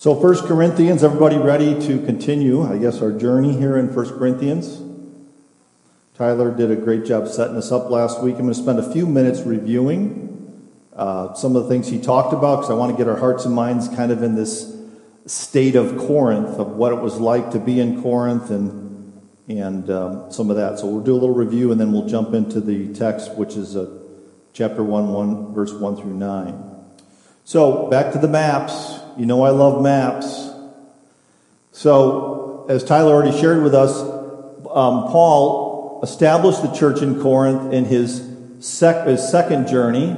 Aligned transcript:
So, 0.00 0.14
1 0.14 0.48
Corinthians, 0.48 1.04
everybody 1.04 1.36
ready 1.36 1.78
to 1.86 2.02
continue, 2.06 2.62
I 2.62 2.78
guess, 2.78 3.02
our 3.02 3.12
journey 3.12 3.54
here 3.58 3.76
in 3.76 3.94
1 3.94 4.18
Corinthians? 4.18 4.80
Tyler 6.14 6.56
did 6.56 6.70
a 6.70 6.76
great 6.76 7.04
job 7.04 7.28
setting 7.28 7.54
us 7.56 7.70
up 7.70 7.90
last 7.90 8.22
week. 8.22 8.36
I'm 8.36 8.44
going 8.44 8.54
to 8.54 8.58
spend 8.58 8.78
a 8.78 8.92
few 8.94 9.04
minutes 9.04 9.40
reviewing 9.40 10.70
uh, 10.96 11.34
some 11.34 11.54
of 11.54 11.64
the 11.64 11.68
things 11.68 11.88
he 11.88 12.00
talked 12.00 12.32
about 12.32 12.60
because 12.60 12.70
I 12.70 12.74
want 12.76 12.92
to 12.92 12.96
get 12.96 13.10
our 13.10 13.18
hearts 13.18 13.44
and 13.44 13.54
minds 13.54 13.88
kind 13.88 14.10
of 14.10 14.22
in 14.22 14.36
this 14.36 14.74
state 15.26 15.76
of 15.76 15.98
Corinth, 15.98 16.58
of 16.58 16.68
what 16.68 16.92
it 16.92 17.00
was 17.02 17.20
like 17.20 17.50
to 17.50 17.58
be 17.58 17.78
in 17.78 18.00
Corinth 18.00 18.48
and, 18.48 19.20
and 19.48 19.90
um, 19.90 20.32
some 20.32 20.48
of 20.48 20.56
that. 20.56 20.78
So, 20.78 20.86
we'll 20.86 21.04
do 21.04 21.12
a 21.12 21.20
little 21.20 21.34
review 21.34 21.72
and 21.72 21.78
then 21.78 21.92
we'll 21.92 22.08
jump 22.08 22.32
into 22.32 22.62
the 22.62 22.90
text, 22.94 23.34
which 23.34 23.54
is 23.54 23.76
uh, 23.76 24.00
chapter 24.54 24.82
1, 24.82 25.12
1, 25.12 25.52
verse 25.52 25.74
1 25.74 25.96
through 25.96 26.14
9. 26.14 26.64
So, 27.44 27.90
back 27.90 28.14
to 28.14 28.18
the 28.18 28.28
maps. 28.28 28.99
You 29.18 29.26
know 29.26 29.42
I 29.42 29.50
love 29.50 29.82
maps. 29.82 30.50
So, 31.72 32.66
as 32.68 32.84
Tyler 32.84 33.12
already 33.12 33.38
shared 33.38 33.62
with 33.62 33.74
us, 33.74 34.00
um, 34.00 35.04
Paul 35.10 36.00
established 36.02 36.62
the 36.62 36.72
church 36.72 37.02
in 37.02 37.20
Corinth 37.20 37.72
in 37.72 37.84
his, 37.84 38.26
sec- 38.60 39.06
his 39.06 39.26
second 39.28 39.68
journey, 39.68 40.16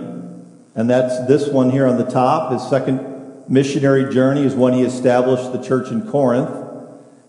and 0.74 0.88
that's 0.88 1.26
this 1.26 1.48
one 1.48 1.70
here 1.70 1.86
on 1.86 1.98
the 1.98 2.04
top. 2.04 2.52
His 2.52 2.62
second 2.68 3.48
missionary 3.48 4.12
journey 4.12 4.44
is 4.44 4.54
when 4.54 4.72
he 4.72 4.82
established 4.82 5.52
the 5.52 5.62
church 5.62 5.90
in 5.90 6.08
Corinth. 6.08 6.50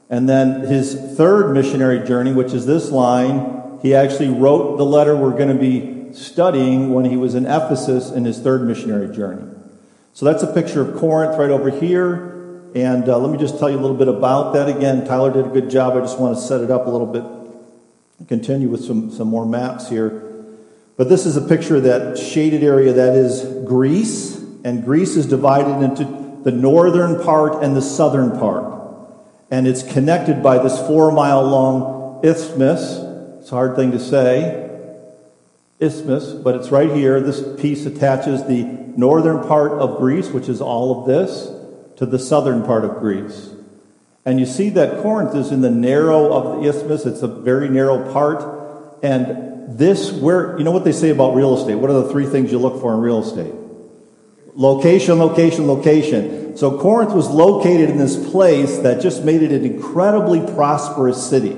And 0.10 0.30
then 0.30 0.62
his 0.62 0.96
third 1.18 1.54
missionary 1.54 2.06
journey, 2.08 2.34
which 2.34 2.54
is 2.54 2.66
this 2.66 2.92
line, 2.92 3.80
he 3.82 3.96
actually 3.96 4.30
wrote 4.30 4.78
the 4.78 4.86
letter 4.86 5.16
we're 5.16 5.32
going 5.32 5.50
to 5.50 5.60
be 5.60 6.14
studying 6.14 6.94
when 6.94 7.06
he 7.06 7.18
was 7.18 7.36
in 7.36 7.46
Ephesus 7.46 8.12
in 8.12 8.24
his 8.24 8.40
third 8.40 8.64
missionary 8.64 9.14
journey. 9.14 9.53
So 10.14 10.26
that's 10.26 10.44
a 10.44 10.54
picture 10.54 10.82
of 10.82 11.00
Corinth 11.00 11.40
right 11.40 11.50
over 11.50 11.72
here. 11.72 12.70
And 12.76 13.10
uh, 13.10 13.18
let 13.18 13.32
me 13.32 13.38
just 13.40 13.58
tell 13.58 13.70
you 13.70 13.78
a 13.78 13.82
little 13.82 13.98
bit 13.98 14.08
about 14.08 14.54
that 14.54 14.70
again. 14.70 15.06
Tyler 15.06 15.34
did 15.34 15.46
a 15.46 15.50
good 15.50 15.72
job. 15.72 15.98
I 15.98 16.02
just 16.02 16.20
want 16.20 16.36
to 16.36 16.42
set 16.42 16.62
it 16.62 16.70
up 16.70 16.86
a 16.86 16.90
little 16.90 17.08
bit. 17.08 17.24
Continue 18.28 18.70
with 18.70 18.86
some, 18.86 19.12
some 19.12 19.28
more 19.28 19.46
maps 19.46 19.90
here. 19.90 20.22
But 20.98 21.10
this 21.10 21.26
is 21.26 21.36
a 21.36 21.42
picture 21.42 21.78
of 21.78 21.84
that 21.84 22.18
shaded 22.18 22.64
area 22.64 22.94
that 22.94 23.16
is 23.16 23.44
Greece. 23.66 24.38
And 24.64 24.86
Greece 24.86 25.16
is 25.16 25.26
divided 25.26 25.84
into 25.84 26.04
the 26.44 26.52
northern 26.52 27.24
part 27.24 27.64
and 27.64 27.76
the 27.76 27.82
southern 27.82 28.38
part. 28.38 28.72
And 29.50 29.68
it's 29.68 29.82
connected 29.82 30.44
by 30.44 30.60
this 30.60 30.80
four 30.88 31.12
mile 31.12 31.44
long 31.44 32.24
isthmus. 32.24 33.00
It's 33.40 33.52
a 33.52 33.56
hard 33.56 33.76
thing 33.76 33.92
to 33.92 34.00
say. 34.00 34.73
Isthmus, 35.80 36.34
but 36.34 36.56
it's 36.56 36.72
right 36.72 36.92
here. 36.92 37.20
This 37.20 37.44
piece 37.62 37.86
attaches 37.86 38.46
the 38.46 38.64
northern 38.64 39.48
part 39.48 39.74
of 39.74 39.98
Greece, 39.98 40.30
which 40.30 40.48
is 40.50 40.62
all 40.62 41.02
of 41.02 41.08
this, 41.08 41.52
to 41.98 42.06
the 42.06 42.20
southern 42.20 42.64
part 42.64 42.86
of 42.86 43.00
Greece. 43.00 43.50
And 44.26 44.40
you 44.40 44.46
see 44.46 44.70
that 44.70 45.02
Corinth 45.02 45.36
is 45.36 45.52
in 45.52 45.62
the 45.62 45.70
narrow 45.70 46.32
of 46.32 46.62
the 46.62 46.70
isthmus. 46.70 47.06
It's 47.06 47.22
a 47.22 47.28
very 47.28 47.70
narrow 47.70 48.12
part. 48.14 49.02
And 49.04 49.78
this, 49.78 50.12
where, 50.12 50.58
you 50.58 50.64
know 50.64 50.72
what 50.72 50.86
they 50.86 50.94
say 50.94 51.10
about 51.10 51.36
real 51.36 51.58
estate? 51.58 51.76
What 51.76 51.90
are 51.90 52.02
the 52.02 52.10
three 52.10 52.26
things 52.26 52.52
you 52.52 52.60
look 52.60 52.80
for 52.80 52.94
in 52.94 53.02
real 53.02 53.22
estate? 53.22 53.54
Location, 54.56 55.20
location, 55.20 55.68
location. 55.68 56.56
So 56.56 56.80
Corinth 56.80 57.12
was 57.12 57.30
located 57.30 57.90
in 57.90 57.98
this 57.98 58.16
place 58.32 58.78
that 58.80 59.02
just 59.02 59.24
made 59.24 59.42
it 59.42 59.52
an 59.52 59.66
incredibly 59.66 60.40
prosperous 60.54 61.28
city. 61.28 61.58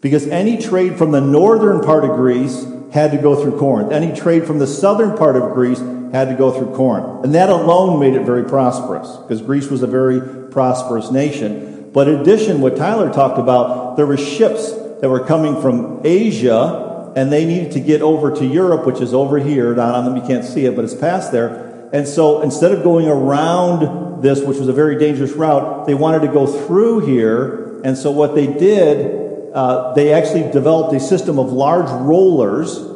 Because 0.00 0.26
any 0.26 0.58
trade 0.60 0.98
from 0.98 1.12
the 1.12 1.20
northern 1.20 1.80
part 1.80 2.04
of 2.04 2.16
Greece 2.16 2.66
had 2.92 3.12
to 3.12 3.18
go 3.18 3.40
through 3.40 3.58
Corinth. 3.58 3.92
Any 3.92 4.14
trade 4.14 4.46
from 4.46 4.58
the 4.58 4.66
southern 4.66 5.16
part 5.16 5.36
of 5.36 5.54
Greece 5.54 5.80
had 6.12 6.28
to 6.28 6.34
go 6.34 6.50
through 6.50 6.74
Corinth. 6.74 7.24
And 7.24 7.34
that 7.34 7.50
alone 7.50 8.00
made 8.00 8.14
it 8.14 8.24
very 8.24 8.44
prosperous, 8.44 9.16
because 9.16 9.42
Greece 9.42 9.68
was 9.68 9.82
a 9.82 9.86
very 9.86 10.48
prosperous 10.50 11.10
nation. 11.10 11.90
But 11.92 12.08
in 12.08 12.20
addition, 12.20 12.60
what 12.60 12.76
Tyler 12.76 13.12
talked 13.12 13.38
about, 13.38 13.96
there 13.96 14.06
were 14.06 14.16
ships 14.16 14.72
that 14.72 15.08
were 15.08 15.24
coming 15.24 15.60
from 15.60 16.00
Asia, 16.04 17.12
and 17.14 17.30
they 17.32 17.44
needed 17.44 17.72
to 17.72 17.80
get 17.80 18.02
over 18.02 18.34
to 18.34 18.46
Europe, 18.46 18.86
which 18.86 19.00
is 19.00 19.12
over 19.12 19.38
here. 19.38 19.74
Down 19.74 19.94
on 19.94 20.04
them, 20.04 20.16
you 20.16 20.22
can't 20.22 20.44
see 20.44 20.64
it, 20.64 20.74
but 20.74 20.84
it's 20.84 20.94
past 20.94 21.32
there. 21.32 21.88
And 21.92 22.06
so 22.06 22.42
instead 22.42 22.72
of 22.72 22.82
going 22.82 23.08
around 23.08 24.22
this, 24.22 24.40
which 24.42 24.58
was 24.58 24.68
a 24.68 24.72
very 24.72 24.98
dangerous 24.98 25.32
route, 25.32 25.86
they 25.86 25.94
wanted 25.94 26.20
to 26.20 26.28
go 26.28 26.46
through 26.46 27.00
here. 27.06 27.80
And 27.82 27.96
so 27.96 28.10
what 28.10 28.34
they 28.34 28.46
did, 28.46 29.27
uh, 29.54 29.94
they 29.94 30.12
actually 30.12 30.50
developed 30.50 30.94
a 30.94 31.00
system 31.00 31.38
of 31.38 31.52
large 31.52 31.90
rollers 31.90 32.88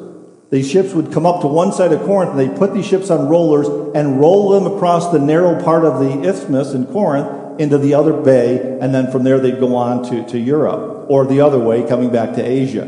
these 0.52 0.70
ships 0.70 0.92
would 0.92 1.10
come 1.10 1.24
up 1.24 1.40
to 1.40 1.46
one 1.46 1.72
side 1.72 1.92
of 1.92 2.02
Corinth, 2.02 2.32
and 2.32 2.38
they'd 2.38 2.58
put 2.58 2.74
these 2.74 2.84
ships 2.84 3.08
on 3.08 3.26
rollers 3.26 3.66
and 3.94 4.20
roll 4.20 4.50
them 4.50 4.70
across 4.70 5.10
the 5.10 5.18
narrow 5.18 5.58
part 5.64 5.82
of 5.82 5.98
the 5.98 6.28
isthmus 6.28 6.74
in 6.74 6.84
Corinth 6.88 7.58
into 7.58 7.78
the 7.78 7.94
other 7.94 8.12
bay, 8.12 8.78
and 8.78 8.94
then 8.94 9.10
from 9.10 9.24
there 9.24 9.40
they'd 9.40 9.58
go 9.58 9.74
on 9.74 10.04
to, 10.10 10.28
to 10.28 10.38
Europe, 10.38 11.06
or 11.08 11.24
the 11.24 11.40
other 11.40 11.58
way, 11.58 11.88
coming 11.88 12.10
back 12.10 12.34
to 12.34 12.44
Asia. 12.44 12.86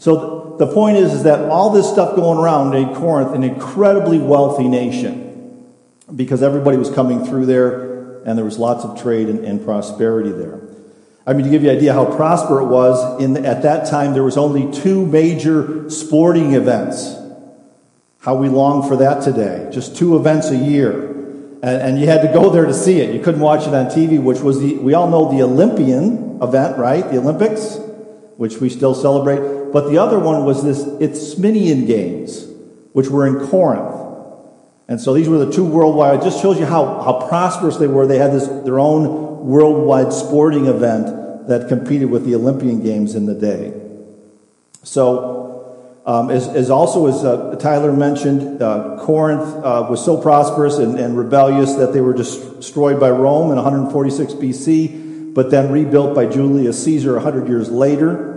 So 0.00 0.56
the 0.58 0.66
point 0.66 0.96
is, 0.96 1.14
is 1.14 1.22
that 1.22 1.48
all 1.48 1.70
this 1.70 1.88
stuff 1.88 2.16
going 2.16 2.38
around 2.38 2.70
made 2.70 2.96
Corinth 2.96 3.32
an 3.32 3.44
incredibly 3.44 4.18
wealthy 4.18 4.66
nation 4.66 5.72
because 6.16 6.42
everybody 6.42 6.76
was 6.76 6.90
coming 6.90 7.24
through 7.24 7.46
there, 7.46 8.22
and 8.24 8.36
there 8.36 8.44
was 8.44 8.58
lots 8.58 8.84
of 8.84 9.00
trade 9.00 9.28
and, 9.28 9.44
and 9.44 9.64
prosperity 9.64 10.32
there. 10.32 10.63
I 11.26 11.32
mean, 11.32 11.44
to 11.44 11.50
give 11.50 11.62
you 11.62 11.70
an 11.70 11.76
idea 11.76 11.94
how 11.94 12.04
prosperous 12.04 12.64
it 12.64 12.68
was, 12.68 13.22
in, 13.22 13.44
at 13.46 13.62
that 13.62 13.88
time 13.88 14.12
there 14.12 14.22
was 14.22 14.36
only 14.36 14.70
two 14.72 15.06
major 15.06 15.88
sporting 15.88 16.52
events. 16.52 17.14
How 18.18 18.36
we 18.36 18.48
long 18.48 18.86
for 18.88 18.96
that 18.96 19.22
today. 19.22 19.68
Just 19.72 19.96
two 19.96 20.16
events 20.16 20.50
a 20.50 20.56
year. 20.56 21.10
And, 21.62 21.82
and, 21.82 22.00
you 22.00 22.06
had 22.06 22.20
to 22.22 22.28
go 22.28 22.50
there 22.50 22.66
to 22.66 22.74
see 22.74 23.00
it. 23.00 23.14
You 23.14 23.22
couldn't 23.22 23.40
watch 23.40 23.66
it 23.66 23.74
on 23.74 23.86
TV, 23.86 24.22
which 24.22 24.40
was 24.40 24.60
the, 24.60 24.76
we 24.76 24.92
all 24.92 25.08
know 25.08 25.30
the 25.34 25.42
Olympian 25.42 26.42
event, 26.42 26.76
right? 26.76 27.02
The 27.10 27.18
Olympics, 27.18 27.78
which 28.36 28.58
we 28.58 28.68
still 28.68 28.94
celebrate. 28.94 29.72
But 29.72 29.88
the 29.88 29.98
other 29.98 30.18
one 30.18 30.44
was 30.44 30.62
this 30.62 30.80
Isthmian 31.00 31.86
Games, 31.86 32.46
which 32.92 33.08
were 33.08 33.26
in 33.26 33.46
Corinth. 33.48 34.03
And 34.86 35.00
so 35.00 35.14
these 35.14 35.28
were 35.28 35.38
the 35.38 35.50
two 35.52 35.64
worldwide. 35.64 36.20
It 36.20 36.24
just 36.24 36.42
shows 36.42 36.58
you 36.58 36.66
how, 36.66 37.02
how 37.02 37.26
prosperous 37.26 37.78
they 37.78 37.86
were. 37.86 38.06
They 38.06 38.18
had 38.18 38.32
this, 38.32 38.46
their 38.64 38.78
own 38.78 39.46
worldwide 39.46 40.12
sporting 40.12 40.66
event 40.66 41.48
that 41.48 41.68
competed 41.68 42.10
with 42.10 42.24
the 42.24 42.34
Olympian 42.34 42.82
Games 42.82 43.14
in 43.14 43.26
the 43.26 43.34
day. 43.34 43.80
So, 44.82 45.34
um, 46.06 46.30
as, 46.30 46.48
as, 46.48 46.68
also 46.68 47.06
as 47.06 47.24
uh, 47.24 47.56
Tyler 47.56 47.92
mentioned, 47.92 48.60
uh, 48.62 48.98
Corinth 49.00 49.42
uh, 49.64 49.86
was 49.88 50.04
so 50.04 50.20
prosperous 50.20 50.76
and, 50.76 50.98
and, 50.98 51.16
rebellious 51.16 51.74
that 51.74 51.94
they 51.94 52.02
were 52.02 52.12
destroyed 52.12 53.00
by 53.00 53.10
Rome 53.10 53.50
in 53.50 53.56
146 53.56 54.34
BC, 54.34 55.32
but 55.32 55.50
then 55.50 55.72
rebuilt 55.72 56.14
by 56.14 56.26
Julius 56.26 56.84
Caesar 56.84 57.14
100 57.14 57.48
years 57.48 57.70
later. 57.70 58.32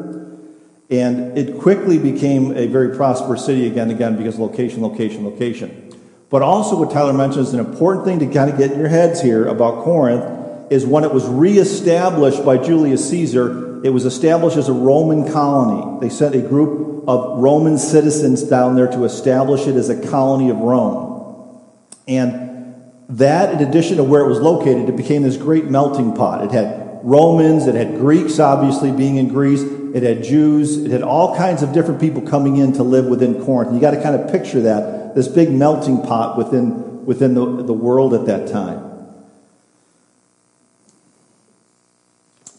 And 0.89 1.37
it 1.37 1.59
quickly 1.59 1.97
became 1.99 2.55
a 2.55 2.67
very 2.67 2.95
prosperous 2.95 3.45
city 3.45 3.67
again, 3.67 3.91
again, 3.91 4.15
because 4.15 4.39
location, 4.39 4.81
location, 4.81 5.25
location. 5.25 5.86
But 6.29 6.41
also, 6.41 6.77
what 6.77 6.91
Tyler 6.91 7.13
mentions, 7.13 7.53
an 7.53 7.59
important 7.59 8.05
thing 8.05 8.19
to 8.19 8.27
kind 8.27 8.49
of 8.51 8.57
get 8.57 8.71
in 8.71 8.79
your 8.79 8.89
heads 8.89 9.21
here 9.21 9.47
about 9.47 9.83
Corinth 9.83 10.71
is 10.71 10.85
when 10.85 11.05
it 11.05 11.13
was 11.13 11.25
reestablished 11.25 12.43
by 12.43 12.57
Julius 12.57 13.09
Caesar, 13.09 13.81
it 13.85 13.91
was 13.91 14.05
established 14.05 14.57
as 14.57 14.67
a 14.67 14.73
Roman 14.73 15.31
colony. 15.31 15.99
They 16.01 16.09
sent 16.09 16.35
a 16.35 16.41
group 16.41 17.07
of 17.07 17.37
Roman 17.39 17.77
citizens 17.77 18.43
down 18.43 18.75
there 18.75 18.87
to 18.87 19.05
establish 19.05 19.67
it 19.67 19.75
as 19.75 19.87
a 19.89 20.07
colony 20.09 20.49
of 20.49 20.57
Rome. 20.57 21.63
And 22.07 22.91
that, 23.07 23.53
in 23.53 23.67
addition 23.67 23.95
to 23.97 24.03
where 24.03 24.21
it 24.21 24.27
was 24.27 24.39
located, 24.39 24.89
it 24.89 24.97
became 24.97 25.23
this 25.23 25.37
great 25.37 25.65
melting 25.65 26.13
pot. 26.13 26.43
It 26.43 26.51
had 26.51 26.99
Romans, 27.03 27.67
it 27.67 27.75
had 27.75 27.95
Greeks, 27.95 28.39
obviously, 28.39 28.91
being 28.91 29.15
in 29.15 29.29
Greece, 29.29 29.63
it 29.93 30.03
had 30.03 30.23
Jews, 30.23 30.77
it 30.77 30.91
had 30.91 31.01
all 31.01 31.35
kinds 31.35 31.63
of 31.63 31.73
different 31.73 31.99
people 31.99 32.21
coming 32.21 32.57
in 32.57 32.73
to 32.73 32.83
live 32.83 33.05
within 33.05 33.43
Corinth. 33.43 33.73
You 33.73 33.79
got 33.79 33.91
to 33.91 34.01
kind 34.01 34.15
of 34.15 34.31
picture 34.31 34.61
that, 34.61 35.15
this 35.15 35.27
big 35.27 35.51
melting 35.51 36.01
pot 36.03 36.37
within, 36.37 37.05
within 37.05 37.33
the, 37.33 37.63
the 37.63 37.73
world 37.73 38.13
at 38.13 38.25
that 38.25 38.51
time. 38.51 38.83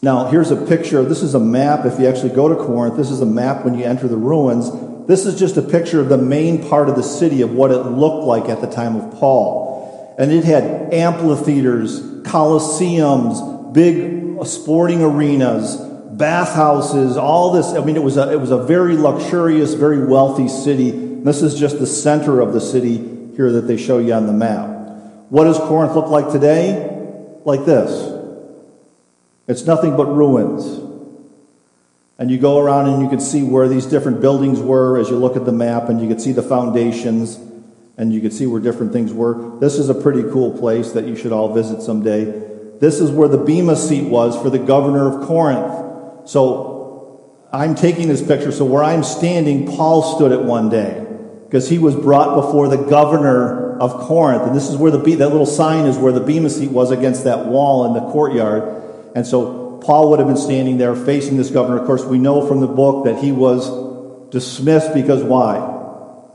Now, 0.01 0.27
here's 0.27 0.49
a 0.49 0.55
picture. 0.55 1.03
This 1.03 1.21
is 1.21 1.35
a 1.35 1.39
map. 1.39 1.85
If 1.85 1.99
you 1.99 2.07
actually 2.07 2.33
go 2.33 2.47
to 2.47 2.55
Corinth, 2.55 2.95
this 2.95 3.11
is 3.11 3.19
a 3.19 3.25
map 3.25 3.65
when 3.65 3.77
you 3.77 3.83
enter 3.83 4.07
the 4.07 4.15
ruins. 4.17 4.71
This 5.07 5.25
is 5.25 5.37
just 5.37 5.57
a 5.57 5.61
picture 5.61 5.99
of 5.99 6.07
the 6.07 6.17
main 6.17 6.69
part 6.69 6.87
of 6.87 6.95
the 6.95 7.03
city 7.03 7.41
of 7.41 7.51
what 7.51 7.71
it 7.71 7.79
looked 7.79 8.25
like 8.25 8.45
at 8.47 8.61
the 8.61 8.67
time 8.67 8.95
of 8.95 9.19
Paul. 9.19 10.15
And 10.17 10.31
it 10.31 10.45
had 10.45 10.93
amphitheaters, 10.93 12.01
coliseums, 12.23 13.73
big 13.73 14.45
sporting 14.45 15.01
arenas, 15.01 15.77
bathhouses, 16.19 17.17
all 17.17 17.53
this. 17.53 17.67
I 17.73 17.83
mean, 17.83 17.95
it 17.95 18.03
was 18.03 18.17
a, 18.17 18.31
it 18.31 18.39
was 18.39 18.51
a 18.51 18.61
very 18.61 18.95
luxurious, 18.95 19.73
very 19.73 20.05
wealthy 20.05 20.47
city. 20.47 20.91
This 20.91 21.41
is 21.41 21.57
just 21.59 21.79
the 21.79 21.87
center 21.87 22.41
of 22.41 22.53
the 22.53 22.61
city 22.61 22.97
here 23.35 23.53
that 23.53 23.61
they 23.61 23.77
show 23.77 23.97
you 23.97 24.13
on 24.13 24.27
the 24.27 24.33
map. 24.33 24.67
What 25.29 25.45
does 25.45 25.57
Corinth 25.57 25.95
look 25.95 26.07
like 26.07 26.31
today? 26.31 27.39
Like 27.45 27.65
this. 27.65 28.17
It's 29.47 29.63
nothing 29.65 29.97
but 29.97 30.05
ruins. 30.05 30.85
And 32.19 32.29
you 32.29 32.37
go 32.37 32.59
around 32.59 32.89
and 32.89 33.01
you 33.01 33.09
can 33.09 33.21
see 33.21 33.41
where 33.41 33.69
these 33.69 33.85
different 33.85 34.19
buildings 34.19 34.59
were 34.59 34.99
as 34.99 35.09
you 35.09 35.15
look 35.15 35.37
at 35.37 35.45
the 35.45 35.53
map, 35.53 35.87
and 35.87 36.01
you 36.01 36.07
can 36.09 36.19
see 36.19 36.33
the 36.33 36.43
foundations, 36.43 37.39
and 37.97 38.13
you 38.13 38.19
can 38.19 38.31
see 38.31 38.45
where 38.45 38.59
different 38.59 38.91
things 38.91 39.13
were. 39.13 39.57
This 39.59 39.79
is 39.79 39.87
a 39.87 39.95
pretty 39.95 40.23
cool 40.23 40.57
place 40.57 40.91
that 40.91 41.05
you 41.05 41.15
should 41.15 41.31
all 41.31 41.53
visit 41.53 41.81
someday. 41.81 42.25
This 42.79 42.99
is 42.99 43.09
where 43.09 43.29
the 43.29 43.37
Bema 43.37 43.77
seat 43.77 44.09
was 44.09 44.39
for 44.39 44.49
the 44.49 44.59
governor 44.59 45.07
of 45.07 45.27
Corinth. 45.27 45.88
So 46.29 47.47
I'm 47.51 47.73
taking 47.73 48.07
this 48.07 48.21
picture. 48.21 48.51
So 48.51 48.63
where 48.63 48.83
I'm 48.83 49.03
standing, 49.03 49.65
Paul 49.65 50.15
stood 50.15 50.31
it 50.31 50.43
one 50.43 50.69
day 50.69 51.03
because 51.45 51.67
he 51.67 51.79
was 51.79 51.95
brought 51.95 52.35
before 52.35 52.67
the 52.67 52.77
governor 52.77 53.79
of 53.79 53.93
Corinth. 54.01 54.43
And 54.43 54.55
this 54.55 54.69
is 54.69 54.77
where 54.77 54.91
the, 54.91 54.99
that 55.15 55.29
little 55.29 55.47
sign 55.47 55.87
is 55.87 55.97
where 55.97 56.11
the 56.11 56.19
Bema 56.19 56.51
seat 56.51 56.69
was 56.69 56.91
against 56.91 57.23
that 57.23 57.47
wall 57.47 57.87
in 57.87 57.93
the 57.93 58.11
courtyard. 58.11 59.11
And 59.15 59.25
so 59.25 59.79
Paul 59.83 60.11
would 60.11 60.19
have 60.19 60.27
been 60.27 60.37
standing 60.37 60.77
there 60.77 60.95
facing 60.95 61.37
this 61.37 61.49
governor. 61.49 61.79
Of 61.79 61.87
course, 61.87 62.05
we 62.05 62.19
know 62.19 62.47
from 62.47 62.59
the 62.59 62.67
book 62.67 63.05
that 63.05 63.17
he 63.17 63.31
was 63.31 64.29
dismissed 64.29 64.93
because 64.93 65.23
why? 65.23 65.57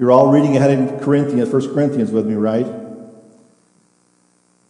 You're 0.01 0.11
all 0.11 0.33
reading 0.33 0.57
ahead 0.57 0.73
in 0.73 0.99
Corinthians, 0.99 1.49
First 1.49 1.73
Corinthians 1.73 2.11
with 2.11 2.27
me, 2.27 2.35
right? 2.35 2.67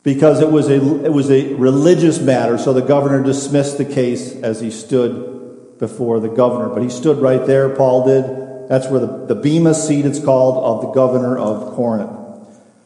Because 0.05 0.41
it 0.41 0.51
was 0.51 0.69
a 0.69 1.05
it 1.05 1.13
was 1.13 1.31
a 1.31 1.55
religious 1.55 2.21
matter, 2.21 2.59
so 2.59 2.73
the 2.73 2.83
governor 2.83 3.23
dismissed 3.23 3.79
the 3.79 3.87
case 3.87 4.37
as 4.37 4.61
he 4.61 4.71
stood 4.71 5.79
before 5.79 6.21
the 6.21 6.29
governor. 6.29 6.69
But 6.69 6.83
he 6.83 6.91
stood 6.91 7.19
right 7.19 7.45
there, 7.45 7.75
Paul 7.75 8.07
did. 8.07 8.69
That's 8.69 8.89
where 8.89 9.01
the, 9.01 9.27
the 9.27 9.35
Bema 9.35 9.75
seat, 9.75 10.07
it's 10.07 10.23
called, 10.23 10.63
of 10.63 10.83
the 10.83 10.93
governor 10.93 11.39
of 11.39 11.75
Corinth. 11.75 12.19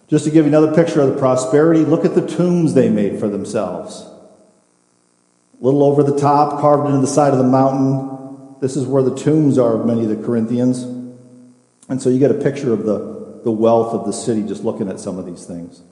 Just 0.08 0.24
to 0.24 0.30
give 0.30 0.44
you 0.44 0.48
another 0.48 0.74
picture 0.74 1.00
of 1.00 1.12
the 1.12 1.18
prosperity, 1.18 1.84
look 1.84 2.04
at 2.04 2.14
the 2.14 2.26
tombs 2.26 2.74
they 2.74 2.88
made 2.88 3.20
for 3.20 3.28
themselves. 3.28 4.02
A 5.60 5.64
little 5.64 5.82
over 5.82 6.02
the 6.02 6.18
top, 6.18 6.60
carved 6.60 6.86
into 6.86 7.00
the 7.00 7.06
side 7.06 7.32
of 7.32 7.38
the 7.38 7.44
mountain. 7.44 8.56
This 8.60 8.76
is 8.76 8.86
where 8.86 9.02
the 9.02 9.14
tombs 9.14 9.58
are 9.58 9.74
of 9.74 9.86
many 9.86 10.02
of 10.02 10.08
the 10.08 10.24
Corinthians. 10.24 10.82
And 11.88 12.00
so 12.00 12.10
you 12.10 12.18
get 12.18 12.30
a 12.30 12.34
picture 12.34 12.72
of 12.72 12.84
the, 12.84 13.40
the 13.44 13.50
wealth 13.50 13.92
of 13.92 14.06
the 14.06 14.12
city 14.12 14.42
just 14.42 14.64
looking 14.64 14.88
at 14.88 14.98
some 14.98 15.18
of 15.18 15.26
these 15.26 15.44
things. 15.44 15.82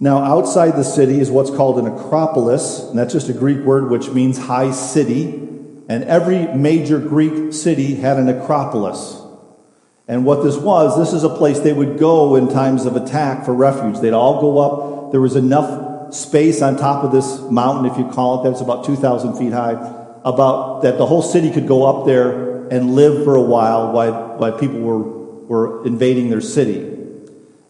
Now, 0.00 0.18
outside 0.18 0.72
the 0.72 0.82
city 0.82 1.20
is 1.20 1.30
what's 1.30 1.50
called 1.50 1.78
an 1.78 1.86
acropolis, 1.86 2.80
and 2.80 2.98
that's 2.98 3.12
just 3.12 3.28
a 3.28 3.32
Greek 3.32 3.64
word 3.64 3.90
which 3.90 4.10
means 4.10 4.38
high 4.38 4.72
city. 4.72 5.40
And 5.88 6.04
every 6.04 6.46
major 6.54 6.98
Greek 6.98 7.52
city 7.52 7.94
had 7.94 8.18
an 8.18 8.28
acropolis. 8.28 9.20
And 10.08 10.26
what 10.26 10.42
this 10.42 10.56
was, 10.56 10.98
this 10.98 11.12
is 11.12 11.24
a 11.24 11.28
place 11.28 11.60
they 11.60 11.72
would 11.72 11.98
go 11.98 12.36
in 12.36 12.48
times 12.48 12.86
of 12.86 12.96
attack 12.96 13.44
for 13.44 13.54
refuge. 13.54 14.00
They'd 14.00 14.12
all 14.12 14.40
go 14.40 14.58
up. 14.58 15.12
There 15.12 15.20
was 15.20 15.36
enough 15.36 16.12
space 16.14 16.60
on 16.60 16.76
top 16.76 17.04
of 17.04 17.12
this 17.12 17.40
mountain, 17.50 17.90
if 17.90 17.98
you 17.98 18.06
call 18.08 18.40
it, 18.40 18.50
that's 18.50 18.60
about 18.60 18.84
2,000 18.84 19.36
feet 19.36 19.52
high, 19.52 19.72
about 20.24 20.82
that 20.82 20.98
the 20.98 21.06
whole 21.06 21.22
city 21.22 21.50
could 21.50 21.66
go 21.66 21.84
up 21.84 22.06
there 22.06 22.68
and 22.68 22.94
live 22.94 23.24
for 23.24 23.34
a 23.34 23.42
while 23.42 23.92
while, 23.92 24.36
while 24.38 24.58
people 24.58 24.80
were, 24.80 24.98
were 24.98 25.86
invading 25.86 26.30
their 26.30 26.40
city. 26.40 26.93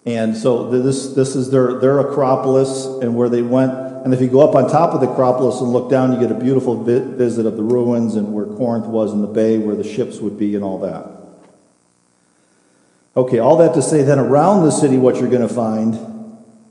And 0.07 0.37
so 0.37 0.71
this, 0.71 1.15
this 1.15 1.35
is 1.35 1.51
their, 1.51 1.79
their 1.81 1.99
Acropolis 2.01 2.85
and 2.85 3.17
where 3.17 3.29
they 3.29 3.43
went. 3.43 3.73
And 3.73 4.13
if 4.13 4.21
you 4.21 4.29
go 4.29 4.47
up 4.47 4.55
on 4.55 4.71
top 4.71 4.93
of 4.93 5.01
the 5.01 5.11
Acropolis 5.11 5.61
and 5.61 5.71
look 5.71 5.91
down, 5.91 6.13
you 6.13 6.21
get 6.21 6.31
a 6.31 6.39
beautiful 6.39 6.85
vi- 6.85 6.99
visit 6.99 7.47
of 7.47 7.57
the 7.57 7.63
ruins 7.63 8.15
and 8.15 8.35
where 8.35 8.45
Corinth 8.45 8.85
was 8.85 9.13
in 9.13 9.23
the 9.23 9.27
bay, 9.29 9.57
where 9.57 9.75
the 9.75 9.85
ships 9.85 10.19
would 10.19 10.39
be, 10.39 10.55
and 10.55 10.63
all 10.63 10.79
that. 10.81 11.11
Okay, 13.17 13.39
all 13.39 13.57
that 13.59 13.73
to 13.75 13.83
say, 13.83 14.03
then 14.03 14.19
around 14.19 14.65
the 14.65 14.71
city, 14.71 14.99
what 14.99 15.17
you're 15.17 15.31
going 15.31 15.47
to 15.47 15.55
find 15.55 15.99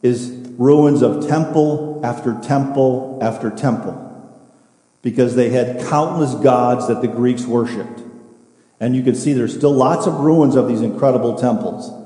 is 0.04 0.30
ruins 0.60 1.02
of 1.02 1.28
temple 1.28 2.02
after 2.04 2.40
temple 2.42 3.18
after 3.22 3.50
temple 3.50 4.00
because 5.02 5.36
they 5.36 5.50
had 5.50 5.80
countless 5.88 6.36
gods 6.36 6.88
that 6.88 7.02
the 7.02 7.08
Greeks 7.08 7.46
worshiped. 7.46 8.02
And 8.80 8.96
you 8.96 9.02
can 9.02 9.16
see 9.16 9.34
there's 9.34 9.56
still 9.56 9.74
lots 9.74 10.06
of 10.06 10.20
ruins 10.20 10.56
of 10.56 10.68
these 10.68 10.82
incredible 10.82 11.36
temples 11.36 12.03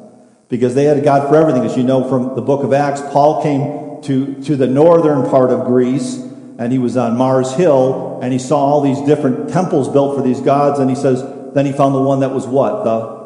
because 0.49 0.75
they 0.75 0.85
had 0.85 0.97
a 0.97 1.01
God 1.01 1.27
for 1.27 1.35
everything. 1.35 1.63
As 1.63 1.77
you 1.77 1.83
know 1.83 2.07
from 2.07 2.35
the 2.35 2.41
book 2.41 2.63
of 2.63 2.73
Acts, 2.73 3.01
Paul 3.11 3.41
came 3.44 4.01
to, 4.03 4.41
to 4.44 4.55
the 4.55 4.67
northern 4.67 5.29
part 5.29 5.49
of 5.49 5.65
Greece 5.65 6.17
and 6.59 6.71
he 6.71 6.79
was 6.79 6.97
on 6.97 7.17
Mars 7.17 7.53
Hill 7.53 8.19
and 8.21 8.33
he 8.33 8.39
saw 8.39 8.57
all 8.57 8.81
these 8.81 8.99
different 9.01 9.49
temples 9.49 9.89
built 9.89 10.15
for 10.15 10.23
these 10.23 10.41
gods. 10.41 10.79
And 10.79 10.89
he 10.89 10.95
says, 10.95 11.23
then 11.53 11.65
he 11.65 11.71
found 11.71 11.95
the 11.95 12.01
one 12.01 12.21
that 12.21 12.31
was 12.31 12.47
what? 12.47 12.83
The 12.83 13.17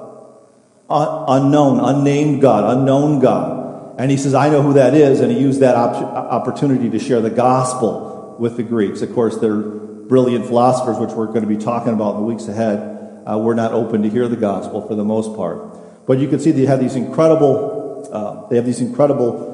unknown, 0.89 1.79
unnamed 1.79 2.41
God, 2.41 2.77
unknown 2.77 3.19
God. 3.19 3.99
And 3.99 4.09
he 4.09 4.17
says, 4.17 4.33
I 4.33 4.49
know 4.49 4.61
who 4.61 4.73
that 4.73 4.93
is. 4.93 5.19
And 5.19 5.31
he 5.31 5.39
used 5.39 5.59
that 5.61 5.75
op- 5.75 5.95
opportunity 5.95 6.89
to 6.89 6.99
share 6.99 7.21
the 7.21 7.29
gospel 7.29 8.35
with 8.39 8.57
the 8.57 8.63
Greeks. 8.63 9.01
Of 9.01 9.13
course, 9.13 9.37
they're 9.37 9.55
brilliant 9.57 10.45
philosophers, 10.45 10.97
which 10.97 11.11
we're 11.11 11.27
going 11.27 11.41
to 11.41 11.47
be 11.47 11.57
talking 11.57 11.93
about 11.93 12.15
in 12.15 12.21
the 12.21 12.25
weeks 12.25 12.47
ahead. 12.47 13.23
Uh, 13.25 13.37
we're 13.37 13.53
not 13.53 13.71
open 13.71 14.01
to 14.01 14.09
hear 14.09 14.27
the 14.27 14.35
gospel 14.35 14.85
for 14.85 14.95
the 14.95 15.03
most 15.03 15.35
part. 15.37 15.80
But 16.07 16.19
you 16.19 16.27
can 16.27 16.39
see 16.39 16.51
they 16.51 16.65
have 16.65 16.79
these 16.79 16.95
incredible, 16.95 18.09
uh, 18.11 18.49
they 18.49 18.55
have 18.55 18.65
these 18.65 18.81
incredible 18.81 19.49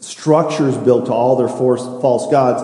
structures 0.00 0.76
built 0.76 1.06
to 1.06 1.12
all 1.12 1.36
their 1.36 1.48
false 1.48 2.30
gods. 2.30 2.62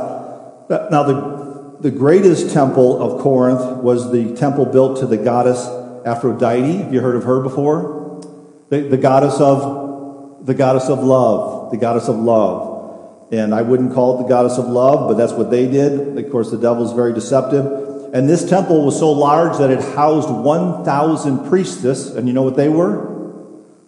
Now, 0.68 1.02
the, 1.02 1.76
the 1.80 1.90
greatest 1.90 2.52
temple 2.52 3.02
of 3.02 3.20
Corinth 3.20 3.82
was 3.82 4.10
the 4.12 4.34
temple 4.34 4.66
built 4.66 5.00
to 5.00 5.06
the 5.06 5.16
goddess 5.16 5.66
Aphrodite. 6.06 6.78
Have 6.78 6.92
you 6.92 7.00
heard 7.00 7.16
of 7.16 7.24
her 7.24 7.40
before? 7.40 8.22
The, 8.70 8.82
the 8.82 8.96
goddess 8.96 9.40
of 9.40 10.46
the 10.46 10.54
goddess 10.54 10.88
of 10.90 11.02
love, 11.02 11.70
the 11.70 11.78
goddess 11.78 12.08
of 12.08 12.16
love. 12.16 13.30
And 13.32 13.54
I 13.54 13.62
wouldn't 13.62 13.94
call 13.94 14.18
it 14.18 14.22
the 14.24 14.28
goddess 14.28 14.58
of 14.58 14.66
love, 14.66 15.08
but 15.08 15.14
that's 15.14 15.32
what 15.32 15.50
they 15.50 15.66
did. 15.66 16.18
Of 16.18 16.30
course, 16.30 16.50
the 16.50 16.58
devil's 16.58 16.92
very 16.92 17.14
deceptive. 17.14 17.83
And 18.14 18.28
this 18.28 18.48
temple 18.48 18.84
was 18.84 18.96
so 18.96 19.10
large 19.10 19.58
that 19.58 19.70
it 19.70 19.80
housed 19.80 20.30
1,000 20.30 21.48
priestess, 21.48 22.10
and 22.14 22.28
you 22.28 22.32
know 22.32 22.42
what 22.42 22.56
they 22.56 22.68
were? 22.68 23.12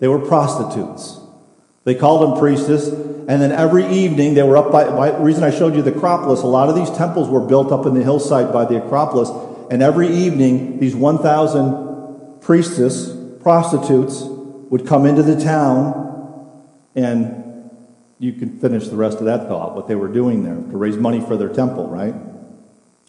They 0.00 0.08
were 0.08 0.19
prostitutes. 0.19 1.20
They 1.84 1.94
called 1.94 2.23
them 2.23 2.38
priestess, 2.40 2.88
and 2.88 3.40
then 3.40 3.52
every 3.52 3.87
evening 3.87 4.34
they 4.34 4.43
were 4.43 4.56
up 4.56 4.73
by, 4.73 4.90
by 4.90 5.12
the 5.12 5.20
reason 5.20 5.44
I 5.44 5.50
showed 5.50 5.76
you 5.76 5.82
the 5.82 5.94
Acropolis, 5.94 6.43
a 6.43 6.46
lot 6.46 6.69
of 6.69 6.75
these 6.75 6.90
temples 6.90 7.28
were 7.28 7.40
built 7.40 7.70
up 7.70 7.87
in 7.87 7.94
the 7.94 8.02
hillside 8.02 8.52
by 8.52 8.64
the 8.64 8.84
Acropolis, 8.84 9.31
and 9.70 9.81
every 9.81 10.08
evening 10.08 10.81
these 10.81 10.96
1,000 10.96 12.40
priestess, 12.40 13.14
prostitutes, 13.40 14.22
would 14.70 14.88
come 14.88 15.06
into 15.06 15.22
the 15.22 15.40
town 15.40 16.02
and 16.96 17.70
you 18.19 18.32
can 18.32 18.58
finish 18.58 18.88
the 18.88 18.96
rest 18.96 19.19
of 19.19 19.26
that 19.26 19.46
thought, 19.46 19.76
what 19.76 19.87
they 19.87 19.94
were 19.94 20.08
doing 20.08 20.43
there 20.43 20.55
to 20.55 20.76
raise 20.76 20.96
money 20.96 21.20
for 21.20 21.37
their 21.37 21.50
temple, 21.50 21.87
right? 21.88 22.14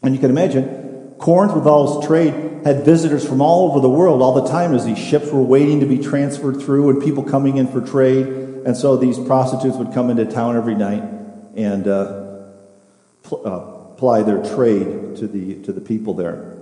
And 0.03 0.13
you 0.13 0.19
can 0.19 0.29
imagine, 0.29 0.86
Corinth, 1.19 1.55
with 1.55 1.65
all 1.65 1.97
its 1.97 2.07
trade, 2.07 2.33
had 2.63 2.85
visitors 2.85 3.27
from 3.27 3.41
all 3.41 3.69
over 3.69 3.79
the 3.79 3.89
world 3.89 4.21
all 4.21 4.33
the 4.41 4.49
time 4.49 4.73
as 4.73 4.85
these 4.85 4.97
ships 4.97 5.31
were 5.31 5.41
waiting 5.41 5.79
to 5.79 5.85
be 5.85 5.97
transferred 5.97 6.61
through 6.61 6.89
and 6.89 7.01
people 7.01 7.23
coming 7.23 7.57
in 7.57 7.67
for 7.67 7.81
trade. 7.81 8.27
And 8.27 8.75
so 8.75 8.97
these 8.97 9.17
prostitutes 9.17 9.77
would 9.77 9.93
come 9.93 10.09
into 10.09 10.25
town 10.25 10.55
every 10.55 10.75
night 10.75 11.03
and 11.55 11.87
uh, 11.87 12.49
pl- 13.23 13.41
uh, 13.45 13.59
ply 13.95 14.21
their 14.23 14.43
trade 14.55 15.15
to 15.17 15.27
the, 15.27 15.61
to 15.63 15.71
the 15.71 15.81
people 15.81 16.13
there. 16.13 16.57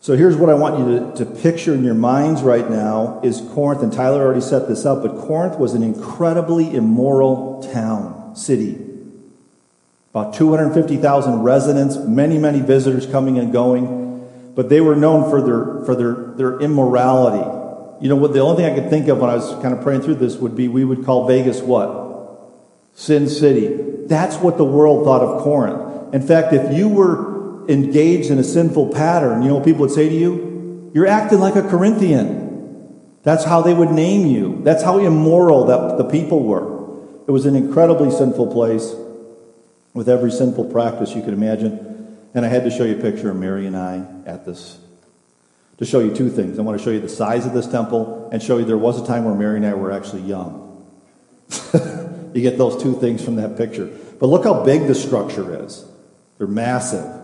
So 0.00 0.16
here's 0.16 0.36
what 0.36 0.48
I 0.48 0.54
want 0.54 0.78
you 0.78 1.12
to, 1.12 1.24
to 1.24 1.40
picture 1.42 1.74
in 1.74 1.84
your 1.84 1.94
minds 1.94 2.42
right 2.42 2.68
now 2.70 3.20
is 3.24 3.40
Corinth, 3.52 3.82
and 3.82 3.92
Tyler 3.92 4.22
already 4.22 4.40
set 4.40 4.68
this 4.68 4.86
up, 4.86 5.02
but 5.02 5.18
Corinth 5.18 5.58
was 5.58 5.74
an 5.74 5.82
incredibly 5.82 6.74
immoral 6.74 7.68
town, 7.72 8.34
city. 8.36 8.87
About 10.10 10.34
250,000 10.34 11.42
residents, 11.42 11.96
many, 11.96 12.38
many 12.38 12.60
visitors 12.60 13.06
coming 13.06 13.38
and 13.38 13.52
going, 13.52 14.52
but 14.54 14.70
they 14.70 14.80
were 14.80 14.96
known 14.96 15.28
for 15.28 15.42
their, 15.42 15.84
for 15.84 15.94
their, 15.94 16.34
their 16.36 16.60
immorality. 16.60 17.44
You 18.00 18.08
know 18.08 18.16
what, 18.16 18.32
the 18.32 18.40
only 18.40 18.62
thing 18.62 18.72
I 18.72 18.80
could 18.80 18.88
think 18.88 19.08
of 19.08 19.18
when 19.18 19.28
I 19.28 19.34
was 19.34 19.52
kind 19.62 19.74
of 19.74 19.82
praying 19.82 20.02
through 20.02 20.16
this 20.16 20.36
would 20.36 20.56
be 20.56 20.66
we 20.66 20.84
would 20.84 21.04
call 21.04 21.26
Vegas 21.26 21.60
what? 21.60 22.06
Sin 22.94 23.28
City. 23.28 24.06
That's 24.06 24.36
what 24.36 24.56
the 24.56 24.64
world 24.64 25.04
thought 25.04 25.20
of 25.20 25.42
Corinth. 25.42 26.14
In 26.14 26.26
fact, 26.26 26.54
if 26.54 26.74
you 26.74 26.88
were 26.88 27.68
engaged 27.68 28.30
in 28.30 28.38
a 28.38 28.44
sinful 28.44 28.92
pattern, 28.94 29.42
you 29.42 29.48
know 29.48 29.56
what 29.56 29.64
people 29.64 29.82
would 29.82 29.90
say 29.90 30.08
to 30.08 30.14
you? 30.14 30.90
You're 30.94 31.06
acting 31.06 31.38
like 31.38 31.54
a 31.54 31.62
Corinthian. 31.62 33.20
That's 33.24 33.44
how 33.44 33.60
they 33.60 33.74
would 33.74 33.90
name 33.90 34.26
you. 34.26 34.62
That's 34.62 34.82
how 34.82 34.98
immoral 34.98 35.66
that 35.66 35.98
the 35.98 36.04
people 36.04 36.44
were. 36.44 36.78
It 37.26 37.30
was 37.30 37.44
an 37.44 37.54
incredibly 37.54 38.10
sinful 38.10 38.52
place 38.52 38.94
with 39.98 40.08
every 40.08 40.30
sinful 40.30 40.66
practice 40.66 41.16
you 41.16 41.22
could 41.22 41.34
imagine. 41.34 42.16
And 42.32 42.46
I 42.46 42.48
had 42.48 42.62
to 42.62 42.70
show 42.70 42.84
you 42.84 42.96
a 42.96 43.02
picture 43.02 43.30
of 43.32 43.36
Mary 43.36 43.66
and 43.66 43.76
I 43.76 44.06
at 44.26 44.46
this 44.46 44.78
to 45.78 45.84
show 45.84 45.98
you 45.98 46.14
two 46.14 46.30
things. 46.30 46.56
I 46.56 46.62
want 46.62 46.78
to 46.78 46.84
show 46.84 46.90
you 46.90 47.00
the 47.00 47.08
size 47.08 47.46
of 47.46 47.52
this 47.52 47.66
temple 47.66 48.28
and 48.30 48.40
show 48.40 48.58
you 48.58 48.64
there 48.64 48.78
was 48.78 49.00
a 49.00 49.04
time 49.04 49.24
where 49.24 49.34
Mary 49.34 49.56
and 49.56 49.66
I 49.66 49.74
were 49.74 49.90
actually 49.90 50.22
young. 50.22 50.86
you 52.32 52.42
get 52.42 52.58
those 52.58 52.80
two 52.80 52.94
things 53.00 53.24
from 53.24 53.36
that 53.36 53.56
picture. 53.56 53.86
But 54.20 54.26
look 54.28 54.44
how 54.44 54.62
big 54.62 54.86
the 54.86 54.94
structure 54.94 55.64
is. 55.64 55.84
They're 56.38 56.46
massive. 56.46 57.20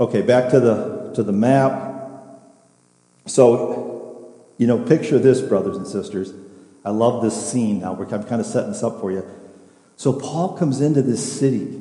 Okay, 0.00 0.22
back 0.22 0.50
to 0.50 0.58
the 0.58 1.12
to 1.14 1.22
the 1.22 1.32
map. 1.32 1.94
So, 3.26 4.34
you 4.58 4.66
know, 4.66 4.84
picture 4.84 5.20
this, 5.20 5.40
brothers 5.40 5.76
and 5.76 5.86
sisters. 5.86 6.32
I 6.84 6.90
love 6.90 7.22
this 7.22 7.52
scene 7.52 7.78
now. 7.78 7.94
I'm 7.94 8.24
kind 8.24 8.40
of 8.40 8.46
setting 8.46 8.72
this 8.72 8.82
up 8.82 9.00
for 9.00 9.12
you. 9.12 9.24
So 10.02 10.12
Paul 10.12 10.54
comes 10.54 10.80
into 10.80 11.00
this 11.00 11.38
city, 11.38 11.80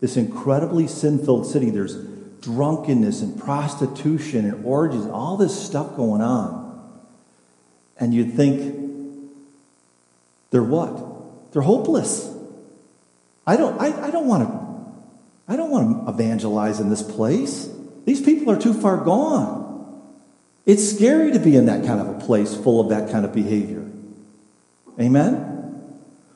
this 0.00 0.16
incredibly 0.16 0.86
sin-filled 0.86 1.48
city. 1.48 1.70
There's 1.70 1.96
drunkenness 2.40 3.22
and 3.22 3.36
prostitution 3.36 4.44
and 4.44 4.64
orgies 4.64 5.04
all 5.06 5.36
this 5.36 5.60
stuff 5.60 5.96
going 5.96 6.20
on. 6.20 7.02
And 7.98 8.14
you'd 8.14 8.34
think, 8.34 9.32
they're 10.52 10.62
what? 10.62 11.52
They're 11.52 11.62
hopeless. 11.62 12.32
I 13.44 13.56
don't, 13.56 13.80
I, 13.80 14.06
I 14.06 14.10
don't 14.12 14.28
want 14.28 14.48
to, 14.48 15.52
I 15.52 15.56
don't 15.56 15.72
want 15.72 16.06
to 16.06 16.12
evangelize 16.12 16.78
in 16.78 16.88
this 16.88 17.02
place. 17.02 17.68
These 18.04 18.20
people 18.20 18.52
are 18.52 18.60
too 18.60 18.74
far 18.74 18.98
gone. 18.98 20.04
It's 20.66 20.88
scary 20.88 21.32
to 21.32 21.40
be 21.40 21.56
in 21.56 21.66
that 21.66 21.84
kind 21.84 22.00
of 22.00 22.10
a 22.10 22.24
place 22.24 22.54
full 22.54 22.80
of 22.80 22.90
that 22.90 23.10
kind 23.10 23.24
of 23.24 23.34
behavior. 23.34 23.84
Amen? 25.00 25.53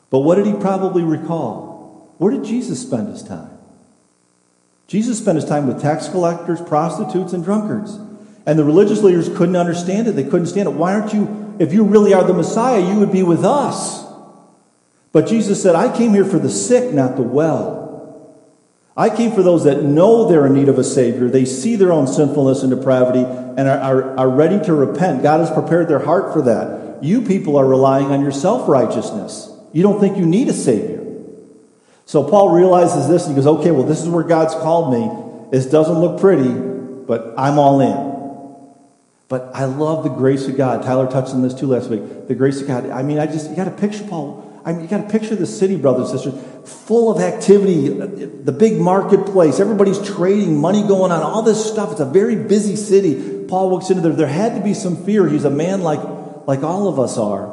But 0.09 0.19
what 0.19 0.35
did 0.35 0.45
he 0.45 0.53
probably 0.53 1.03
recall? 1.03 2.13
Where 2.17 2.31
did 2.31 2.43
Jesus 2.43 2.81
spend 2.81 3.09
his 3.09 3.23
time? 3.23 3.51
Jesus 4.87 5.19
spent 5.19 5.35
his 5.35 5.45
time 5.45 5.67
with 5.67 5.81
tax 5.81 6.09
collectors, 6.09 6.59
prostitutes, 6.61 7.31
and 7.31 7.43
drunkards. 7.43 7.97
And 8.45 8.57
the 8.57 8.63
religious 8.63 9.03
leaders 9.03 9.29
couldn't 9.29 9.55
understand 9.55 10.07
it. 10.07 10.13
They 10.13 10.23
couldn't 10.23 10.47
stand 10.47 10.67
it. 10.67 10.73
Why 10.73 10.93
aren't 10.95 11.13
you, 11.13 11.55
if 11.59 11.71
you 11.71 11.83
really 11.83 12.13
are 12.13 12.23
the 12.23 12.33
Messiah, 12.33 12.81
you 12.81 12.99
would 12.99 13.11
be 13.11 13.21
with 13.21 13.45
us. 13.45 14.03
But 15.11 15.27
Jesus 15.27 15.61
said, 15.61 15.75
I 15.75 15.95
came 15.95 16.13
here 16.13 16.25
for 16.25 16.39
the 16.39 16.49
sick, 16.49 16.93
not 16.93 17.15
the 17.15 17.21
well. 17.21 17.79
I 18.97 19.15
came 19.15 19.31
for 19.31 19.43
those 19.43 19.63
that 19.63 19.83
know 19.83 20.27
they're 20.27 20.45
in 20.45 20.53
need 20.53 20.67
of 20.67 20.77
a 20.77 20.83
Savior. 20.83 21.29
They 21.29 21.45
see 21.45 21.75
their 21.75 21.91
own 21.91 22.07
sinfulness 22.07 22.63
and 22.63 22.69
depravity 22.69 23.23
and 23.23 23.67
are, 23.67 23.79
are, 23.79 24.17
are 24.19 24.29
ready 24.29 24.59
to 24.65 24.73
repent. 24.73 25.23
God 25.23 25.39
has 25.39 25.51
prepared 25.51 25.87
their 25.87 25.99
heart 25.99 26.33
for 26.33 26.41
that. 26.41 27.03
You 27.03 27.21
people 27.21 27.57
are 27.57 27.65
relying 27.65 28.07
on 28.07 28.21
your 28.21 28.31
self 28.31 28.67
righteousness. 28.67 29.48
You 29.71 29.83
don't 29.83 29.99
think 29.99 30.17
you 30.17 30.25
need 30.25 30.47
a 30.47 30.53
Savior. 30.53 31.05
So 32.05 32.23
Paul 32.23 32.49
realizes 32.49 33.07
this 33.07 33.27
and 33.27 33.35
he 33.35 33.41
goes, 33.41 33.59
okay, 33.59 33.71
well, 33.71 33.83
this 33.83 34.01
is 34.01 34.09
where 34.09 34.23
God's 34.23 34.55
called 34.55 34.93
me. 34.93 35.51
This 35.51 35.65
doesn't 35.67 35.99
look 35.99 36.19
pretty, 36.19 36.49
but 36.49 37.33
I'm 37.37 37.59
all 37.59 37.81
in. 37.81 38.09
But 39.27 39.51
I 39.53 39.65
love 39.65 40.03
the 40.03 40.09
grace 40.09 40.47
of 40.47 40.57
God. 40.57 40.83
Tyler 40.83 41.09
touched 41.09 41.35
on 41.35 41.43
this 41.43 41.53
too 41.53 41.67
last 41.67 41.89
week. 41.89 42.27
The 42.27 42.33
grace 42.33 42.61
of 42.61 42.67
God. 42.67 42.89
I 42.89 43.03
mean, 43.03 43.19
I 43.19 43.27
just, 43.27 43.49
you 43.49 43.55
got 43.55 43.65
to 43.65 43.71
picture 43.71 44.03
Paul 44.05 44.49
I 44.65 44.73
mean, 44.73 44.81
you 44.81 44.87
got 44.87 45.09
to 45.09 45.09
picture 45.09 45.35
the 45.35 45.45
city, 45.45 45.77
brothers 45.77 46.11
and 46.11 46.19
sisters, 46.19 46.69
full 46.69 47.09
of 47.09 47.21
activity, 47.21 47.87
the 47.89 48.51
big 48.51 48.79
marketplace, 48.79 49.59
everybody's 49.59 49.99
trading, 50.05 50.57
money 50.57 50.81
going 50.81 51.11
on, 51.11 51.23
all 51.23 51.41
this 51.41 51.65
stuff. 51.65 51.91
It's 51.91 52.01
a 52.01 52.05
very 52.05 52.35
busy 52.35 52.75
city. 52.75 53.45
Paul 53.47 53.69
walks 53.69 53.89
into 53.89 54.01
there. 54.01 54.11
There 54.11 54.27
had 54.27 54.55
to 54.55 54.61
be 54.61 54.73
some 54.73 55.05
fear. 55.05 55.27
He's 55.27 55.45
a 55.45 55.49
man 55.49 55.81
like, 55.81 56.01
like 56.45 56.63
all 56.63 56.87
of 56.87 56.99
us 56.99 57.17
are. 57.17 57.47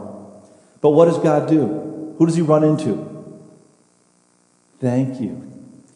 But 0.80 0.90
what 0.90 1.06
does 1.06 1.18
God 1.18 1.49
do? 1.49 1.86
Who 2.18 2.26
does 2.26 2.37
he 2.37 2.42
run 2.42 2.64
into? 2.64 3.16
Thank 4.80 5.20
you. 5.20 5.42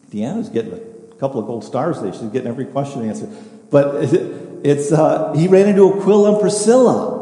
Deanna's 0.09 0.49
getting 0.49 0.73
a 0.73 1.15
couple 1.15 1.39
of 1.39 1.47
gold 1.47 1.63
stars 1.63 2.01
there. 2.01 2.11
She's 2.11 2.23
getting 2.23 2.47
every 2.47 2.65
question 2.65 3.07
answered. 3.07 3.29
But 3.69 4.03
it's, 4.63 4.91
uh, 4.91 5.33
he 5.33 5.47
ran 5.47 5.67
into 5.69 5.93
Aquila 5.93 6.33
and 6.33 6.41
Priscilla. 6.41 7.19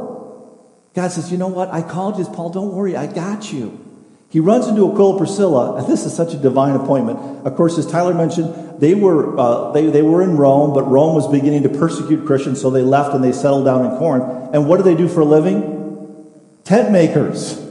God 0.93 1.11
says, 1.11 1.31
You 1.31 1.37
know 1.37 1.47
what? 1.47 1.71
I 1.71 1.81
called 1.81 2.17
you, 2.17 2.25
Paul. 2.25 2.49
Don't 2.49 2.73
worry. 2.73 2.95
I 2.95 3.07
got 3.07 3.53
you. 3.53 3.85
He 4.29 4.39
runs 4.39 4.67
into 4.67 4.91
Aquila 4.91 5.11
and 5.11 5.17
Priscilla, 5.17 5.75
and 5.77 5.87
this 5.87 6.05
is 6.05 6.15
such 6.15 6.35
a 6.35 6.37
divine 6.37 6.75
appointment. 6.75 7.47
Of 7.47 7.55
course, 7.55 7.79
as 7.79 7.87
Tyler 7.87 8.13
mentioned, 8.13 8.79
they 8.79 8.93
were, 8.93 9.37
uh, 9.39 9.71
they, 9.71 9.87
they 9.87 10.03
were 10.03 10.21
in 10.21 10.37
Rome, 10.37 10.71
but 10.73 10.83
Rome 10.83 11.15
was 11.15 11.27
beginning 11.27 11.63
to 11.63 11.69
persecute 11.69 12.27
Christians, 12.27 12.61
so 12.61 12.69
they 12.69 12.83
left 12.83 13.15
and 13.15 13.23
they 13.23 13.31
settled 13.31 13.65
down 13.65 13.85
in 13.85 13.97
Corinth. 13.97 14.53
And 14.53 14.67
what 14.67 14.77
do 14.77 14.83
they 14.83 14.95
do 14.95 15.07
for 15.07 15.21
a 15.21 15.25
living? 15.25 16.31
Tent 16.63 16.91
makers. 16.91 17.68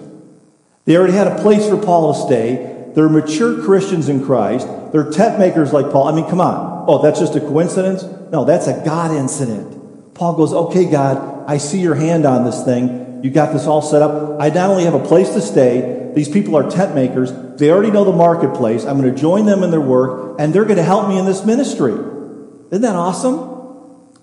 They 0.89 0.97
already 0.97 1.13
had 1.13 1.27
a 1.27 1.43
place 1.43 1.69
for 1.69 1.77
Paul 1.77 2.15
to 2.15 2.19
stay. 2.19 2.93
They're 2.95 3.11
mature 3.11 3.63
Christians 3.63 4.09
in 4.09 4.25
Christ. 4.25 4.67
They're 4.91 5.11
tent 5.11 5.39
makers 5.39 5.71
like 5.71 5.93
Paul. 5.93 6.09
I 6.09 6.13
mean, 6.13 6.25
come 6.31 6.41
on. 6.41 6.87
Oh, 6.89 7.03
that's 7.03 7.21
just 7.21 7.37
a 7.37 7.41
coincidence? 7.41 8.05
No, 8.33 8.47
that's 8.47 8.69
a 8.69 8.83
God 8.87 9.11
incident. 9.11 10.15
Paul 10.15 10.33
goes, 10.37 10.55
Okay, 10.55 10.91
God, 10.91 11.45
I 11.47 11.59
see 11.59 11.81
your 11.81 11.95
hand 11.95 12.25
on 12.25 12.47
this 12.47 12.65
thing. 12.65 13.21
You 13.23 13.29
got 13.31 13.53
this 13.53 13.67
all 13.67 13.83
set 13.83 14.01
up. 14.01 14.41
I 14.41 14.49
not 14.49 14.71
only 14.71 14.85
have 14.85 14.95
a 14.95 15.05
place 15.05 15.29
to 15.35 15.43
stay, 15.43 16.11
these 16.15 16.31
people 16.31 16.57
are 16.57 16.71
tent 16.71 16.95
makers. 16.95 17.33
They 17.59 17.71
already 17.71 17.91
know 17.91 18.05
the 18.05 18.13
marketplace. 18.13 18.87
I'm 18.87 18.99
going 18.99 19.15
to 19.15 19.21
join 19.21 19.45
them 19.45 19.63
in 19.63 19.71
their 19.71 19.83
work, 19.83 20.41
and 20.41 20.55
they're 20.55 20.65
going 20.65 20.77
to 20.79 20.83
help 20.83 21.07
me 21.11 21.19
in 21.19 21.27
this 21.27 21.45
ministry. 21.45 21.93
Isn't 21.93 22.81
that 22.81 22.97
awesome? 22.97 24.17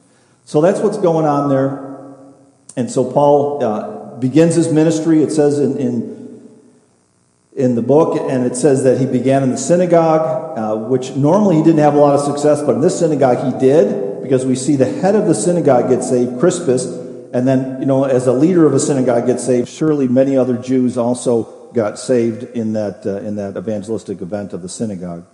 So 0.46 0.62
that's 0.62 0.80
what's 0.80 0.98
going 0.98 1.28
on 1.28 1.48
there. 1.48 2.16
And 2.76 2.90
so 2.90 3.12
Paul 3.12 3.64
uh, 3.64 4.16
begins 4.16 4.56
his 4.56 4.74
ministry. 4.74 5.22
It 5.22 5.32
says 5.32 5.60
in, 5.60 5.78
in, 5.78 6.16
in, 7.56 7.76
the 7.76 7.82
book, 7.82 8.20
and 8.30 8.46
it 8.46 8.56
says 8.56 8.84
that 8.84 9.00
he 9.00 9.06
began 9.06 9.44
in 9.44 9.50
the 9.50 9.58
synagogue, 9.58 10.58
uh, 10.58 10.76
which 10.76 11.16
normally 11.16 11.56
he 11.56 11.64
didn't 11.64 11.80
have 11.80 11.94
a 11.94 11.98
lot 11.98 12.14
of 12.14 12.22
success, 12.22 12.62
but 12.62 12.76
in 12.76 12.82
this 12.82 13.00
synagogue 13.00 13.54
he 13.54 13.60
did, 13.60 14.22
because 14.22 14.46
we 14.46 14.56
see 14.56 14.76
the 14.76 14.86
head 14.86 15.16
of 15.16 15.26
the 15.26 15.36
synagogue 15.36 15.90
get 15.90 16.04
saved, 16.04 16.40
Crispus 16.40 17.06
and 17.36 17.46
then, 17.46 17.82
you 17.82 17.86
know, 17.86 18.06
as 18.06 18.28
a 18.28 18.32
leader 18.32 18.66
of 18.66 18.74
a 18.74 18.80
synagogue 18.80 19.26
gets 19.26 19.44
saved, 19.44 19.68
surely 19.68 20.08
many 20.08 20.38
other 20.38 20.58
Jews 20.58 20.98
also 20.98 21.44
got 21.74 22.00
saved 22.00 22.44
in 22.56 22.72
that, 22.72 23.06
uh, 23.06 23.18
in 23.18 23.36
that 23.36 23.58
evangelistic 23.58 24.22
event 24.22 24.54
of 24.54 24.62
the 24.62 24.70
synagogue. 24.70 25.26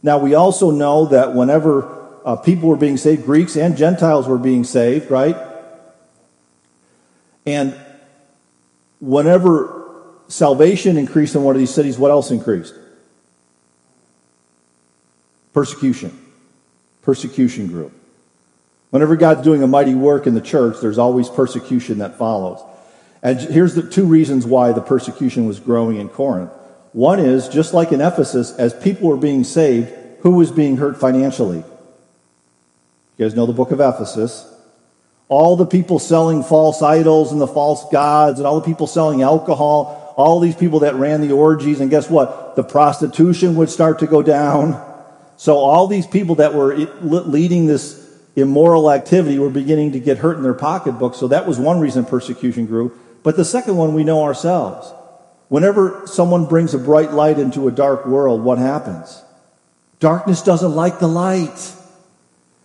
Now, 0.00 0.18
we 0.18 0.34
also 0.34 0.70
know 0.70 1.06
that 1.06 1.34
whenever 1.34 1.88
uh, 2.24 2.36
people 2.36 2.68
were 2.68 2.76
being 2.76 2.96
saved, 2.96 3.24
Greeks 3.24 3.56
and 3.56 3.76
Gentiles 3.76 4.28
were 4.28 4.38
being 4.38 4.62
saved, 4.62 5.10
right? 5.10 5.36
And 7.44 7.74
whenever 9.00 9.79
salvation 10.30 10.96
increased 10.96 11.34
in 11.34 11.42
one 11.42 11.54
of 11.54 11.58
these 11.58 11.74
cities, 11.74 11.98
what 11.98 12.10
else 12.10 12.30
increased? 12.30 12.74
Persecution. 15.52 16.16
Persecution 17.02 17.66
grew. 17.66 17.92
Whenever 18.90 19.16
God's 19.16 19.42
doing 19.42 19.62
a 19.62 19.66
mighty 19.66 19.94
work 19.94 20.26
in 20.26 20.34
the 20.34 20.40
church, 20.40 20.76
there's 20.80 20.98
always 20.98 21.28
persecution 21.28 21.98
that 21.98 22.18
follows. 22.18 22.60
And 23.22 23.38
here's 23.38 23.74
the 23.74 23.82
two 23.82 24.06
reasons 24.06 24.46
why 24.46 24.72
the 24.72 24.80
persecution 24.80 25.46
was 25.46 25.60
growing 25.60 25.96
in 25.98 26.08
Corinth. 26.08 26.50
One 26.92 27.20
is, 27.20 27.48
just 27.48 27.72
like 27.72 27.92
in 27.92 28.00
Ephesus, 28.00 28.52
as 28.52 28.74
people 28.74 29.08
were 29.08 29.16
being 29.16 29.44
saved, 29.44 29.92
who 30.20 30.32
was 30.32 30.50
being 30.50 30.76
hurt 30.76 30.98
financially? 30.98 31.58
You 31.58 33.24
guys 33.26 33.34
know 33.34 33.46
the 33.46 33.52
book 33.52 33.70
of 33.70 33.80
Ephesus. 33.80 34.46
All 35.28 35.56
the 35.56 35.66
people 35.66 35.98
selling 35.98 36.42
false 36.42 36.82
idols 36.82 37.30
and 37.30 37.40
the 37.40 37.46
false 37.46 37.88
gods, 37.92 38.40
and 38.40 38.46
all 38.46 38.58
the 38.58 38.66
people 38.66 38.86
selling 38.86 39.22
alcohol, 39.22 39.99
all 40.20 40.40
these 40.40 40.54
people 40.54 40.80
that 40.80 40.94
ran 40.94 41.20
the 41.20 41.32
orgies, 41.32 41.80
and 41.80 41.90
guess 41.90 42.08
what? 42.08 42.54
The 42.56 42.62
prostitution 42.62 43.56
would 43.56 43.70
start 43.70 43.98
to 44.00 44.06
go 44.06 44.22
down. 44.22 44.86
So 45.36 45.56
all 45.56 45.86
these 45.86 46.06
people 46.06 46.36
that 46.36 46.54
were 46.54 46.74
leading 46.76 47.66
this 47.66 47.98
immoral 48.36 48.90
activity 48.90 49.38
were 49.38 49.50
beginning 49.50 49.92
to 49.92 50.00
get 50.00 50.18
hurt 50.18 50.36
in 50.36 50.42
their 50.42 50.54
pocketbook. 50.54 51.14
So 51.14 51.28
that 51.28 51.46
was 51.46 51.58
one 51.58 51.80
reason 51.80 52.04
persecution 52.04 52.66
grew. 52.66 52.96
But 53.22 53.36
the 53.36 53.44
second 53.44 53.76
one 53.76 53.94
we 53.94 54.04
know 54.04 54.22
ourselves. 54.22 54.92
Whenever 55.48 56.02
someone 56.06 56.46
brings 56.46 56.74
a 56.74 56.78
bright 56.78 57.12
light 57.12 57.38
into 57.38 57.66
a 57.66 57.72
dark 57.72 58.06
world, 58.06 58.42
what 58.42 58.58
happens? 58.58 59.22
Darkness 59.98 60.42
doesn't 60.42 60.74
like 60.74 61.00
the 61.00 61.08
light. 61.08 61.74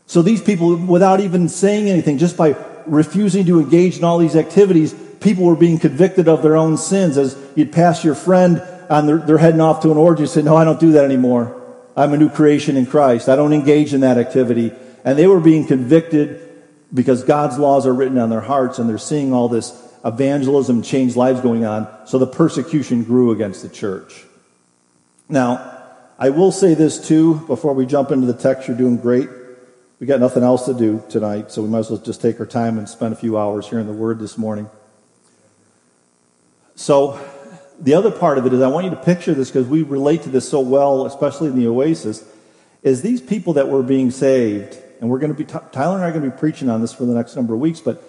So 0.05 0.21
these 0.21 0.41
people, 0.41 0.75
without 0.75 1.19
even 1.19 1.50
saying 1.50 1.89
anything, 1.89 2.19
just 2.19 2.38
by 2.38 2.55
refusing 2.85 3.45
to 3.47 3.59
engage 3.59 3.97
in 3.97 4.03
all 4.03 4.19
these 4.19 4.35
activities, 4.35 4.93
people 5.25 5.44
were 5.44 5.55
being 5.55 5.79
convicted 5.79 6.29
of 6.29 6.44
their 6.44 6.55
own 6.55 6.77
sins. 6.77 7.17
As 7.17 7.36
you'd 7.55 7.74
pass 7.74 8.03
your 8.03 8.13
friend 8.15 8.62
and 8.89 9.10
they're, 9.27 9.39
heading 9.39 9.60
off 9.60 9.82
to 9.82 9.91
an 9.91 9.98
orgy, 9.98 10.22
you 10.22 10.27
say, 10.27 10.44
No, 10.44 10.55
I 10.55 10.63
don't 10.63 10.79
do 10.79 10.94
that 10.94 11.03
anymore. 11.03 11.62
I'm 11.98 12.13
a 12.13 12.17
new 12.17 12.29
creation 12.29 12.77
in 12.77 12.86
Christ. 12.86 13.27
I 13.27 13.36
don't 13.36 13.51
engage 13.51 13.94
in 13.94 14.01
that 14.01 14.17
activity. 14.17 14.72
And 15.03 15.17
they 15.17 15.27
were 15.27 15.39
being 15.39 15.65
convicted 15.65 16.41
because 16.94 17.24
God's 17.24 17.58
laws 17.58 17.88
are 17.88 17.94
written 17.94 18.20
on 18.20 18.29
their 18.29 18.41
hearts 18.41 18.77
and 18.77 18.88
they're 18.88 18.98
seeing 18.98 19.34
all 19.34 19.50
this 19.50 19.74
evangelism, 20.05 20.84
change 20.84 21.15
lives 21.15 21.41
going 21.41 21.65
on. 21.65 21.88
So 22.05 22.20
the 22.20 22.27
persecution 22.27 23.03
grew 23.03 23.32
against 23.32 23.63
the 23.63 23.70
church. 23.70 24.25
Now, 25.27 25.84
I 26.20 26.29
will 26.29 26.51
say 26.51 26.75
this 26.75 27.08
too 27.08 27.36
before 27.48 27.74
we 27.74 27.88
jump 27.88 28.12
into 28.12 28.27
the 28.27 28.34
text. 28.34 28.67
You're 28.67 28.77
doing 28.77 28.98
great. 28.98 29.29
We 30.00 30.05
got 30.05 30.20
nothing 30.20 30.44
else 30.44 30.65
to 30.65 30.74
do 30.74 31.03
tonight, 31.10 31.51
so 31.51 31.63
we 31.63 31.70
might 31.70 31.79
as 31.79 31.89
well 31.89 32.00
just 32.00 32.22
take 32.22 32.39
our 32.39 32.46
time 32.46 32.77
and 32.77 32.88
spend 32.88 33.13
a 33.13 33.15
few 33.15 33.38
hours 33.38 33.67
hearing 33.67 33.88
the 33.88 33.94
word 33.94 34.20
this 34.20 34.38
morning. 34.38 34.70
So, 36.75 37.20
the 37.79 37.94
other 37.94 38.12
part 38.12 38.38
of 38.38 38.46
it 38.46 38.53
is 38.53 38.62
I 38.62 38.67
want 38.67 38.86
you 38.86 38.91
to 38.91 38.98
picture 38.98 39.34
this 39.34 39.50
because 39.50 39.67
we 39.67 39.84
relate 39.84 40.24
to 40.24 40.29
this 40.29 40.48
so 40.48 40.62
well, 40.62 41.05
especially 41.05 41.50
in 41.50 41.58
the 41.58 41.67
Oasis, 41.67 42.24
is 42.84 43.01
these 43.01 43.22
people 43.22 43.53
that 43.53 43.67
were 43.67 43.84
being 43.84 44.12
saved 44.12 44.77
and 45.00 45.10
we're 45.10 45.20
going 45.20 45.36
to 45.36 45.38
be, 45.38 45.46
Tyler 45.46 45.96
and 45.96 46.03
I 46.03 46.08
are 46.08 46.12
going 46.12 46.24
to 46.24 46.32
be 46.32 46.38
preaching 46.38 46.70
on 46.70 46.82
this 46.82 46.94
for 46.94 47.05
the 47.05 47.13
next 47.13 47.36
number 47.36 47.53
of 47.53 47.60
weeks, 47.60 47.79
but 47.79 48.01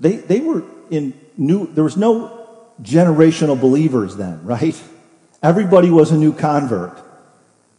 they, 0.00 0.16
they 0.16 0.40
were 0.40 0.64
in 0.90 1.18
new, 1.36 1.66
there 1.68 1.84
was 1.84 1.96
no 1.96 2.48
generational 2.82 3.58
believers 3.58 4.16
then, 4.16 4.44
right? 4.44 4.80
Everybody 5.42 5.90
was 5.90 6.10
a 6.10 6.16
new 6.16 6.32
convert. 6.32 6.96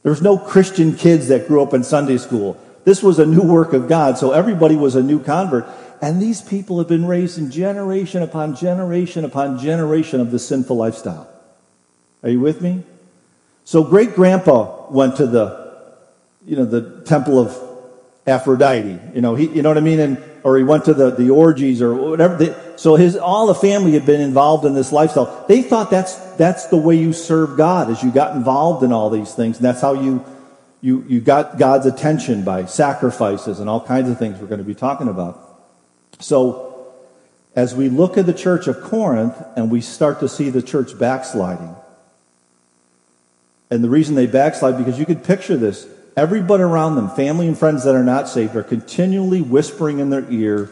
There 0.04 0.12
was 0.12 0.22
no 0.22 0.38
Christian 0.38 0.96
kids 0.96 1.28
that 1.28 1.48
grew 1.48 1.62
up 1.62 1.74
in 1.74 1.84
Sunday 1.84 2.18
school. 2.18 2.60
This 2.86 3.02
was 3.02 3.20
a 3.20 3.26
new 3.26 3.42
work 3.42 3.74
of 3.74 3.90
God, 3.90 4.18
so 4.18 4.32
everybody 4.32 4.76
was 4.76 4.96
a 4.96 5.04
new 5.04 5.20
convert. 5.20 5.68
And 6.02 6.22
these 6.22 6.42
people 6.42 6.78
have 6.80 6.88
been 6.88 7.06
raised 7.06 7.38
in 7.38 7.52
generation 7.52 8.22
upon 8.22 8.56
generation 8.56 9.26
upon 9.26 9.60
generation 9.60 10.20
of 10.20 10.32
the 10.32 10.40
sinful 10.40 10.76
lifestyle. 10.76 11.28
Are 12.24 12.30
you 12.30 12.40
with 12.40 12.62
me? 12.62 12.84
So 13.64 13.84
great 13.84 14.16
grandpa 14.16 14.90
went 14.90 15.18
to 15.18 15.26
the, 15.26 15.94
you 16.46 16.56
know, 16.56 16.66
the 16.66 17.02
temple 17.02 17.40
of 17.40 17.58
Aphrodite. 18.28 19.00
You 19.14 19.22
know, 19.22 19.36
he, 19.36 19.48
you 19.48 19.62
know 19.62 19.70
what 19.70 19.78
I 19.78 19.82
mean? 19.82 20.00
And, 20.00 20.24
or 20.44 20.58
he 20.58 20.64
went 20.64 20.86
to 20.86 20.94
the, 20.94 21.10
the 21.12 21.32
orgies 21.32 21.82
or 21.82 21.94
whatever. 21.96 22.38
They, 22.38 22.56
so 22.76 22.96
his, 22.96 23.16
all 23.16 23.48
the 23.48 23.56
family 23.56 23.94
had 23.94 24.06
been 24.06 24.22
involved 24.22 24.66
in 24.66 24.76
this 24.76 24.92
lifestyle. 24.92 25.46
They 25.48 25.64
thought 25.64 25.90
that's, 25.90 26.16
that's 26.36 26.68
the 26.68 26.78
way 26.78 26.98
you 26.98 27.14
serve 27.14 27.58
God, 27.58 27.90
as 27.90 28.04
you 28.04 28.12
got 28.12 28.36
involved 28.36 28.84
in 28.84 28.92
all 28.92 29.10
these 29.10 29.34
things. 29.34 29.58
And 29.58 29.66
that's 29.66 29.82
how 29.82 29.94
you, 29.94 30.24
you, 30.82 31.04
you 31.08 31.22
got 31.22 31.58
God's 31.58 31.88
attention 31.88 32.44
by 32.44 32.66
sacrifices 32.66 33.60
and 33.60 33.68
all 33.68 33.84
kinds 33.84 34.10
of 34.10 34.20
things 34.20 34.40
we're 34.40 34.48
going 34.48 34.60
to 34.60 34.66
be 34.66 34.76
talking 34.76 35.08
about. 35.08 35.55
So, 36.20 36.94
as 37.56 37.74
we 37.74 37.90
look 37.90 38.18
at 38.18 38.26
the 38.26 38.34
church 38.34 38.68
of 38.68 38.82
Corinth 38.82 39.36
and 39.56 39.72
we 39.72 39.82
start 39.82 40.20
to 40.20 40.30
see 40.30 40.50
the 40.50 40.62
church 40.62 40.98
backsliding, 40.98 41.76
and 43.70 43.84
the 43.84 43.90
reason 43.90 44.16
they 44.16 44.28
backslide, 44.28 44.78
because 44.78 45.00
you 45.00 45.06
could 45.06 45.24
picture 45.24 45.58
this. 45.58 45.88
Everybody 46.16 46.64
around 46.64 46.96
them, 46.96 47.10
family 47.10 47.48
and 47.48 47.58
friends 47.58 47.84
that 47.84 47.96
are 47.96 48.04
not 48.04 48.30
saved, 48.30 48.56
are 48.56 48.64
continually 48.64 49.42
whispering 49.42 50.00
in 50.00 50.10
their 50.10 50.30
ear, 50.32 50.70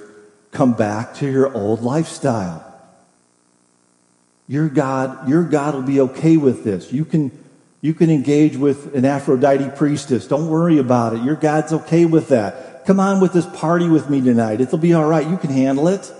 come 0.51 0.73
back 0.73 1.15
to 1.15 1.29
your 1.29 1.53
old 1.53 1.81
lifestyle. 1.81 2.63
Your 4.47 4.69
God, 4.69 5.27
your 5.27 5.43
God 5.43 5.73
will 5.73 5.81
be 5.81 5.99
okay 6.01 6.37
with 6.37 6.63
this. 6.63 6.93
You 6.93 7.03
can, 7.03 7.31
you 7.81 7.93
can 7.93 8.09
engage 8.09 8.55
with 8.55 8.95
an 8.95 9.03
Aphrodite 9.03 9.69
priestess. 9.75 10.27
Don't 10.27 10.49
worry 10.49 10.77
about 10.77 11.13
it. 11.13 11.23
Your 11.23 11.35
God's 11.35 11.73
okay 11.73 12.05
with 12.05 12.29
that. 12.29 12.72
Come 12.85 12.99
on 12.99 13.19
with 13.21 13.33
this 13.33 13.45
party 13.45 13.87
with 13.87 14.09
me 14.09 14.21
tonight. 14.21 14.59
It'll 14.59 14.77
be 14.77 14.93
all 14.93 15.05
right. 15.05 15.27
You 15.27 15.37
can 15.37 15.49
handle 15.49 15.87
it. 15.87 16.11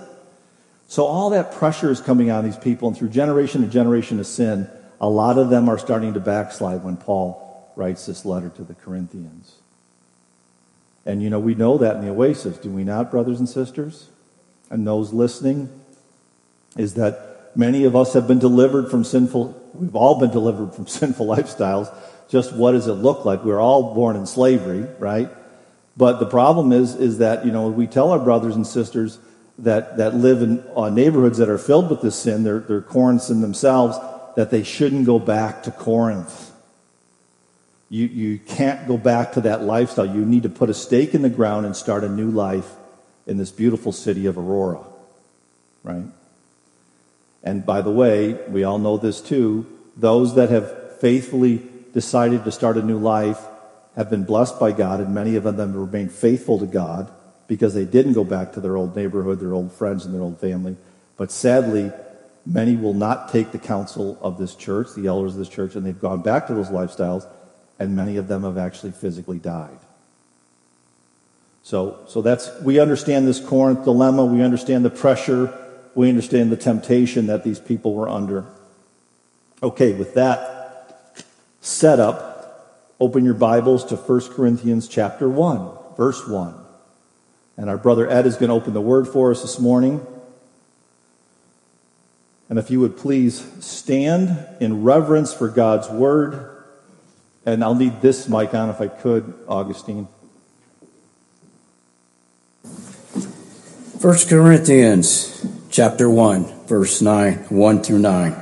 So 0.88 1.04
all 1.04 1.30
that 1.30 1.52
pressure 1.52 1.90
is 1.90 2.00
coming 2.00 2.30
on 2.30 2.44
these 2.44 2.56
people, 2.56 2.88
and 2.88 2.96
through 2.96 3.08
generation 3.08 3.62
to 3.62 3.68
generation 3.68 4.20
of 4.20 4.26
sin, 4.26 4.68
a 5.00 5.08
lot 5.08 5.38
of 5.38 5.50
them 5.50 5.68
are 5.68 5.78
starting 5.78 6.14
to 6.14 6.20
backslide 6.20 6.84
when 6.84 6.96
Paul 6.96 7.72
writes 7.76 8.06
this 8.06 8.24
letter 8.24 8.50
to 8.50 8.62
the 8.62 8.74
Corinthians. 8.74 9.56
And 11.04 11.22
you 11.22 11.30
know, 11.30 11.40
we 11.40 11.54
know 11.54 11.78
that 11.78 11.96
in 11.96 12.02
the 12.02 12.10
Oasis, 12.10 12.56
do 12.58 12.70
we 12.70 12.84
not, 12.84 13.10
brothers 13.10 13.38
and 13.38 13.48
sisters? 13.48 14.08
And 14.70 14.86
those 14.86 15.12
listening, 15.12 15.68
is 16.76 16.94
that 16.94 17.50
many 17.54 17.84
of 17.84 17.94
us 17.94 18.14
have 18.14 18.26
been 18.26 18.38
delivered 18.38 18.90
from 18.90 19.04
sinful, 19.04 19.70
we've 19.74 19.96
all 19.96 20.18
been 20.18 20.30
delivered 20.30 20.74
from 20.74 20.86
sinful 21.00 21.26
lifestyles. 21.26 21.94
Just 22.28 22.54
what 22.54 22.72
does 22.72 22.86
it 22.86 22.94
look 22.94 23.24
like? 23.24 23.44
We're 23.44 23.60
all 23.60 23.94
born 23.94 24.16
in 24.16 24.26
slavery, 24.26 24.86
right? 24.98 25.28
But 25.96 26.18
the 26.18 26.26
problem 26.26 26.72
is, 26.72 26.94
is 26.96 27.18
that, 27.18 27.46
you 27.46 27.52
know, 27.52 27.68
we 27.68 27.86
tell 27.86 28.10
our 28.10 28.18
brothers 28.18 28.56
and 28.56 28.66
sisters 28.66 29.18
that, 29.58 29.96
that 29.98 30.14
live 30.14 30.42
in 30.42 30.64
uh, 30.76 30.90
neighborhoods 30.90 31.38
that 31.38 31.48
are 31.48 31.58
filled 31.58 31.90
with 31.90 32.02
this 32.02 32.16
sin, 32.16 32.42
they're, 32.42 32.60
they're 32.60 32.82
Corinths 32.82 33.30
in 33.30 33.40
themselves, 33.40 33.96
that 34.34 34.50
they 34.50 34.64
shouldn't 34.64 35.06
go 35.06 35.18
back 35.18 35.62
to 35.62 35.70
Corinth. 35.70 36.50
You, 37.88 38.06
you 38.06 38.38
can't 38.40 38.88
go 38.88 38.96
back 38.96 39.34
to 39.34 39.42
that 39.42 39.62
lifestyle. 39.62 40.06
You 40.06 40.24
need 40.24 40.42
to 40.42 40.48
put 40.48 40.70
a 40.70 40.74
stake 40.74 41.14
in 41.14 41.22
the 41.22 41.30
ground 41.30 41.66
and 41.66 41.76
start 41.76 42.02
a 42.02 42.08
new 42.08 42.30
life 42.30 42.68
in 43.26 43.36
this 43.36 43.52
beautiful 43.52 43.92
city 43.92 44.26
of 44.26 44.36
Aurora. 44.36 44.80
Right? 45.84 46.06
And 47.44 47.64
by 47.64 47.82
the 47.82 47.92
way, 47.92 48.32
we 48.48 48.64
all 48.64 48.78
know 48.78 48.96
this 48.96 49.20
too. 49.20 49.66
Those 49.96 50.34
that 50.34 50.50
have 50.50 50.98
faithfully 50.98 51.62
decided 51.92 52.42
to 52.44 52.50
start 52.50 52.76
a 52.76 52.82
new 52.82 52.98
life 52.98 53.38
have 53.96 54.10
been 54.10 54.24
blessed 54.24 54.58
by 54.58 54.72
God, 54.72 55.00
and 55.00 55.14
many 55.14 55.36
of 55.36 55.44
them 55.44 55.74
remained 55.74 56.12
faithful 56.12 56.58
to 56.58 56.66
God 56.66 57.10
because 57.46 57.74
they 57.74 57.84
didn't 57.84 58.14
go 58.14 58.24
back 58.24 58.52
to 58.52 58.60
their 58.60 58.76
old 58.76 58.96
neighborhood, 58.96 59.40
their 59.40 59.54
old 59.54 59.72
friends, 59.72 60.04
and 60.04 60.14
their 60.14 60.22
old 60.22 60.40
family. 60.40 60.76
But 61.16 61.30
sadly, 61.30 61.92
Many 62.46 62.76
will 62.76 62.94
not 62.94 63.30
take 63.30 63.52
the 63.52 63.58
counsel 63.58 64.18
of 64.20 64.36
this 64.36 64.54
church, 64.54 64.88
the 64.94 65.06
elders 65.06 65.32
of 65.32 65.38
this 65.38 65.48
church, 65.48 65.74
and 65.76 65.86
they've 65.86 65.98
gone 65.98 66.20
back 66.20 66.46
to 66.48 66.54
those 66.54 66.68
lifestyles, 66.68 67.26
and 67.78 67.96
many 67.96 68.18
of 68.18 68.28
them 68.28 68.42
have 68.42 68.58
actually 68.58 68.92
physically 68.92 69.38
died. 69.38 69.78
So, 71.62 72.00
so 72.06 72.20
that's, 72.20 72.50
we 72.60 72.78
understand 72.78 73.26
this 73.26 73.40
Corinth 73.40 73.84
dilemma. 73.84 74.26
We 74.26 74.42
understand 74.42 74.84
the 74.84 74.90
pressure. 74.90 75.56
We 75.94 76.10
understand 76.10 76.52
the 76.52 76.58
temptation 76.58 77.28
that 77.28 77.44
these 77.44 77.58
people 77.58 77.94
were 77.94 78.10
under. 78.10 78.44
Okay, 79.62 79.94
with 79.94 80.12
that 80.12 81.24
setup, 81.62 82.33
open 83.00 83.24
your 83.24 83.34
Bibles 83.34 83.84
to 83.86 83.96
1 83.96 84.20
Corinthians 84.32 84.86
chapter 84.88 85.28
1, 85.28 85.70
verse 85.96 86.26
1. 86.26 86.54
And 87.56 87.70
our 87.70 87.78
brother 87.78 88.08
Ed 88.08 88.26
is 88.26 88.36
going 88.36 88.48
to 88.48 88.54
open 88.54 88.72
the 88.72 88.80
word 88.80 89.08
for 89.08 89.30
us 89.30 89.42
this 89.42 89.58
morning. 89.58 90.04
And 92.48 92.58
if 92.58 92.70
you 92.70 92.80
would 92.80 92.96
please 92.96 93.46
stand 93.64 94.46
in 94.60 94.82
reverence 94.82 95.32
for 95.32 95.48
God's 95.48 95.88
word. 95.88 96.50
And 97.46 97.62
I'll 97.64 97.74
need 97.74 98.00
this 98.00 98.28
mic 98.28 98.54
on 98.54 98.70
if 98.70 98.80
I 98.80 98.88
could, 98.88 99.34
Augustine. 99.48 100.08
1 102.62 104.18
Corinthians 104.28 105.46
chapter 105.70 106.10
1, 106.10 106.66
verse 106.66 107.00
9, 107.00 107.34
1 107.48 107.82
through 107.82 107.98
9. 107.98 108.36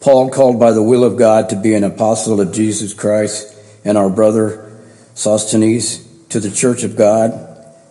Paul, 0.00 0.30
called 0.30 0.60
by 0.60 0.70
the 0.70 0.82
will 0.82 1.04
of 1.04 1.18
God 1.18 1.48
to 1.50 1.56
be 1.56 1.74
an 1.74 1.82
apostle 1.82 2.40
of 2.40 2.52
Jesus 2.52 2.94
Christ, 2.94 3.57
and 3.88 3.96
our 3.96 4.10
brother 4.10 4.70
Sosthenes, 5.14 6.06
to 6.28 6.40
the 6.40 6.50
church 6.50 6.84
of 6.84 6.94
God 6.94 7.32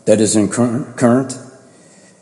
that 0.05 0.21
is 0.21 0.35
in 0.35 0.47
Corinth, 0.47 1.35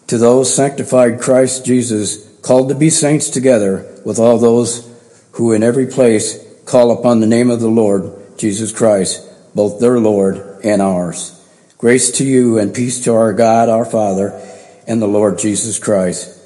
to 0.08 0.18
those 0.18 0.56
sanctified 0.56 1.20
Christ 1.20 1.66
Jesus 1.66 2.26
called 2.40 2.70
to 2.70 2.76
be 2.76 2.90
saints 2.90 3.30
together 3.30 4.02
with 4.06 4.18
all 4.18 4.38
those 4.38 4.90
who 5.34 5.52
in 5.52 5.62
every 5.62 5.88
place 5.88 6.40
call 6.64 6.90
upon 6.98 7.20
the 7.20 7.28
name 7.28 7.50
of 7.50 7.60
the 7.60 7.68
Lord 7.68 8.38
Jesus 8.38 8.72
Christ, 8.72 9.22
both 9.54 9.82
their 9.82 10.00
Lord 10.00 10.62
and 10.64 10.82
ours. 10.82 11.34
Grace 11.78 12.12
to 12.12 12.24
you 12.24 12.58
and 12.58 12.74
peace 12.74 13.04
to 13.04 13.14
our 13.14 13.34
God, 13.34 13.68
our 13.68 13.84
Father, 13.84 14.42
and 14.88 15.02
the 15.02 15.08
Lord 15.08 15.38
Jesus 15.38 15.80
Christ. 15.80 16.40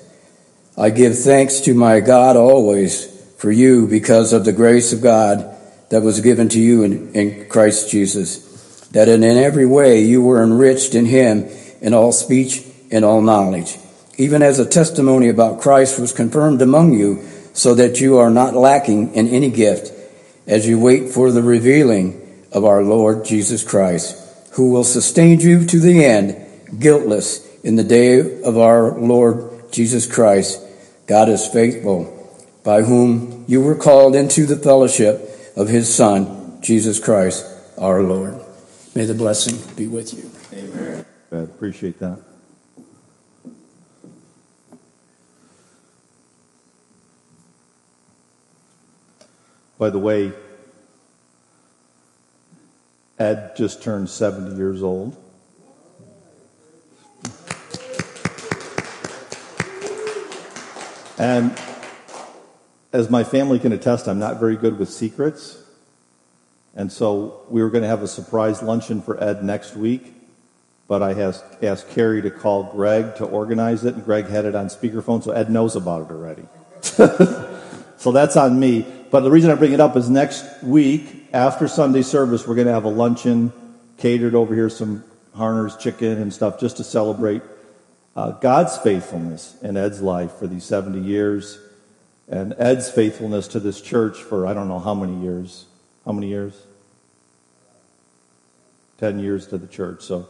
I 0.75 0.89
give 0.89 1.15
thanks 1.15 1.59
to 1.61 1.75
my 1.75 1.99
God 1.99 2.37
always 2.37 3.05
for 3.37 3.51
you 3.51 3.85
because 3.85 4.33
of 4.33 4.45
the 4.45 4.51
grace 4.51 4.93
of 4.93 5.01
God 5.01 5.57
that 5.89 6.01
was 6.01 6.21
given 6.21 6.49
to 6.49 6.59
you 6.59 6.83
in, 6.83 7.13
in 7.13 7.49
Christ 7.49 7.89
Jesus, 7.89 8.87
that 8.91 9.09
in 9.09 9.23
in 9.23 9.37
every 9.37 9.65
way 9.65 10.01
you 10.01 10.21
were 10.21 10.43
enriched 10.43 10.95
in 10.95 11.05
him 11.05 11.47
in 11.81 11.93
all 11.93 12.11
speech 12.11 12.63
and 12.91 13.03
all 13.05 13.21
knowledge 13.21 13.77
even 14.19 14.41
as 14.41 14.59
a 14.59 14.65
testimony 14.65 15.29
about 15.29 15.61
Christ 15.61 15.97
was 15.97 16.11
confirmed 16.11 16.61
among 16.61 16.93
you, 16.93 17.23
so 17.53 17.73
that 17.75 18.01
you 18.01 18.17
are 18.17 18.29
not 18.29 18.53
lacking 18.53 19.15
in 19.15 19.29
any 19.29 19.49
gift 19.49 19.93
as 20.45 20.67
you 20.67 20.77
wait 20.77 21.09
for 21.09 21.31
the 21.31 21.41
revealing 21.41 22.45
of 22.51 22.65
our 22.65 22.83
Lord 22.83 23.23
Jesus 23.23 23.63
Christ, 23.63 24.17
who 24.53 24.71
will 24.71 24.83
sustain 24.83 25.39
you 25.39 25.65
to 25.65 25.79
the 25.79 26.03
end, 26.03 26.35
guiltless 26.79 27.47
in 27.63 27.77
the 27.77 27.83
day 27.83 28.41
of 28.41 28.57
our 28.57 28.99
Lord 28.99 29.71
Jesus 29.71 30.05
Christ. 30.05 30.61
God 31.07 31.29
is 31.29 31.47
faithful, 31.47 32.13
by 32.61 32.81
whom 32.81 33.45
you 33.47 33.61
were 33.61 33.75
called 33.75 34.17
into 34.17 34.45
the 34.45 34.57
fellowship 34.57 35.28
of 35.59 35.67
his 35.67 35.93
Son, 35.93 36.61
Jesus 36.61 36.99
Christ, 36.99 37.45
our 37.77 38.01
Lord. 38.01 38.39
May 38.95 39.03
the 39.03 39.13
blessing 39.13 39.59
be 39.75 39.87
with 39.87 40.13
you. 40.13 40.31
Amen. 40.57 41.05
I 41.33 41.35
appreciate 41.39 41.99
that. 41.99 42.17
By 49.77 49.89
the 49.89 49.99
way, 49.99 50.31
Ed 53.19 53.57
just 53.57 53.83
turned 53.83 54.09
70 54.09 54.55
years 54.55 54.81
old. 54.81 55.17
And 61.17 61.53
as 62.91 63.09
my 63.09 63.23
family 63.23 63.59
can 63.59 63.71
attest, 63.71 64.07
I'm 64.07 64.19
not 64.19 64.39
very 64.39 64.55
good 64.55 64.79
with 64.79 64.89
secrets. 64.89 65.61
And 66.75 66.91
so 66.91 67.41
we 67.49 67.61
were 67.61 67.69
going 67.69 67.83
to 67.83 67.87
have 67.87 68.03
a 68.03 68.07
surprise 68.07 68.61
luncheon 68.61 69.01
for 69.01 69.21
Ed 69.21 69.43
next 69.43 69.75
week. 69.75 70.13
But 70.87 71.03
I 71.03 71.11
asked, 71.13 71.43
asked 71.63 71.89
Carrie 71.89 72.21
to 72.23 72.31
call 72.31 72.63
Greg 72.63 73.15
to 73.17 73.25
organize 73.25 73.85
it, 73.85 73.93
and 73.93 74.03
Greg 74.03 74.27
had 74.27 74.45
it 74.45 74.55
on 74.55 74.67
speakerphone, 74.67 75.23
so 75.23 75.31
Ed 75.31 75.51
knows 75.51 75.75
about 75.75 76.09
it 76.09 76.13
already. 76.13 76.43
so 76.81 78.11
that's 78.11 78.35
on 78.35 78.59
me. 78.59 78.87
But 79.11 79.19
the 79.19 79.29
reason 79.29 79.51
I 79.51 79.55
bring 79.55 79.73
it 79.73 79.79
up 79.79 79.95
is 79.95 80.09
next 80.09 80.63
week, 80.63 81.27
after 81.31 81.67
Sunday 81.67 82.01
service, 82.01 82.47
we're 82.47 82.55
going 82.55 82.67
to 82.67 82.73
have 82.73 82.85
a 82.85 82.89
luncheon 82.89 83.53
catered 83.97 84.33
over 84.33 84.55
here, 84.55 84.69
some 84.69 85.03
Harner's 85.35 85.77
chicken 85.77 86.19
and 86.19 86.33
stuff, 86.33 86.59
just 86.59 86.77
to 86.77 86.83
celebrate 86.83 87.43
uh, 88.15 88.31
God's 88.31 88.77
faithfulness 88.77 89.55
in 89.61 89.77
Ed's 89.77 90.01
life 90.01 90.33
for 90.33 90.47
these 90.47 90.63
70 90.63 91.01
years 91.01 91.59
and 92.29 92.53
Ed's 92.57 92.89
faithfulness 92.89 93.47
to 93.49 93.59
this 93.59 93.81
church 93.81 94.17
for 94.17 94.45
I 94.45 94.53
don't 94.53 94.67
know 94.67 94.79
how 94.79 94.93
many 94.93 95.21
years. 95.21 95.65
How 96.05 96.11
many 96.11 96.27
years? 96.27 96.53
10 98.99 99.19
years 99.19 99.47
to 99.47 99.57
the 99.57 99.67
church. 99.67 100.03
So, 100.03 100.27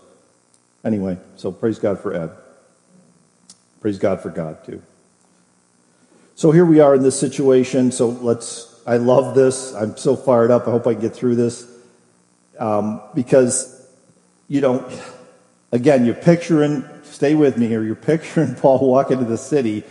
anyway, 0.85 1.17
so 1.35 1.51
praise 1.51 1.79
God 1.79 1.99
for 1.99 2.13
Ed. 2.13 2.31
Praise 3.81 3.97
God 3.97 4.21
for 4.21 4.29
God, 4.29 4.63
too. 4.63 4.81
So 6.35 6.51
here 6.51 6.65
we 6.65 6.79
are 6.79 6.95
in 6.95 7.03
this 7.03 7.19
situation. 7.19 7.91
So 7.91 8.09
let's 8.09 8.81
I 8.87 8.97
love 8.97 9.35
this. 9.35 9.73
I'm 9.75 9.97
so 9.97 10.15
fired 10.15 10.51
up. 10.51 10.67
I 10.67 10.71
hope 10.71 10.87
I 10.87 10.93
can 10.93 11.01
get 11.01 11.13
through 11.13 11.35
this. 11.35 11.67
Um, 12.57 13.01
because 13.13 13.87
you 14.47 14.61
know, 14.61 14.89
again, 15.71 16.05
you're 16.05 16.15
picturing, 16.15 16.83
stay 17.03 17.35
with 17.35 17.57
me 17.57 17.67
here, 17.67 17.83
you're 17.83 17.95
picturing 17.95 18.55
Paul 18.61 18.89
walking 18.89 19.19
to 19.19 19.25
the 19.25 19.37
city, 19.37 19.83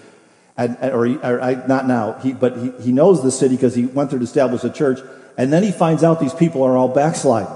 and, 0.58 0.76
or, 0.92 1.06
or 1.24 1.40
I, 1.40 1.66
not 1.66 1.86
now, 1.86 2.14
he, 2.14 2.32
but 2.32 2.56
he, 2.58 2.70
he 2.82 2.92
knows 2.92 3.22
the 3.22 3.30
city 3.30 3.54
because 3.54 3.74
he 3.74 3.86
went 3.86 4.10
there 4.10 4.18
to 4.18 4.24
establish 4.24 4.64
a 4.64 4.70
church, 4.70 4.98
and 5.38 5.52
then 5.52 5.62
he 5.62 5.70
finds 5.70 6.02
out 6.02 6.18
these 6.18 6.34
people 6.34 6.64
are 6.64 6.76
all 6.76 6.88
backsliding. 6.88 7.54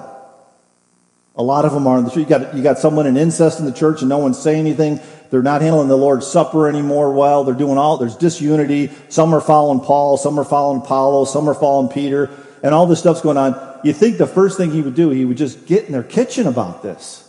A 1.35 1.43
lot 1.43 1.65
of 1.65 1.73
them 1.73 1.87
are 1.87 1.99
in 1.99 2.05
the 2.05 2.11
church. 2.11 2.19
You 2.19 2.27
got, 2.27 2.55
you 2.55 2.63
got 2.63 2.79
someone 2.79 3.07
in 3.07 3.17
incest 3.17 3.59
in 3.59 3.65
the 3.65 3.73
church 3.73 4.01
and 4.01 4.09
no 4.09 4.19
one's 4.19 4.39
saying 4.39 4.61
anything. 4.61 5.01
They're 5.31 5.43
not 5.43 5.63
handling 5.63 5.89
the 5.89 5.97
Lord's 5.97 6.27
Supper 6.27 6.69
anymore 6.69 7.13
well. 7.13 7.43
They're 7.43 7.55
doing 7.55 7.79
all, 7.79 7.97
there's 7.97 8.17
disunity. 8.17 8.91
Some 9.09 9.35
are 9.35 9.41
following 9.41 9.81
Paul, 9.81 10.19
some 10.19 10.39
are 10.39 10.45
following 10.45 10.83
Apollo, 10.83 11.25
some 11.25 11.49
are 11.49 11.55
following 11.55 11.89
Peter, 11.91 12.31
and 12.63 12.75
all 12.75 12.87
this 12.87 13.01
stuff's 13.01 13.23
going 13.23 13.39
on. 13.39 13.81
You 13.83 13.95
think 13.95 14.19
the 14.19 14.27
first 14.27 14.59
thing 14.59 14.71
he 14.71 14.83
would 14.83 14.95
do, 14.95 15.09
he 15.09 15.25
would 15.25 15.39
just 15.39 15.67
get 15.67 15.87
in 15.87 15.93
their 15.93 16.03
kitchen 16.03 16.47
about 16.47 16.83
this. 16.83 17.29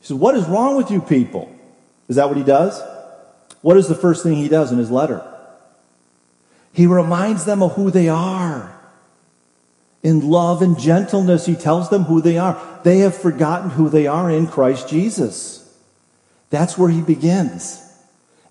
He 0.00 0.08
says, 0.08 0.16
What 0.16 0.36
is 0.36 0.44
wrong 0.46 0.76
with 0.76 0.90
you 0.90 1.00
people? 1.00 1.50
Is 2.08 2.16
that 2.16 2.28
what 2.28 2.36
he 2.36 2.42
does? 2.42 2.82
What 3.66 3.76
is 3.76 3.88
the 3.88 3.96
first 3.96 4.22
thing 4.22 4.36
he 4.36 4.48
does 4.48 4.70
in 4.70 4.78
his 4.78 4.92
letter? 4.92 5.26
He 6.72 6.86
reminds 6.86 7.46
them 7.46 7.64
of 7.64 7.72
who 7.72 7.90
they 7.90 8.08
are. 8.08 8.72
In 10.04 10.30
love 10.30 10.62
and 10.62 10.78
gentleness, 10.78 11.46
he 11.46 11.56
tells 11.56 11.90
them 11.90 12.04
who 12.04 12.20
they 12.20 12.38
are. 12.38 12.62
They 12.84 12.98
have 12.98 13.16
forgotten 13.16 13.70
who 13.70 13.88
they 13.88 14.06
are 14.06 14.30
in 14.30 14.46
Christ 14.46 14.88
Jesus. 14.88 15.68
That's 16.48 16.78
where 16.78 16.88
he 16.88 17.00
begins. 17.00 17.82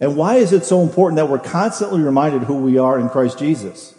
And 0.02 0.18
why 0.18 0.36
is 0.36 0.52
it 0.52 0.66
so 0.66 0.82
important 0.82 1.16
that 1.16 1.30
we're 1.30 1.40
constantly 1.40 2.02
reminded 2.02 2.44
who 2.44 2.58
we 2.58 2.78
are 2.78 3.00
in 3.00 3.08
Christ 3.08 3.40
Jesus? 3.40 3.96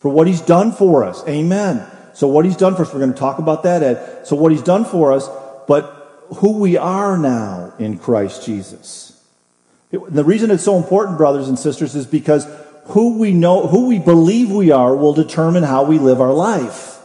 For 0.00 0.08
what 0.08 0.26
he's 0.26 0.40
done 0.40 0.72
for 0.72 1.04
us. 1.04 1.22
Amen. 1.28 1.86
So 2.14 2.26
what 2.26 2.44
he's 2.44 2.56
done 2.56 2.74
for 2.74 2.82
us, 2.82 2.92
we're 2.92 2.98
going 2.98 3.12
to 3.12 3.16
talk 3.16 3.38
about 3.38 3.62
that, 3.62 3.84
Ed. 3.84 4.26
So 4.26 4.34
what 4.34 4.50
he's 4.50 4.60
done 4.60 4.84
for 4.84 5.12
us, 5.12 5.28
but 5.68 5.97
who 6.36 6.58
we 6.58 6.76
are 6.76 7.16
now 7.16 7.72
in 7.78 7.98
Christ 7.98 8.44
Jesus. 8.44 9.20
The 9.90 10.24
reason 10.24 10.50
it's 10.50 10.64
so 10.64 10.76
important, 10.76 11.16
brothers 11.16 11.48
and 11.48 11.58
sisters, 11.58 11.94
is 11.94 12.06
because 12.06 12.46
who 12.86 13.18
we 13.18 13.32
know, 13.32 13.66
who 13.66 13.86
we 13.86 13.98
believe 13.98 14.50
we 14.50 14.70
are 14.70 14.94
will 14.94 15.14
determine 15.14 15.62
how 15.62 15.84
we 15.84 15.98
live 15.98 16.20
our 16.20 16.32
life. 16.32 16.98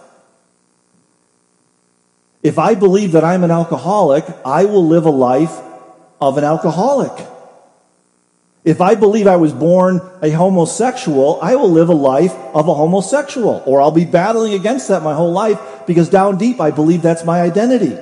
If 2.42 2.60
I 2.60 2.76
believe 2.76 3.14
that 3.14 3.24
I'm 3.24 3.44
an 3.44 3.52
alcoholic, 3.52 4.26
I 4.46 4.66
will 4.66 4.86
live 4.86 5.06
a 5.06 5.12
life 5.12 5.58
of 6.20 6.38
an 6.38 6.44
alcoholic. 6.44 7.28
If 8.66 8.80
I 8.80 8.96
believe 8.96 9.28
I 9.28 9.38
was 9.38 9.52
born 9.52 10.02
a 10.22 10.30
homosexual, 10.30 11.40
I 11.42 11.56
will 11.56 11.72
live 11.72 11.90
a 11.90 11.94
life 11.94 12.34
of 12.54 12.68
a 12.68 12.74
homosexual, 12.74 13.62
or 13.66 13.82
I'll 13.82 13.92
be 13.92 14.06
battling 14.06 14.54
against 14.54 14.88
that 14.90 15.04
my 15.04 15.14
whole 15.14 15.32
life 15.32 15.60
because 15.86 16.10
down 16.10 16.38
deep 16.38 16.62
I 16.62 16.72
believe 16.72 17.02
that's 17.02 17.26
my 17.26 17.42
identity. 17.42 17.98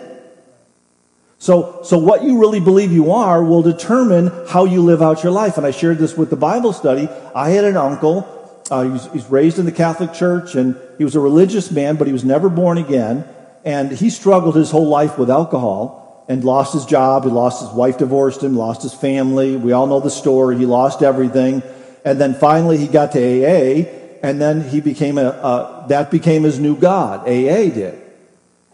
So, 1.41 1.79
so 1.83 1.97
what 1.97 2.23
you 2.23 2.39
really 2.39 2.59
believe 2.59 2.91
you 2.91 3.13
are 3.13 3.43
will 3.43 3.63
determine 3.63 4.31
how 4.47 4.65
you 4.65 4.83
live 4.83 5.01
out 5.01 5.23
your 5.23 5.31
life. 5.31 5.57
And 5.57 5.65
I 5.65 5.71
shared 5.71 5.97
this 5.97 6.15
with 6.15 6.29
the 6.29 6.35
Bible 6.35 6.71
study. 6.71 7.09
I 7.33 7.49
had 7.49 7.63
an 7.63 7.77
uncle. 7.77 8.27
Uh, 8.69 8.83
he 8.83 8.89
was, 8.91 9.09
he's 9.11 9.25
raised 9.25 9.57
in 9.57 9.65
the 9.65 9.71
Catholic 9.71 10.13
Church, 10.13 10.53
and 10.53 10.77
he 10.99 11.03
was 11.03 11.15
a 11.15 11.19
religious 11.19 11.71
man, 11.71 11.95
but 11.95 12.05
he 12.05 12.13
was 12.13 12.23
never 12.23 12.47
born 12.47 12.77
again. 12.77 13.27
And 13.65 13.91
he 13.91 14.11
struggled 14.11 14.55
his 14.55 14.69
whole 14.69 14.87
life 14.87 15.17
with 15.17 15.31
alcohol 15.31 16.23
and 16.29 16.43
lost 16.43 16.73
his 16.73 16.85
job. 16.85 17.23
He 17.23 17.31
lost 17.31 17.61
his 17.61 17.71
wife, 17.71 17.97
divorced 17.97 18.43
him, 18.43 18.55
lost 18.55 18.83
his 18.83 18.93
family. 18.93 19.55
We 19.55 19.71
all 19.71 19.87
know 19.87 19.99
the 19.99 20.11
story. 20.11 20.59
He 20.59 20.67
lost 20.67 21.01
everything. 21.01 21.63
And 22.05 22.21
then 22.21 22.35
finally 22.35 22.77
he 22.77 22.85
got 22.85 23.13
to 23.13 23.19
AA, 23.19 23.89
and 24.21 24.39
then 24.39 24.61
he 24.61 24.79
became 24.79 25.17
a, 25.17 25.85
that 25.89 26.11
became 26.11 26.43
his 26.43 26.59
new 26.59 26.75
God. 26.75 27.21
AA 27.21 27.73
did. 27.73 28.00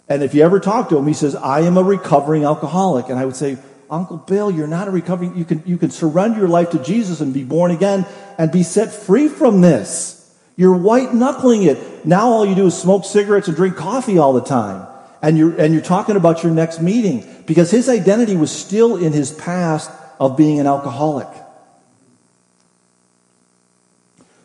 And 0.09 0.23
if 0.23 0.33
you 0.33 0.43
ever 0.43 0.59
talk 0.59 0.89
to 0.89 0.97
him, 0.97 1.05
he 1.07 1.13
says, 1.13 1.35
I 1.35 1.61
am 1.61 1.77
a 1.77 1.83
recovering 1.83 2.45
alcoholic. 2.45 3.09
And 3.09 3.19
I 3.19 3.25
would 3.25 3.35
say, 3.35 3.57
Uncle 3.89 4.17
Bill, 4.17 4.51
you're 4.51 4.67
not 4.67 4.87
a 4.87 4.91
recovering, 4.91 5.37
you 5.37 5.45
can, 5.45 5.63
you 5.65 5.77
can 5.77 5.91
surrender 5.91 6.39
your 6.39 6.47
life 6.47 6.71
to 6.71 6.83
Jesus 6.83 7.21
and 7.21 7.33
be 7.33 7.43
born 7.43 7.71
again 7.71 8.05
and 8.37 8.51
be 8.51 8.63
set 8.63 8.91
free 8.91 9.27
from 9.27 9.61
this. 9.61 10.13
You're 10.55 10.75
white 10.75 11.13
knuckling 11.13 11.63
it. 11.63 12.05
Now 12.05 12.29
all 12.29 12.45
you 12.45 12.55
do 12.55 12.67
is 12.67 12.77
smoke 12.77 13.05
cigarettes 13.05 13.47
and 13.47 13.55
drink 13.55 13.75
coffee 13.75 14.17
all 14.17 14.33
the 14.33 14.41
time. 14.41 14.87
And 15.21 15.37
you're, 15.37 15.59
and 15.59 15.73
you're 15.73 15.83
talking 15.83 16.15
about 16.15 16.43
your 16.43 16.51
next 16.51 16.81
meeting 16.81 17.25
because 17.45 17.71
his 17.71 17.89
identity 17.89 18.35
was 18.35 18.51
still 18.51 18.97
in 18.97 19.13
his 19.13 19.31
past 19.31 19.91
of 20.19 20.37
being 20.37 20.59
an 20.59 20.67
alcoholic. 20.67 21.27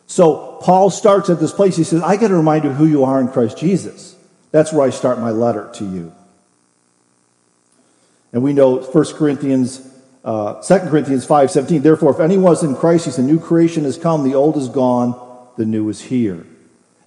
So 0.07 0.59
Paul 0.61 0.89
starts 0.89 1.29
at 1.29 1.39
this 1.39 1.51
place. 1.51 1.75
He 1.75 1.83
says, 1.83 2.01
I 2.01 2.17
got 2.17 2.27
to 2.27 2.35
remind 2.35 2.63
you 2.63 2.71
who 2.71 2.85
you 2.85 3.03
are 3.03 3.19
in 3.19 3.27
Christ 3.27 3.57
Jesus. 3.57 4.15
That's 4.53 4.71
where 4.71 4.85
I 4.85 4.91
start 4.91 5.17
my 5.17 5.31
letter 5.31 5.71
to 5.73 5.83
you. 5.83 6.13
And 8.31 8.43
we 8.43 8.53
know 8.53 8.77
1 8.77 9.05
Corinthians, 9.15 9.81
uh, 10.23 10.61
2 10.61 10.89
Corinthians 10.89 11.25
5.17, 11.25 11.81
Therefore, 11.81 12.11
if 12.11 12.19
anyone 12.19 12.53
is 12.53 12.61
in 12.61 12.75
Christ, 12.75 13.05
he's 13.05 13.17
a 13.17 13.23
new 13.23 13.39
creation 13.39 13.83
has 13.83 13.97
come, 13.97 14.23
the 14.23 14.35
old 14.35 14.55
is 14.55 14.69
gone, 14.69 15.19
the 15.57 15.65
new 15.65 15.89
is 15.89 16.01
here. 16.01 16.45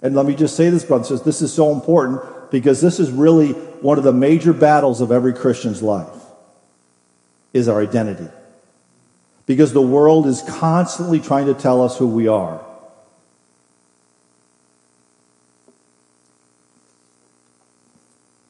And 0.01 0.13
let 0.13 0.25
me 0.25 0.35
just 0.35 0.57
say 0.57 0.69
this, 0.69 0.83
brothers, 0.83 1.21
this 1.21 1.41
is 1.41 1.53
so 1.53 1.71
important 1.71 2.21
because 2.51 2.81
this 2.81 2.99
is 2.99 3.11
really 3.11 3.53
one 3.53 3.97
of 3.97 4.03
the 4.03 4.11
major 4.11 4.51
battles 4.51 4.99
of 4.99 5.09
every 5.13 5.33
Christian's 5.33 5.81
life 5.81 6.13
is 7.53 7.69
our 7.69 7.81
identity. 7.81 8.29
Because 9.45 9.71
the 9.71 9.81
world 9.81 10.27
is 10.27 10.41
constantly 10.41 11.21
trying 11.21 11.45
to 11.45 11.53
tell 11.53 11.81
us 11.81 11.97
who 11.97 12.07
we 12.07 12.27
are. 12.27 12.61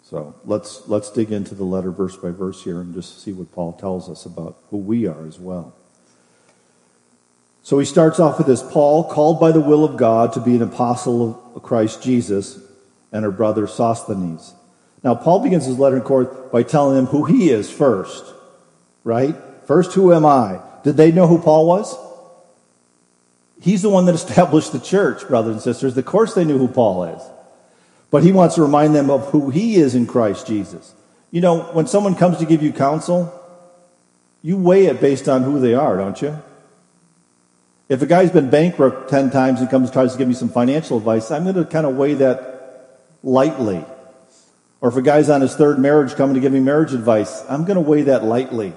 So 0.09 0.33
let's, 0.45 0.87
let's 0.87 1.11
dig 1.11 1.33
into 1.33 1.53
the 1.53 1.65
letter 1.65 1.91
verse 1.91 2.15
by 2.15 2.29
verse 2.29 2.63
here 2.63 2.79
and 2.79 2.93
just 2.93 3.21
see 3.21 3.33
what 3.33 3.51
Paul 3.51 3.73
tells 3.73 4.09
us 4.09 4.25
about 4.25 4.55
who 4.69 4.77
we 4.77 5.05
are 5.05 5.27
as 5.27 5.37
well. 5.37 5.75
So 7.61 7.77
he 7.77 7.85
starts 7.85 8.17
off 8.17 8.37
with 8.37 8.47
this 8.47 8.63
Paul, 8.63 9.03
called 9.03 9.37
by 9.41 9.51
the 9.51 9.59
will 9.59 9.83
of 9.83 9.97
God 9.97 10.31
to 10.33 10.39
be 10.39 10.55
an 10.55 10.61
apostle 10.61 11.51
of 11.53 11.63
Christ 11.63 12.01
Jesus, 12.01 12.57
and 13.11 13.25
her 13.25 13.31
brother 13.31 13.67
Sosthenes. 13.67 14.53
Now, 15.03 15.13
Paul 15.13 15.41
begins 15.41 15.65
his 15.65 15.77
letter 15.77 15.97
in 15.97 16.03
Corinth 16.03 16.53
by 16.53 16.63
telling 16.63 16.95
them 16.95 17.07
who 17.07 17.25
he 17.25 17.49
is 17.49 17.69
first, 17.69 18.33
right? 19.03 19.35
First, 19.65 19.93
who 19.93 20.13
am 20.13 20.25
I? 20.25 20.61
Did 20.85 20.95
they 20.95 21.11
know 21.11 21.27
who 21.27 21.39
Paul 21.39 21.67
was? 21.67 21.93
He's 23.59 23.81
the 23.81 23.89
one 23.89 24.05
that 24.05 24.15
established 24.15 24.71
the 24.71 24.79
church, 24.79 25.27
brothers 25.27 25.55
and 25.55 25.61
sisters. 25.61 25.97
Of 25.97 26.05
course, 26.05 26.33
they 26.33 26.45
knew 26.45 26.57
who 26.57 26.69
Paul 26.69 27.03
is. 27.03 27.21
But 28.09 28.23
he 28.23 28.31
wants 28.31 28.55
to 28.55 28.61
remind 28.61 28.95
them 28.95 29.09
of 29.09 29.29
who 29.31 29.49
he 29.49 29.75
is 29.75 29.95
in 29.95 30.07
Christ 30.07 30.47
Jesus. 30.47 30.93
You 31.31 31.41
know, 31.41 31.61
when 31.73 31.87
someone 31.87 32.15
comes 32.15 32.37
to 32.37 32.45
give 32.45 32.63
you 32.63 32.71
counsel, 32.71 33.33
you 34.41 34.57
weigh 34.57 34.85
it 34.85 35.01
based 35.01 35.27
on 35.27 35.43
who 35.43 35.59
they 35.59 35.73
are, 35.73 35.97
don't 35.97 36.21
you? 36.21 36.41
If 37.89 38.01
a 38.01 38.05
guy's 38.05 38.31
been 38.31 38.49
bankrupt 38.49 39.09
10 39.09 39.31
times 39.31 39.61
and 39.61 39.69
comes 39.69 39.89
and 39.89 39.93
tries 39.93 40.13
to 40.13 40.17
give 40.17 40.27
me 40.27 40.33
some 40.33 40.49
financial 40.49 40.97
advice, 40.97 41.31
I'm 41.31 41.43
going 41.43 41.55
to 41.55 41.65
kind 41.65 41.85
of 41.85 41.95
weigh 41.95 42.15
that 42.15 43.01
lightly. 43.23 43.83
Or 44.81 44.89
if 44.89 44.95
a 44.95 45.01
guy's 45.01 45.29
on 45.29 45.41
his 45.41 45.55
third 45.55 45.79
marriage 45.79 46.15
coming 46.15 46.35
to 46.35 46.39
give 46.39 46.51
me 46.51 46.59
marriage 46.59 46.93
advice, 46.93 47.43
I'm 47.49 47.65
going 47.65 47.75
to 47.75 47.81
weigh 47.81 48.03
that 48.03 48.23
lightly. 48.23 48.73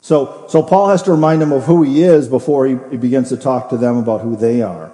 So, 0.00 0.46
so 0.48 0.62
Paul 0.62 0.88
has 0.88 1.02
to 1.04 1.12
remind 1.12 1.40
them 1.40 1.52
of 1.52 1.64
who 1.64 1.82
he 1.82 2.02
is 2.02 2.28
before 2.28 2.66
he, 2.66 2.76
he 2.90 2.96
begins 2.96 3.28
to 3.28 3.36
talk 3.36 3.70
to 3.70 3.76
them 3.76 3.96
about 3.96 4.20
who 4.20 4.36
they 4.36 4.60
are. 4.60 4.92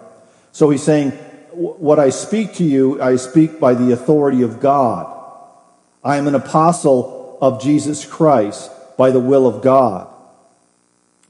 So 0.52 0.68
he's 0.68 0.82
saying, 0.82 1.18
what 1.58 1.98
I 1.98 2.10
speak 2.10 2.54
to 2.54 2.64
you, 2.64 3.02
I 3.02 3.16
speak 3.16 3.58
by 3.58 3.74
the 3.74 3.92
authority 3.92 4.42
of 4.42 4.60
God. 4.60 5.14
I 6.04 6.16
am 6.16 6.28
an 6.28 6.34
apostle 6.34 7.38
of 7.40 7.60
Jesus 7.60 8.04
Christ 8.04 8.70
by 8.96 9.10
the 9.10 9.20
will 9.20 9.46
of 9.46 9.62
God. 9.62 10.08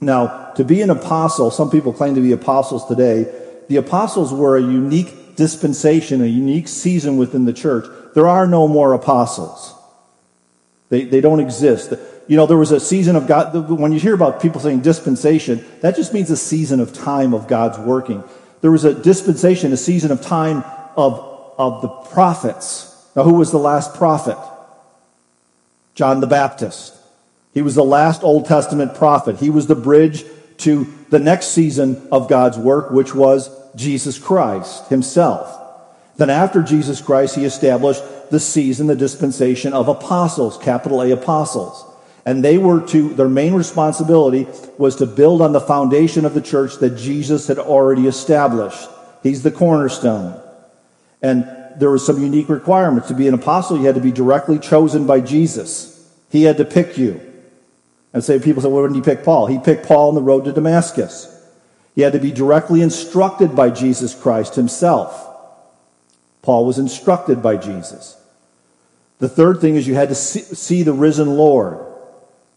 Now, 0.01 0.53
to 0.53 0.64
be 0.64 0.83
an 0.83 0.91
apostle, 0.91 1.51
some 1.51 1.71
people 1.71 1.93
claim 1.93 2.14
to 2.14 2.21
be 2.21 2.33
apostles 2.33 2.87
today. 2.87 3.33
The 3.69 3.77
apostles 3.77 4.33
were 4.33 4.57
a 4.57 4.62
unique 4.62 5.37
dispensation, 5.37 6.23
a 6.23 6.27
unique 6.27 6.69
season 6.69 7.17
within 7.17 7.45
the 7.45 7.53
church. 7.53 7.87
There 8.14 8.29
are 8.29 8.47
no 8.47 8.69
more 8.69 8.93
apostles. 8.93 9.75
They, 10.91 11.05
they 11.05 11.21
don't 11.21 11.41
exist. 11.41 11.93
You 12.27 12.37
know, 12.37 12.47
there 12.47 12.57
was 12.57 12.73
a 12.73 12.81
season 12.81 13.17
of 13.17 13.27
God. 13.27 13.71
When 13.71 13.93
you 13.93 14.01
hear 14.01 14.14
about 14.14 14.41
people 14.41 14.61
saying 14.61 14.81
dispensation, 14.81 15.64
that 15.81 15.97
just 15.97 16.12
means 16.12 16.31
a 16.31 16.37
season 16.37 16.81
of 16.81 16.93
time 16.93 17.35
of 17.35 17.49
God's 17.49 17.79
working. 17.79 18.23
There 18.61 18.71
was 18.71 18.85
a 18.85 18.94
dispensation, 18.94 19.73
a 19.73 19.77
season 19.77 20.11
of 20.11 20.21
time 20.21 20.64
of, 20.97 21.55
of 21.59 21.83
the 21.83 21.88
prophets. 21.88 22.85
Now, 23.14 23.23
who 23.23 23.35
was 23.35 23.51
the 23.51 23.59
last 23.59 23.94
prophet? 23.94 24.38
John 25.94 26.21
the 26.21 26.27
Baptist. 26.27 26.94
He 27.55 27.62
was 27.62 27.75
the 27.75 27.85
last 27.85 28.23
Old 28.23 28.47
Testament 28.47 28.94
prophet. 28.94 29.38
He 29.38 29.51
was 29.51 29.66
the 29.66 29.75
bridge 29.75 30.25
to 30.59 30.92
the 31.11 31.18
next 31.18 31.49
season 31.49 32.09
of 32.12 32.29
God's 32.29 32.59
work, 32.59 32.90
which 32.90 33.14
was 33.14 33.51
Jesus 33.75 34.18
Christ 34.18 34.88
himself. 34.88 35.55
Then 36.16 36.31
after 36.31 36.62
Jesus 36.62 37.01
Christ, 37.01 37.37
he 37.37 37.44
established 37.44 38.03
the 38.31 38.40
season, 38.40 38.88
the 38.88 38.97
dispensation 38.97 39.73
of 39.73 39.88
apostles, 39.88 40.59
capital 40.59 41.03
A 41.03 41.12
apostles. 41.12 41.85
And 42.29 42.45
they 42.45 42.59
were 42.59 42.87
to, 42.88 43.09
their 43.14 43.27
main 43.27 43.55
responsibility 43.55 44.47
was 44.77 44.97
to 44.97 45.07
build 45.07 45.41
on 45.41 45.53
the 45.53 45.62
foundation 45.62 46.27
of 46.27 46.35
the 46.35 46.43
church 46.43 46.77
that 46.81 46.91
Jesus 46.91 47.47
had 47.47 47.59
already 47.59 48.07
established. 48.07 48.87
He's 49.23 49.43
the 49.43 49.51
cornerstone. 49.51 50.38
And 51.23 51.51
there 51.79 51.88
were 51.88 51.97
some 51.97 52.23
unique 52.23 52.51
requirements. 52.51 53.09
To 53.09 53.14
be 53.14 53.29
an 53.29 53.33
apostle, 53.33 53.79
you 53.79 53.87
had 53.87 53.95
to 53.95 54.03
be 54.03 54.12
directly 54.12 54.59
chosen 54.59 55.07
by 55.07 55.21
Jesus. 55.21 56.07
He 56.29 56.43
had 56.43 56.59
to 56.59 56.67
pick 56.67 56.99
you. 56.99 57.19
And 58.12 58.23
say 58.23 58.38
people 58.38 58.61
say, 58.61 58.69
well, 58.69 58.83
when 58.83 58.93
did 58.93 58.99
he 58.99 59.11
pick 59.11 59.25
Paul? 59.25 59.47
He 59.47 59.59
picked 59.59 59.87
Paul 59.87 60.11
on 60.11 60.14
the 60.14 60.21
road 60.21 60.45
to 60.45 60.53
Damascus. 60.53 61.35
He 61.95 62.03
had 62.03 62.12
to 62.12 62.19
be 62.19 62.31
directly 62.31 62.83
instructed 62.83 63.57
by 63.57 63.71
Jesus 63.71 64.14
Christ 64.14 64.55
himself. 64.55 65.27
Paul 66.43 66.67
was 66.67 66.79
instructed 66.79 67.43
by 67.43 67.57
Jesus. 67.57 68.23
The 69.19 69.31
third 69.31 69.62
thing 69.62 69.77
is 69.77 69.88
you 69.88 69.95
had 69.95 70.11
to 70.11 70.14
see 70.14 70.83
the 70.83 70.93
risen 70.93 71.31
Lord. 71.31 71.87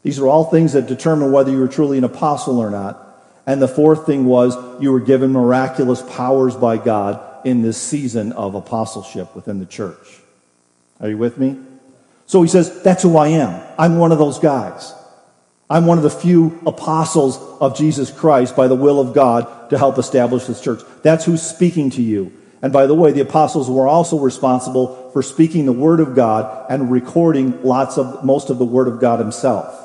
These 0.03 0.19
are 0.19 0.27
all 0.27 0.45
things 0.45 0.73
that 0.73 0.87
determine 0.87 1.31
whether 1.31 1.51
you 1.51 1.59
were 1.59 1.67
truly 1.67 1.97
an 1.97 2.03
apostle 2.03 2.59
or 2.59 2.69
not. 2.69 3.07
And 3.45 3.61
the 3.61 3.67
fourth 3.67 4.05
thing 4.05 4.25
was 4.25 4.55
you 4.81 4.91
were 4.91 4.99
given 4.99 5.31
miraculous 5.31 6.01
powers 6.01 6.55
by 6.55 6.77
God 6.77 7.45
in 7.45 7.61
this 7.61 7.77
season 7.77 8.31
of 8.33 8.55
apostleship 8.55 9.35
within 9.35 9.59
the 9.59 9.65
church. 9.65 10.19
Are 10.99 11.09
you 11.09 11.17
with 11.17 11.37
me? 11.37 11.59
So 12.27 12.41
he 12.41 12.47
says, 12.47 12.81
That's 12.83 13.03
who 13.03 13.17
I 13.17 13.29
am. 13.29 13.61
I'm 13.77 13.97
one 13.97 14.11
of 14.11 14.17
those 14.17 14.39
guys. 14.39 14.93
I'm 15.69 15.85
one 15.85 15.97
of 15.97 16.03
the 16.03 16.09
few 16.09 16.59
apostles 16.67 17.37
of 17.61 17.77
Jesus 17.77 18.11
Christ 18.11 18.55
by 18.55 18.67
the 18.67 18.75
will 18.75 18.99
of 18.99 19.13
God 19.13 19.69
to 19.69 19.77
help 19.77 19.97
establish 19.97 20.45
this 20.45 20.59
church. 20.59 20.81
That's 21.01 21.23
who's 21.23 21.41
speaking 21.41 21.89
to 21.91 22.01
you. 22.01 22.33
And 22.61 22.71
by 22.71 22.87
the 22.87 22.93
way, 22.93 23.11
the 23.11 23.21
apostles 23.21 23.69
were 23.69 23.87
also 23.87 24.19
responsible 24.19 25.09
for 25.11 25.23
speaking 25.23 25.65
the 25.65 25.71
word 25.71 25.99
of 25.99 26.13
God 26.13 26.69
and 26.69 26.91
recording 26.91 27.61
lots 27.63 27.97
of, 27.97 28.23
most 28.23 28.49
of 28.49 28.59
the 28.59 28.65
word 28.65 28.87
of 28.87 28.99
God 28.99 29.19
himself, 29.19 29.80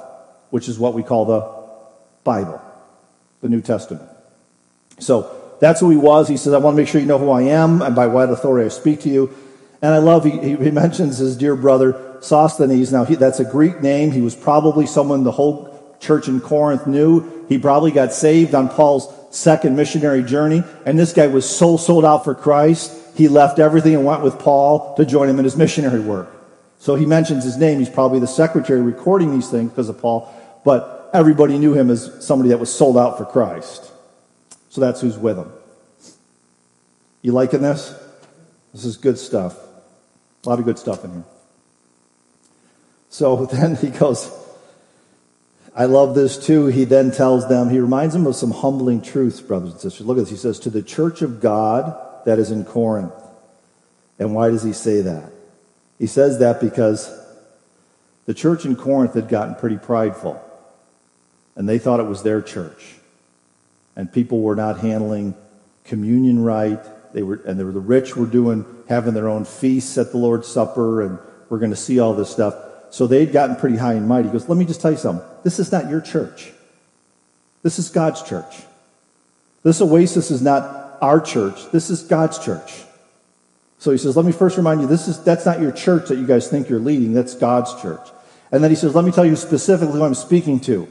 which 0.51 0.69
is 0.69 0.79
what 0.79 0.95
we 0.95 1.03
call 1.03 1.25
the 1.25 1.57
Bible, 2.25 2.61
the 3.41 3.49
New 3.49 3.61
Testament. 3.61 4.09
So 4.99 5.57
that's 5.61 5.81
who 5.81 5.91
he 5.91 5.97
was. 5.97 6.29
He 6.29 6.37
says, 6.37 6.53
I 6.53 6.59
want 6.59 6.77
to 6.77 6.83
make 6.83 6.89
sure 6.89 7.01
you 7.01 7.07
know 7.07 7.19
who 7.19 7.31
I 7.31 7.43
am 7.43 7.83
and 7.83 7.95
by 7.95 8.07
what 8.07 8.31
authority 8.31 8.67
I 8.67 8.69
speak 8.69 9.01
to 9.03 9.09
you. 9.09 9.35
And 9.83 9.95
I 9.95 9.99
love, 9.99 10.25
he, 10.25 10.57
he 10.57 10.71
mentions 10.71 11.19
his 11.19 11.37
dear 11.37 11.55
brother 11.55 12.19
Sosthenes. 12.21 12.93
Now, 12.93 13.05
he, 13.05 13.15
that's 13.15 13.41
a 13.41 13.45
Greek 13.45 13.83
name. 13.83 14.11
He 14.11 14.21
was 14.21 14.35
probably 14.35 14.87
someone 14.87 15.25
the 15.25 15.33
whole 15.33 15.97
church 16.01 16.29
in 16.29 16.41
Corinth 16.41 16.87
knew. 16.87 17.47
He 17.49 17.59
probably 17.59 17.91
got 17.91 18.13
saved 18.13 18.55
on 18.55 18.69
Paul's 18.69 19.13
second 19.31 19.77
missionary 19.77 20.23
journey. 20.23 20.63
And 20.85 20.99
this 20.99 21.13
guy 21.13 21.27
was 21.27 21.49
so 21.49 21.77
sold 21.77 22.05
out 22.05 22.25
for 22.25 22.35
Christ, 22.35 22.93
he 23.17 23.29
left 23.29 23.59
everything 23.59 23.95
and 23.95 24.05
went 24.05 24.23
with 24.23 24.39
Paul 24.39 24.95
to 24.97 25.07
join 25.07 25.29
him 25.29 25.39
in 25.39 25.45
his 25.45 25.57
missionary 25.57 26.01
work. 26.01 26.29
So 26.79 26.95
he 26.95 27.07
mentions 27.07 27.45
his 27.45 27.57
name. 27.57 27.79
He's 27.79 27.89
probably 27.89 28.21
the 28.21 28.27
secretary 28.27 28.83
recording 28.83 29.33
these 29.33 29.51
things 29.51 29.71
because 29.71 29.89
of 29.89 29.99
Paul. 29.99 30.33
But 30.67 31.11
everybody 31.15 31.59
knew 31.59 31.75
him 31.75 31.91
as 31.91 32.27
somebody 32.27 32.49
that 32.49 32.59
was 32.59 32.75
sold 32.75 32.99
out 32.99 33.19
for 33.19 33.25
Christ. 33.25 33.89
So 34.69 34.81
that's 34.81 35.01
who's 35.01 35.17
with 35.17 35.39
him. 35.39 35.53
You 37.23 37.31
liking 37.31 37.63
this? 37.63 37.95
This 38.75 38.85
is 38.85 38.97
good 38.97 39.17
stuff. 39.17 39.57
A 40.45 40.49
lot 40.49 40.59
of 40.59 40.65
good 40.65 40.77
stuff 40.77 41.05
in 41.05 41.13
here. 41.13 41.25
So 43.11 43.47
then 43.53 43.77
he 43.77 43.91
goes, 43.91 44.29
I 45.73 45.85
love 45.85 46.17
this 46.17 46.37
too. 46.37 46.67
He 46.67 46.85
then 46.85 47.13
tells 47.13 47.49
them, 47.49 47.71
he 47.71 47.79
reminds 47.79 48.15
them 48.15 48.27
of 48.27 48.35
some 48.35 48.51
humbling 48.51 49.03
truths, 49.03 49.41
brothers 49.41 49.71
and 49.71 49.81
sisters. 49.81 50.05
Look 50.05 50.19
at 50.19 50.23
this. 50.23 50.31
He 50.31 50.37
says, 50.37 50.59
To 50.59 50.71
the 50.71 50.83
church 50.83 51.23
of 51.23 51.41
God 51.41 51.97
that 52.25 52.41
is 52.41 52.51
in 52.51 52.65
Corinth. 52.65 53.15
And 54.19 54.35
why 54.35 54.51
does 54.51 54.65
he 54.65 54.73
say 54.73 55.03
that? 55.03 55.31
He 56.01 56.09
says 56.09 56.41
that 56.41 56.61
because 56.61 57.17
the 58.25 58.35
church 58.35 58.65
in 58.65 58.75
Corinth 58.75 59.15
had 59.15 59.29
gotten 59.29 59.55
pretty 59.55 59.79
prideful. 59.79 60.43
And 61.57 61.69
they 61.69 61.79
thought 61.79 62.01
it 62.01 62.07
was 62.07 62.23
their 62.23 62.43
church. 62.43 62.95
And 63.97 64.13
people 64.13 64.43
were 64.43 64.57
not 64.57 64.81
handling 64.81 65.35
communion 65.85 66.43
right. 66.43 66.79
They 67.15 67.23
were, 67.23 67.41
and 67.47 67.59
were, 67.65 67.73
the 67.73 67.81
rich 67.81 68.15
were 68.15 68.27
doing, 68.27 68.65
having 68.89 69.15
their 69.15 69.29
own 69.29 69.45
feasts 69.45 69.97
at 69.97 70.13
the 70.13 70.19
Lord's 70.19 70.47
Supper, 70.47 71.03
and 71.03 71.19
we're 71.49 71.59
going 71.59 71.71
to 71.71 71.77
see 71.77 71.99
all 71.99 72.15
this 72.15 72.31
stuff. 72.31 72.55
So 72.91 73.07
they'd 73.07 73.33
gotten 73.33 73.57
pretty 73.57 73.77
high 73.77 73.95
and 73.95 74.07
mighty. 74.07 74.29
He 74.29 74.33
goes, 74.33 74.49
Let 74.49 74.59
me 74.59 74.65
just 74.65 74.81
tell 74.81 74.91
you 74.91 74.97
something. 74.99 75.27
This 75.43 75.59
is 75.59 75.73
not 75.73 75.89
your 75.89 76.01
church. 76.01 76.53
This 77.63 77.79
is 77.79 77.89
God's 77.89 78.23
church. 78.23 78.63
This 79.63 79.81
oasis 79.81 80.31
is 80.31 80.43
not 80.43 80.99
our 81.01 81.21
church. 81.21 81.71
This 81.73 81.91
is 81.91 82.03
God's 82.03 82.39
church. 82.39 82.83
So 83.79 83.91
he 83.91 83.99
says, 83.99 84.17
Let 84.17 84.25
me 84.25 84.33
first 84.33 84.57
remind 84.57 84.81
you, 84.81 84.87
this 84.87 85.09
is 85.09 85.23
that's 85.23 85.47
not 85.47 85.61
your 85.61 85.73
church 85.73 86.09
that 86.09 86.19
you 86.19 86.27
guys 86.27 86.49
think 86.49 86.69
you're 86.69 86.81
leading. 86.81 87.13
That's 87.13 87.35
God's 87.35 87.81
church. 87.81 88.07
And 88.53 88.63
then 88.63 88.71
he 88.71 88.77
says, 88.77 88.95
Let 88.95 89.05
me 89.05 89.13
tell 89.13 89.27
you 89.27 89.37
specifically 89.37 89.99
who 89.99 90.05
I'm 90.05 90.15
speaking 90.15 90.61
to. 90.61 90.89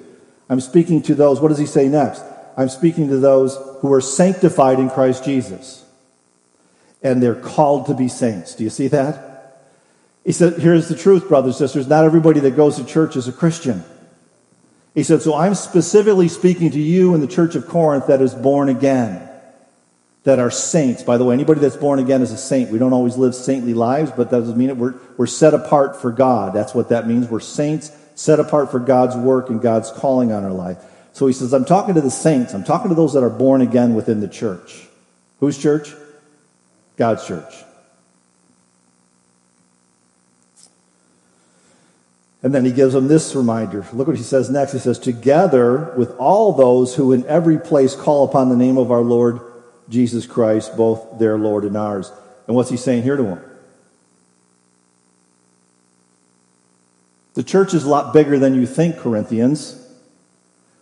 I'm 0.49 0.60
speaking 0.60 1.01
to 1.03 1.15
those, 1.15 1.39
what 1.39 1.49
does 1.49 1.58
he 1.58 1.65
say 1.65 1.88
next? 1.88 2.23
I'm 2.58 2.69
speaking 2.69 3.10
to 3.10 3.17
those 3.17 3.58
who 3.79 3.91
are 3.91 4.01
sanctified 4.01 4.79
in 4.79 4.89
Christ 4.89 5.25
Jesus. 5.25 5.84
And 7.01 7.21
they're 7.21 7.36
called 7.36 7.88
to 7.88 7.93
be 7.93 8.08
saints. 8.08 8.55
Do 8.55 8.63
you 8.63 8.69
see 8.69 8.88
that? 8.89 9.62
He 10.23 10.31
said, 10.31 10.60
Here's 10.60 10.88
the 10.88 10.95
truth, 10.95 11.27
brothers 11.27 11.60
and 11.60 11.69
sisters. 11.69 11.88
Not 11.88 12.03
everybody 12.03 12.39
that 12.41 12.55
goes 12.55 12.77
to 12.77 12.86
church 12.86 13.15
is 13.15 13.27
a 13.27 13.31
Christian. 13.31 13.84
He 14.95 15.03
said, 15.03 15.21
So 15.21 15.36
I'm 15.36 15.53
specifically 15.55 16.29
speaking 16.29 16.71
to 16.71 16.79
you 16.79 17.13
in 17.13 17.21
the 17.21 17.27
church 17.27 17.55
of 17.55 17.67
Corinth 17.67 18.08
that 18.08 18.21
is 18.21 18.34
born 18.34 18.69
again, 18.69 19.27
that 20.23 20.39
are 20.39 20.49
saints. 20.49 21.03
By 21.03 21.17
the 21.17 21.25
way, 21.25 21.34
anybody 21.34 21.60
that's 21.60 21.75
born 21.75 21.99
again 21.99 22.21
is 22.21 22.31
a 22.31 22.38
saint. 22.38 22.71
We 22.71 22.79
don't 22.79 22.93
always 22.93 23.17
live 23.17 23.36
saintly 23.36 23.75
lives, 23.75 24.12
but 24.12 24.31
that 24.31 24.39
doesn't 24.39 24.58
mean 24.58 24.69
it. 24.69 24.77
We're, 24.77 24.95
we're 25.17 25.27
set 25.27 25.53
apart 25.53 26.01
for 26.01 26.12
God. 26.12 26.53
That's 26.53 26.73
what 26.73 26.89
that 26.89 27.08
means. 27.08 27.27
We're 27.27 27.39
saints 27.39 27.91
set 28.15 28.39
apart 28.39 28.71
for 28.71 28.80
God's 28.80 29.15
work 29.15 29.49
and 29.49 29.62
God's 29.62 29.91
calling 29.91 30.32
on 30.32 30.43
our 30.43 30.51
life. 30.51 30.78
So 31.13 31.28
he 31.28 31.34
says, 31.34 31.54
I'm 31.54 31.65
talking 31.65 31.95
to 31.95 32.01
the 32.01 32.12
saints. 32.12 32.54
I'm 32.54 32.63
talking 32.63 32.89
to 32.89 32.95
those 32.95 33.13
that 33.13 33.23
are 33.23 33.30
born 33.30 33.62
again 33.62 33.93
within 33.93 34.19
the 34.19 34.28
church. 34.28 34.88
Whose 35.39 35.58
church? 35.58 35.93
God's 36.97 37.25
church. 37.25 37.54
And 42.41 42.54
then 42.54 42.63
he 42.63 42.71
gives 42.71 42.93
them 42.93 43.08
this 43.08 43.34
reminder. 43.36 43.86
Look 43.91 44.08
what 44.08 44.17
he 44.17 44.23
says 44.23 44.49
next. 44.49 44.73
He 44.73 44.80
says, 44.80 44.99
Together 44.99 45.93
with 45.97 46.15
all 46.17 46.54
those 46.54 46.95
who 46.95 47.12
in 47.12 47.25
every 47.25 47.58
place 47.58 47.95
call 47.95 48.25
upon 48.25 48.49
the 48.49 48.56
name 48.56 48.78
of 48.78 48.91
our 48.91 49.01
Lord 49.01 49.39
Jesus 49.89 50.25
Christ, 50.25 50.78
both 50.78 51.17
their 51.17 51.38
Lord 51.38 51.63
and 51.63 51.75
ours. 51.75 52.12
And 52.45 52.56
what's 52.56 52.69
he 52.69 52.78
saying 52.78 53.04
here 53.04 53.17
to 53.17 53.23
them? 53.23 53.54
The 57.36 57.43
church 57.43 57.74
is 57.74 57.84
a 57.84 57.89
lot 57.89 58.13
bigger 58.13 58.39
than 58.39 58.56
you 58.56 58.65
think, 58.65 58.98
Corinthians. 58.98 59.82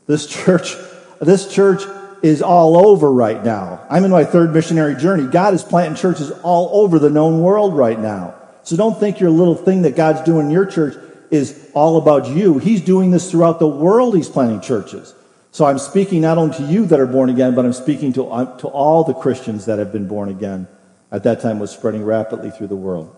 This 0.06 0.26
church, 0.28 0.76
this 1.20 1.52
church 1.52 1.84
is 2.22 2.42
all 2.42 2.88
over 2.88 3.12
right 3.12 3.44
now. 3.44 3.86
I'm 3.90 4.06
in 4.06 4.12
my 4.12 4.24
third 4.24 4.54
missionary 4.54 4.96
journey. 4.96 5.28
God 5.28 5.54
is 5.54 5.64
planting 5.64 6.00
churches 6.00 6.32
all 6.44 6.70
over 6.82 7.00
the 7.00 7.10
known 7.10 7.42
world 7.42 7.76
right 7.76 8.00
now. 8.00 8.36
So 8.64 8.78
don't 8.78 8.98
think 8.98 9.20
your 9.20 9.30
little 9.30 9.56
thing 9.56 9.82
that 9.82 9.96
God's 9.96 10.22
doing 10.22 10.46
in 10.46 10.52
your 10.52 10.66
church 10.66 10.96
is 11.32 11.70
all 11.74 11.98
about 11.98 12.28
you. 12.28 12.60
He's 12.60 12.82
doing 12.82 13.12
this 13.12 13.30
throughout 13.30 13.60
the 13.60 13.68
world. 13.68 14.16
He's 14.16 14.30
planting 14.30 14.62
churches. 14.62 15.14
So 15.52 15.66
I'm 15.66 15.80
speaking 15.80 16.22
not 16.22 16.38
only 16.38 16.56
to 16.58 16.64
you 16.64 16.86
that 16.86 17.00
are 17.00 17.08
born 17.08 17.30
again, 17.30 17.56
but 17.56 17.66
I'm 17.66 17.74
speaking 17.74 18.14
to, 18.14 18.28
uh, 18.28 18.58
to 18.60 18.68
all 18.68 19.04
the 19.04 19.14
Christians 19.14 19.66
that 19.66 19.80
have 19.80 19.92
been 19.92 20.08
born 20.08 20.30
again. 20.30 20.68
At 21.12 21.24
that 21.24 21.42
time 21.42 21.60
was 21.60 21.72
spreading 21.72 22.06
rapidly 22.06 22.52
through 22.52 22.68
the 22.68 22.76
world. 22.76 23.16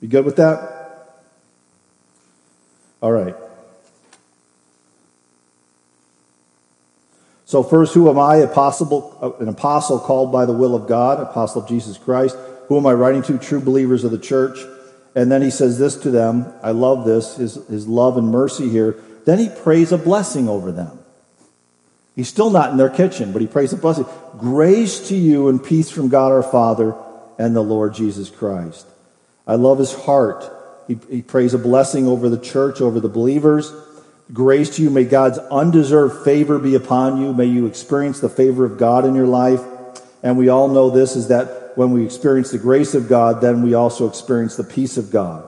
You 0.00 0.08
good 0.08 0.24
with 0.24 0.36
that? 0.36 0.79
All 3.02 3.12
right. 3.12 3.34
So 7.46 7.64
first, 7.64 7.94
who 7.94 8.08
am 8.08 8.18
I? 8.18 8.36
Apostle, 8.36 9.18
uh, 9.20 9.42
an 9.42 9.48
apostle 9.48 9.98
called 9.98 10.30
by 10.30 10.46
the 10.46 10.52
will 10.52 10.76
of 10.76 10.86
God, 10.86 11.20
apostle 11.20 11.62
of 11.62 11.68
Jesus 11.68 11.98
Christ. 11.98 12.36
Who 12.68 12.76
am 12.76 12.86
I 12.86 12.92
writing 12.92 13.22
to? 13.24 13.38
True 13.38 13.60
believers 13.60 14.04
of 14.04 14.12
the 14.12 14.18
church. 14.18 14.58
And 15.16 15.32
then 15.32 15.42
he 15.42 15.50
says 15.50 15.76
this 15.76 15.96
to 16.02 16.10
them. 16.12 16.52
I 16.62 16.70
love 16.70 17.04
this, 17.04 17.36
his, 17.36 17.54
his 17.66 17.88
love 17.88 18.16
and 18.16 18.28
mercy 18.28 18.68
here. 18.68 18.96
Then 19.24 19.40
he 19.40 19.48
prays 19.48 19.90
a 19.90 19.98
blessing 19.98 20.48
over 20.48 20.70
them. 20.70 21.00
He's 22.14 22.28
still 22.28 22.50
not 22.50 22.70
in 22.70 22.76
their 22.76 22.90
kitchen, 22.90 23.32
but 23.32 23.42
he 23.42 23.48
prays 23.48 23.72
a 23.72 23.76
blessing. 23.76 24.06
Grace 24.38 25.08
to 25.08 25.16
you 25.16 25.48
and 25.48 25.62
peace 25.62 25.90
from 25.90 26.08
God 26.08 26.30
our 26.30 26.42
Father 26.42 26.94
and 27.38 27.56
the 27.56 27.62
Lord 27.62 27.94
Jesus 27.94 28.30
Christ. 28.30 28.86
I 29.46 29.56
love 29.56 29.78
his 29.78 29.92
heart. 29.92 30.44
He, 30.90 30.98
he 31.08 31.22
prays 31.22 31.54
a 31.54 31.58
blessing 31.58 32.08
over 32.08 32.28
the 32.28 32.36
church, 32.36 32.80
over 32.80 32.98
the 32.98 33.08
believers. 33.08 33.72
Grace 34.32 34.74
to 34.74 34.82
you. 34.82 34.90
May 34.90 35.04
God's 35.04 35.38
undeserved 35.38 36.24
favor 36.24 36.58
be 36.58 36.74
upon 36.74 37.20
you. 37.22 37.32
May 37.32 37.44
you 37.44 37.66
experience 37.66 38.18
the 38.18 38.28
favor 38.28 38.64
of 38.64 38.76
God 38.76 39.04
in 39.04 39.14
your 39.14 39.28
life. 39.28 39.60
And 40.24 40.36
we 40.36 40.48
all 40.48 40.66
know 40.66 40.90
this 40.90 41.14
is 41.14 41.28
that 41.28 41.76
when 41.76 41.92
we 41.92 42.04
experience 42.04 42.50
the 42.50 42.58
grace 42.58 42.96
of 42.96 43.08
God, 43.08 43.40
then 43.40 43.62
we 43.62 43.72
also 43.72 44.08
experience 44.08 44.56
the 44.56 44.64
peace 44.64 44.96
of 44.96 45.12
God. 45.12 45.46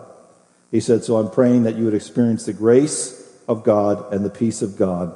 He 0.70 0.78
said, 0.78 1.02
So 1.02 1.16
I'm 1.16 1.28
praying 1.28 1.64
that 1.64 1.74
you 1.74 1.86
would 1.86 1.94
experience 1.94 2.46
the 2.46 2.52
grace 2.52 3.36
of 3.48 3.64
God 3.64 4.12
and 4.12 4.24
the 4.24 4.30
peace 4.30 4.62
of 4.62 4.76
God 4.76 5.12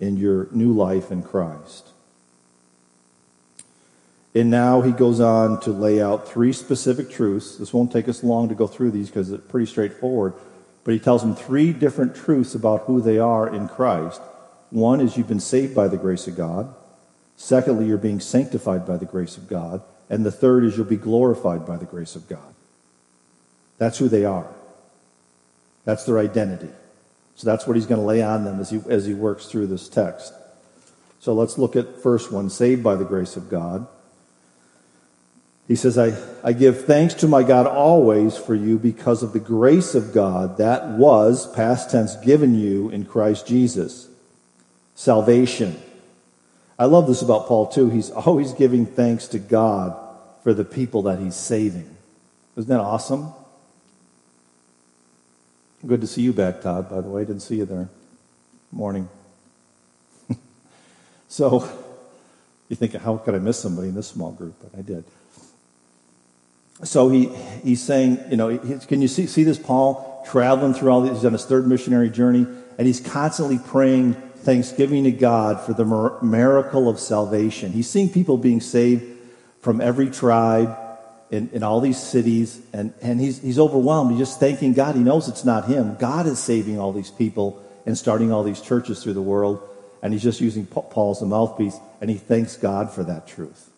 in 0.00 0.16
your 0.16 0.48
new 0.50 0.72
life 0.72 1.12
in 1.12 1.22
Christ. 1.22 1.90
And 4.36 4.50
now 4.50 4.82
he 4.82 4.92
goes 4.92 5.18
on 5.18 5.60
to 5.60 5.72
lay 5.72 6.02
out 6.02 6.28
three 6.28 6.52
specific 6.52 7.08
truths. 7.10 7.56
This 7.56 7.72
won't 7.72 7.90
take 7.90 8.06
us 8.06 8.22
long 8.22 8.50
to 8.50 8.54
go 8.54 8.66
through 8.66 8.90
these 8.90 9.08
because 9.08 9.32
it's 9.32 9.50
pretty 9.50 9.64
straightforward. 9.64 10.34
But 10.84 10.92
he 10.92 11.00
tells 11.00 11.22
them 11.22 11.34
three 11.34 11.72
different 11.72 12.14
truths 12.14 12.54
about 12.54 12.82
who 12.82 13.00
they 13.00 13.18
are 13.18 13.48
in 13.48 13.66
Christ. 13.66 14.20
One 14.68 15.00
is 15.00 15.16
you've 15.16 15.26
been 15.26 15.40
saved 15.40 15.74
by 15.74 15.88
the 15.88 15.96
grace 15.96 16.26
of 16.26 16.36
God. 16.36 16.74
Secondly, 17.38 17.86
you're 17.86 17.96
being 17.96 18.20
sanctified 18.20 18.86
by 18.86 18.98
the 18.98 19.06
grace 19.06 19.38
of 19.38 19.48
God. 19.48 19.80
And 20.10 20.26
the 20.26 20.30
third 20.30 20.64
is 20.64 20.76
you'll 20.76 20.84
be 20.84 20.96
glorified 20.96 21.66
by 21.66 21.78
the 21.78 21.86
grace 21.86 22.14
of 22.14 22.28
God. 22.28 22.54
That's 23.78 23.96
who 23.96 24.10
they 24.10 24.26
are. 24.26 24.48
That's 25.86 26.04
their 26.04 26.18
identity. 26.18 26.68
So 27.36 27.46
that's 27.46 27.66
what 27.66 27.74
he's 27.74 27.86
going 27.86 28.02
to 28.02 28.06
lay 28.06 28.22
on 28.22 28.44
them 28.44 28.60
as 28.60 28.68
he, 28.68 28.82
as 28.90 29.06
he 29.06 29.14
works 29.14 29.46
through 29.46 29.68
this 29.68 29.88
text. 29.88 30.34
So 31.20 31.32
let's 31.32 31.56
look 31.56 31.74
at 31.74 32.02
first 32.02 32.30
one 32.30 32.50
saved 32.50 32.82
by 32.82 32.96
the 32.96 33.04
grace 33.06 33.36
of 33.36 33.48
God. 33.48 33.86
He 35.68 35.74
says, 35.74 35.98
I, 35.98 36.16
I 36.44 36.52
give 36.52 36.84
thanks 36.84 37.14
to 37.14 37.28
my 37.28 37.42
God 37.42 37.66
always 37.66 38.36
for 38.36 38.54
you 38.54 38.78
because 38.78 39.22
of 39.22 39.32
the 39.32 39.40
grace 39.40 39.96
of 39.96 40.14
God 40.14 40.58
that 40.58 40.90
was, 40.90 41.52
past 41.54 41.90
tense, 41.90 42.14
given 42.16 42.54
you 42.54 42.88
in 42.90 43.04
Christ 43.04 43.48
Jesus. 43.48 44.08
Salvation. 44.94 45.80
I 46.78 46.84
love 46.84 47.08
this 47.08 47.20
about 47.20 47.46
Paul 47.46 47.66
too. 47.66 47.90
He's 47.90 48.10
always 48.26 48.52
giving 48.52 48.86
thanks 48.86 49.26
to 49.28 49.40
God 49.40 49.98
for 50.44 50.54
the 50.54 50.64
people 50.64 51.02
that 51.02 51.18
he's 51.18 51.34
saving. 51.34 51.96
Isn't 52.56 52.70
that 52.70 52.80
awesome? 52.80 53.32
Good 55.84 56.00
to 56.00 56.06
see 56.06 56.22
you 56.22 56.32
back, 56.32 56.62
Todd, 56.62 56.88
by 56.88 57.00
the 57.00 57.08
way. 57.08 57.24
Didn't 57.24 57.42
see 57.42 57.56
you 57.56 57.64
there. 57.64 57.88
Morning. 58.70 59.08
so, 61.28 61.68
you 62.68 62.76
think, 62.76 62.94
how 62.94 63.16
could 63.18 63.34
I 63.34 63.38
miss 63.38 63.58
somebody 63.58 63.88
in 63.88 63.94
this 63.94 64.08
small 64.08 64.32
group? 64.32 64.54
But 64.60 64.78
I 64.78 64.82
did 64.82 65.04
so 66.84 67.08
he, 67.08 67.26
he's 67.64 67.82
saying, 67.82 68.20
you 68.30 68.36
know, 68.36 68.58
can 68.86 69.00
you 69.00 69.08
see, 69.08 69.26
see 69.26 69.44
this 69.44 69.58
Paul 69.58 70.24
traveling 70.26 70.74
through 70.74 70.90
all 70.90 71.00
these, 71.02 71.12
he's 71.12 71.24
on 71.24 71.32
his 71.32 71.46
third 71.46 71.66
missionary 71.66 72.10
journey, 72.10 72.46
and 72.78 72.86
he's 72.86 73.00
constantly 73.00 73.58
praying 73.58 74.14
thanksgiving 74.14 75.04
to 75.04 75.12
God 75.12 75.60
for 75.60 75.72
the 75.72 75.84
miracle 76.22 76.88
of 76.88 77.00
salvation. 77.00 77.72
He's 77.72 77.88
seeing 77.88 78.08
people 78.08 78.36
being 78.36 78.60
saved 78.60 79.04
from 79.60 79.80
every 79.80 80.10
tribe 80.10 80.76
in, 81.30 81.48
in 81.52 81.62
all 81.62 81.80
these 81.80 82.00
cities, 82.00 82.60
and, 82.72 82.92
and 83.00 83.20
he's, 83.20 83.40
he's 83.40 83.58
overwhelmed. 83.58 84.12
He's 84.12 84.20
just 84.20 84.38
thanking 84.38 84.74
God. 84.74 84.94
He 84.94 85.02
knows 85.02 85.28
it's 85.28 85.44
not 85.44 85.64
him. 85.66 85.96
God 85.96 86.26
is 86.26 86.38
saving 86.38 86.78
all 86.78 86.92
these 86.92 87.10
people 87.10 87.62
and 87.86 87.96
starting 87.96 88.32
all 88.32 88.44
these 88.44 88.60
churches 88.60 89.02
through 89.02 89.14
the 89.14 89.22
world, 89.22 89.60
and 90.02 90.12
he's 90.12 90.22
just 90.22 90.40
using 90.40 90.66
Paul 90.66 91.12
as 91.12 91.22
a 91.22 91.26
mouthpiece, 91.26 91.76
and 92.00 92.10
he 92.10 92.16
thanks 92.16 92.56
God 92.56 92.92
for 92.92 93.02
that 93.04 93.26
truth. 93.26 93.70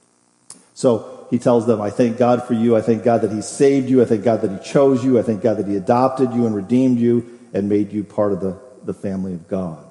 So 0.75 1.18
he 1.31 1.39
tells 1.39 1.67
them, 1.67 1.81
I 1.81 1.91
thank 1.91 2.17
God 2.17 2.45
for 2.45 2.55
you. 2.55 2.77
I 2.77 2.81
thank 2.81 3.03
God 3.05 3.23
that 3.23 3.33
he 3.33 3.43
saved 3.43 3.91
you. 3.91 4.01
I 4.01 4.07
thank 4.07 4.25
God 4.25 4.41
that 4.41 4.51
he 4.51 4.59
chose 4.59 5.05
you. 5.05 5.19
I 5.19 5.23
thank 5.23 5.43
God 5.43 5.59
that 5.59 5.67
he 5.67 5.77
adopted 5.77 6.33
you 6.33 6.47
and 6.47 6.55
redeemed 6.55 6.99
you 6.99 7.39
and 7.53 7.69
made 7.69 7.93
you 7.93 8.05
part 8.05 8.33
of 8.33 8.41
the, 8.41 8.59
the 8.85 8.95
family 8.95 9.35
of 9.35 9.47
God. 9.49 9.85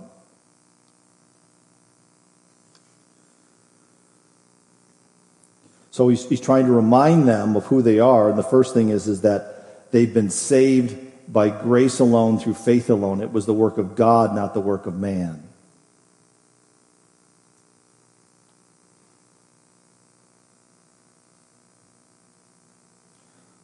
So 5.92 6.10
he's, 6.10 6.28
he's 6.30 6.42
trying 6.42 6.68
to 6.68 6.72
remind 6.72 7.28
them 7.28 7.56
of 7.56 7.66
who 7.66 7.82
they 7.82 8.00
are. 8.00 8.30
And 8.30 8.38
the 8.38 8.44
first 8.44 8.74
thing 8.74 8.90
is, 8.90 9.08
is 9.08 9.22
that 9.22 9.92
they've 9.92 10.14
been 10.14 10.30
saved 10.30 10.96
by 11.32 11.50
grace 11.50 12.00
alone 12.00 12.40
through 12.40 12.54
faith 12.54 12.90
alone. 12.90 13.22
It 13.22 13.32
was 13.32 13.46
the 13.46 13.54
work 13.54 13.78
of 13.78 13.96
God, 13.96 14.36
not 14.36 14.54
the 14.54 14.60
work 14.60 14.86
of 14.86 14.96
man. 14.96 15.47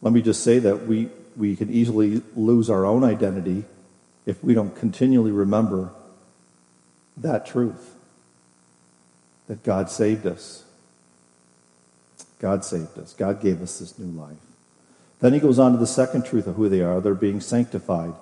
Let 0.04 0.12
me 0.12 0.22
just 0.22 0.44
say 0.44 0.60
that 0.60 0.86
we, 0.86 1.10
we 1.38 1.56
can 1.56 1.72
easily 1.72 2.22
lose 2.36 2.70
our 2.70 2.86
own 2.86 3.06
identity 3.06 3.63
if 4.26 4.44
we 4.44 4.54
don't 4.54 4.76
continually 4.76 5.32
remember 5.32 5.92
that 7.18 7.46
truth 7.46 7.96
that 9.48 9.63
God 9.63 9.89
saved 9.89 10.28
us. 10.28 10.66
God 12.39 12.66
saved 12.66 12.98
us. 12.98 13.13
God 13.13 13.42
gave 13.42 13.62
us 13.62 13.80
this 13.80 13.98
new 13.98 14.20
life. 14.20 14.38
Then 15.22 15.32
he 15.32 15.39
goes 15.39 15.58
on 15.58 15.72
to 15.72 15.78
the 15.78 15.88
second 15.88 16.26
truth 16.26 16.48
of 16.48 16.56
who 16.56 16.68
they 16.68 16.82
are 16.82 17.00
they're 17.00 17.16
being 17.16 17.39
sanctified. 17.39 18.13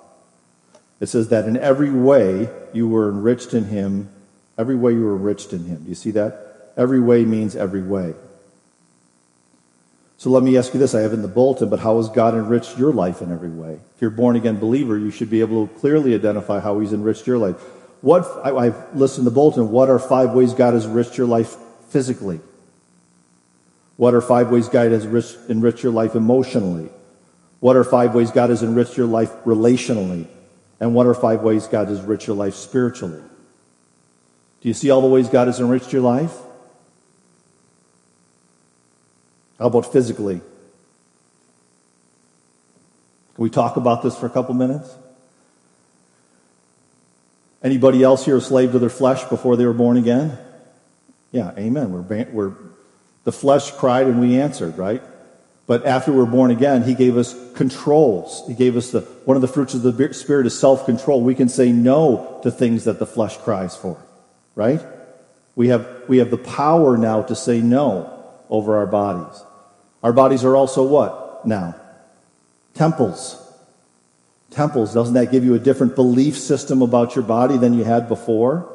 It 1.00 1.06
says 1.06 1.30
that 1.30 1.46
in 1.46 1.56
every 1.56 1.90
way 1.90 2.48
you 2.72 2.86
were 2.86 3.08
enriched 3.08 3.54
in 3.54 3.64
him. 3.64 4.08
Every 4.56 4.76
way 4.76 4.92
you 4.92 5.02
were 5.02 5.16
enriched 5.16 5.52
in 5.52 5.64
him. 5.64 5.82
Do 5.82 5.88
you 5.88 5.96
see 5.96 6.12
that? 6.12 6.72
Every 6.76 7.00
way 7.00 7.24
means 7.24 7.56
every 7.56 7.82
way. 7.82 8.14
So 10.18 10.30
let 10.30 10.42
me 10.42 10.56
ask 10.56 10.72
you 10.72 10.78
this. 10.78 10.94
I 10.94 11.00
have 11.00 11.12
in 11.12 11.22
the 11.22 11.28
bulletin, 11.28 11.68
but 11.68 11.80
how 11.80 11.96
has 11.96 12.08
God 12.08 12.34
enriched 12.34 12.78
your 12.78 12.92
life 12.92 13.22
in 13.22 13.32
every 13.32 13.50
way? 13.50 13.80
If 13.94 14.00
you're 14.00 14.12
a 14.12 14.14
born 14.14 14.36
again 14.36 14.58
believer, 14.58 14.96
you 14.96 15.10
should 15.10 15.30
be 15.30 15.40
able 15.40 15.66
to 15.66 15.74
clearly 15.74 16.14
identify 16.14 16.60
how 16.60 16.78
he's 16.78 16.92
enriched 16.92 17.26
your 17.26 17.38
life. 17.38 17.56
What, 18.02 18.24
I, 18.44 18.66
have 18.66 18.94
listed 18.94 19.20
in 19.20 19.24
the 19.24 19.30
bulletin, 19.30 19.70
what 19.70 19.88
are 19.88 19.98
five 19.98 20.30
ways 20.30 20.54
God 20.54 20.74
has 20.74 20.86
enriched 20.86 21.16
your 21.16 21.26
life 21.26 21.56
physically? 21.88 22.40
What 23.96 24.14
are 24.14 24.20
five 24.20 24.50
ways 24.50 24.68
God 24.68 24.90
has 24.90 25.04
enriched, 25.04 25.36
enriched 25.48 25.82
your 25.82 25.92
life 25.92 26.14
emotionally? 26.14 26.90
What 27.60 27.76
are 27.76 27.84
five 27.84 28.14
ways 28.14 28.30
God 28.30 28.50
has 28.50 28.62
enriched 28.62 28.96
your 28.96 29.06
life 29.06 29.30
relationally? 29.44 30.26
And 30.80 30.94
what 30.94 31.06
are 31.06 31.14
five 31.14 31.42
ways 31.42 31.68
God 31.68 31.88
has 31.88 32.00
enriched 32.00 32.26
your 32.26 32.34
life 32.34 32.54
spiritually? 32.54 33.22
Do 34.60 34.68
you 34.68 34.74
see 34.74 34.90
all 34.90 35.00
the 35.00 35.06
ways 35.06 35.28
God 35.28 35.46
has 35.46 35.60
enriched 35.60 35.92
your 35.92 36.02
life? 36.02 36.36
How 39.62 39.68
about 39.68 39.92
physically? 39.92 40.40
Can 43.34 43.42
we 43.44 43.48
talk 43.48 43.76
about 43.76 44.02
this 44.02 44.18
for 44.18 44.26
a 44.26 44.30
couple 44.30 44.54
minutes? 44.54 44.92
Anybody 47.62 48.02
else 48.02 48.24
here 48.24 48.38
a 48.38 48.40
slave 48.40 48.72
to 48.72 48.80
their 48.80 48.90
flesh 48.90 49.22
before 49.22 49.56
they 49.56 49.64
were 49.64 49.72
born 49.72 49.96
again? 49.96 50.36
Yeah, 51.30 51.52
amen. 51.56 51.92
We're, 51.92 52.24
we're, 52.32 52.54
the 53.22 53.30
flesh 53.30 53.70
cried 53.70 54.08
and 54.08 54.20
we 54.20 54.40
answered, 54.40 54.76
right? 54.76 55.00
But 55.68 55.86
after 55.86 56.12
we're 56.12 56.26
born 56.26 56.50
again, 56.50 56.82
he 56.82 56.94
gave 56.96 57.16
us 57.16 57.32
controls. 57.54 58.42
He 58.48 58.54
gave 58.54 58.76
us 58.76 58.90
the, 58.90 59.02
one 59.26 59.36
of 59.36 59.42
the 59.42 59.48
fruits 59.48 59.74
of 59.74 59.82
the 59.82 60.12
Spirit 60.12 60.46
is 60.46 60.58
self 60.58 60.86
control. 60.86 61.22
We 61.22 61.36
can 61.36 61.48
say 61.48 61.70
no 61.70 62.40
to 62.42 62.50
things 62.50 62.82
that 62.82 62.98
the 62.98 63.06
flesh 63.06 63.36
cries 63.36 63.76
for, 63.76 63.96
right? 64.56 64.84
We 65.54 65.68
have, 65.68 65.86
we 66.08 66.18
have 66.18 66.32
the 66.32 66.36
power 66.36 66.96
now 66.96 67.22
to 67.22 67.36
say 67.36 67.60
no 67.60 68.08
over 68.50 68.76
our 68.76 68.88
bodies. 68.88 69.40
Our 70.02 70.12
bodies 70.12 70.44
are 70.44 70.56
also 70.56 70.82
what 70.82 71.46
now? 71.46 71.76
Temples. 72.74 73.38
Temples. 74.50 74.92
Doesn't 74.92 75.14
that 75.14 75.30
give 75.30 75.44
you 75.44 75.54
a 75.54 75.58
different 75.58 75.94
belief 75.94 76.36
system 76.36 76.82
about 76.82 77.14
your 77.14 77.24
body 77.24 77.56
than 77.56 77.74
you 77.74 77.84
had 77.84 78.08
before? 78.08 78.68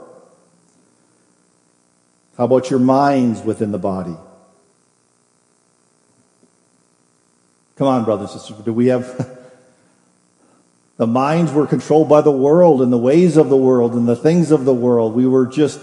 How 2.37 2.45
about 2.45 2.69
your 2.69 2.79
minds 2.79 3.41
within 3.41 3.71
the 3.71 3.79
body? 3.79 4.15
Come 7.75 7.87
on, 7.87 8.05
brothers 8.05 8.31
and 8.31 8.41
sisters. 8.41 8.63
Do 8.63 8.73
we 8.73 8.87
have. 8.87 9.37
the 10.97 11.07
minds 11.07 11.51
were 11.51 11.67
controlled 11.67 12.09
by 12.09 12.21
the 12.21 12.31
world 12.31 12.81
and 12.81 12.91
the 12.91 12.97
ways 12.97 13.37
of 13.37 13.49
the 13.49 13.57
world 13.57 13.93
and 13.93 14.07
the 14.07 14.15
things 14.15 14.51
of 14.51 14.65
the 14.65 14.73
world. 14.73 15.13
We 15.13 15.27
were 15.27 15.45
just 15.45 15.79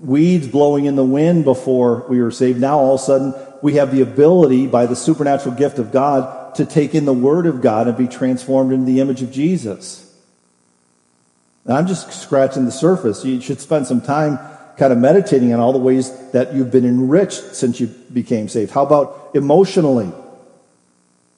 weeds 0.00 0.48
blowing 0.48 0.84
in 0.84 0.96
the 0.96 1.04
wind 1.04 1.44
before 1.44 2.04
we 2.08 2.20
were 2.20 2.30
saved. 2.30 2.60
Now, 2.60 2.78
all 2.78 2.94
of 2.94 3.00
a 3.00 3.04
sudden, 3.04 3.34
we 3.62 3.74
have 3.74 3.94
the 3.94 4.02
ability, 4.02 4.66
by 4.66 4.86
the 4.86 4.96
supernatural 4.96 5.54
gift 5.54 5.78
of 5.78 5.92
God, 5.92 6.54
to 6.56 6.66
take 6.66 6.94
in 6.94 7.04
the 7.04 7.12
Word 7.12 7.46
of 7.46 7.62
God 7.62 7.88
and 7.88 7.96
be 7.96 8.06
transformed 8.06 8.72
into 8.72 8.86
the 8.86 9.00
image 9.00 9.22
of 9.22 9.32
Jesus. 9.32 10.00
I'm 11.66 11.86
just 11.86 12.12
scratching 12.12 12.66
the 12.66 12.72
surface. 12.72 13.24
You 13.24 13.40
should 13.40 13.60
spend 13.60 13.86
some 13.86 14.02
time 14.02 14.38
kind 14.76 14.92
of 14.92 14.98
meditating 14.98 15.52
on 15.54 15.60
all 15.60 15.72
the 15.72 15.78
ways 15.78 16.12
that 16.32 16.52
you've 16.54 16.70
been 16.70 16.84
enriched 16.84 17.54
since 17.54 17.80
you 17.80 17.86
became 17.86 18.48
saved. 18.48 18.72
How 18.72 18.84
about 18.84 19.30
emotionally? 19.34 20.12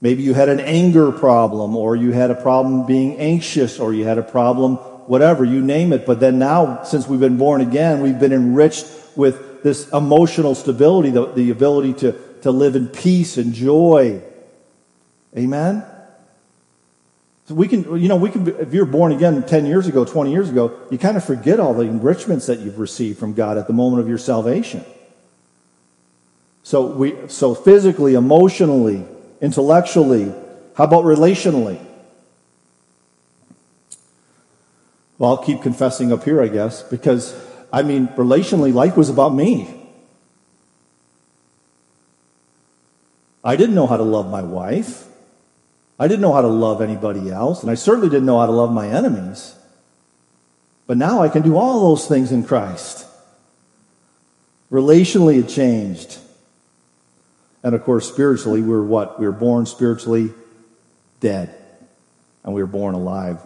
Maybe 0.00 0.22
you 0.22 0.34
had 0.34 0.48
an 0.48 0.60
anger 0.60 1.12
problem, 1.12 1.76
or 1.76 1.94
you 1.96 2.12
had 2.12 2.30
a 2.30 2.34
problem 2.34 2.86
being 2.86 3.18
anxious, 3.18 3.78
or 3.78 3.94
you 3.94 4.04
had 4.04 4.18
a 4.18 4.22
problem, 4.22 4.78
whatever, 5.08 5.44
you 5.44 5.62
name 5.62 5.92
it. 5.92 6.06
But 6.06 6.20
then 6.20 6.38
now, 6.38 6.82
since 6.84 7.06
we've 7.06 7.20
been 7.20 7.38
born 7.38 7.60
again, 7.60 8.00
we've 8.00 8.18
been 8.18 8.32
enriched 8.32 8.86
with 9.16 9.62
this 9.62 9.88
emotional 9.92 10.54
stability, 10.54 11.10
the, 11.10 11.26
the 11.32 11.50
ability 11.50 11.94
to, 11.94 12.12
to 12.42 12.50
live 12.50 12.76
in 12.76 12.88
peace 12.88 13.36
and 13.36 13.52
joy. 13.52 14.22
Amen? 15.36 15.84
So 17.46 17.54
we 17.54 17.68
can, 17.68 18.00
you 18.00 18.08
know, 18.08 18.16
we 18.16 18.30
can, 18.30 18.48
if 18.48 18.74
you're 18.74 18.86
born 18.86 19.12
again 19.12 19.42
10 19.42 19.66
years 19.66 19.86
ago, 19.86 20.04
20 20.04 20.32
years 20.32 20.50
ago, 20.50 20.78
you 20.90 20.98
kind 20.98 21.16
of 21.16 21.24
forget 21.24 21.60
all 21.60 21.74
the 21.74 21.84
enrichments 21.84 22.46
that 22.46 22.58
you've 22.58 22.78
received 22.78 23.18
from 23.18 23.34
God 23.34 23.56
at 23.56 23.68
the 23.68 23.72
moment 23.72 24.00
of 24.00 24.08
your 24.08 24.18
salvation. 24.18 24.84
So 26.64 26.86
we, 26.86 27.14
so 27.28 27.54
physically, 27.54 28.14
emotionally, 28.14 29.04
intellectually, 29.40 30.32
how 30.76 30.84
about 30.84 31.04
relationally? 31.04 31.78
Well, 35.18 35.30
I'll 35.30 35.44
keep 35.44 35.62
confessing 35.62 36.12
up 36.12 36.24
here, 36.24 36.42
I 36.42 36.48
guess, 36.48 36.82
because 36.82 37.34
I 37.72 37.82
mean, 37.82 38.08
relationally, 38.08 38.72
life 38.72 38.96
was 38.96 39.08
about 39.08 39.34
me. 39.34 39.72
I 43.42 43.56
didn't 43.56 43.74
know 43.74 43.86
how 43.86 43.96
to 43.96 44.02
love 44.02 44.30
my 44.30 44.42
wife. 44.42 45.06
I 45.98 46.08
didn't 46.08 46.20
know 46.20 46.32
how 46.32 46.42
to 46.42 46.48
love 46.48 46.82
anybody 46.82 47.30
else. 47.30 47.62
And 47.62 47.70
I 47.70 47.74
certainly 47.74 48.08
didn't 48.08 48.26
know 48.26 48.40
how 48.40 48.46
to 48.46 48.52
love 48.52 48.72
my 48.72 48.88
enemies. 48.88 49.54
But 50.86 50.96
now 50.96 51.22
I 51.22 51.28
can 51.28 51.42
do 51.42 51.56
all 51.56 51.80
those 51.80 52.06
things 52.06 52.32
in 52.32 52.44
Christ. 52.44 53.06
Relationally, 54.70 55.38
it 55.38 55.48
changed. 55.48 56.18
And 57.62 57.74
of 57.74 57.84
course, 57.84 58.08
spiritually, 58.08 58.62
we 58.62 58.68
were 58.68 58.84
what? 58.84 59.18
We 59.18 59.26
were 59.26 59.32
born 59.32 59.66
spiritually 59.66 60.32
dead. 61.20 61.54
And 62.44 62.52
we 62.52 62.62
were 62.62 62.68
born 62.68 62.94
alive. 62.94 63.38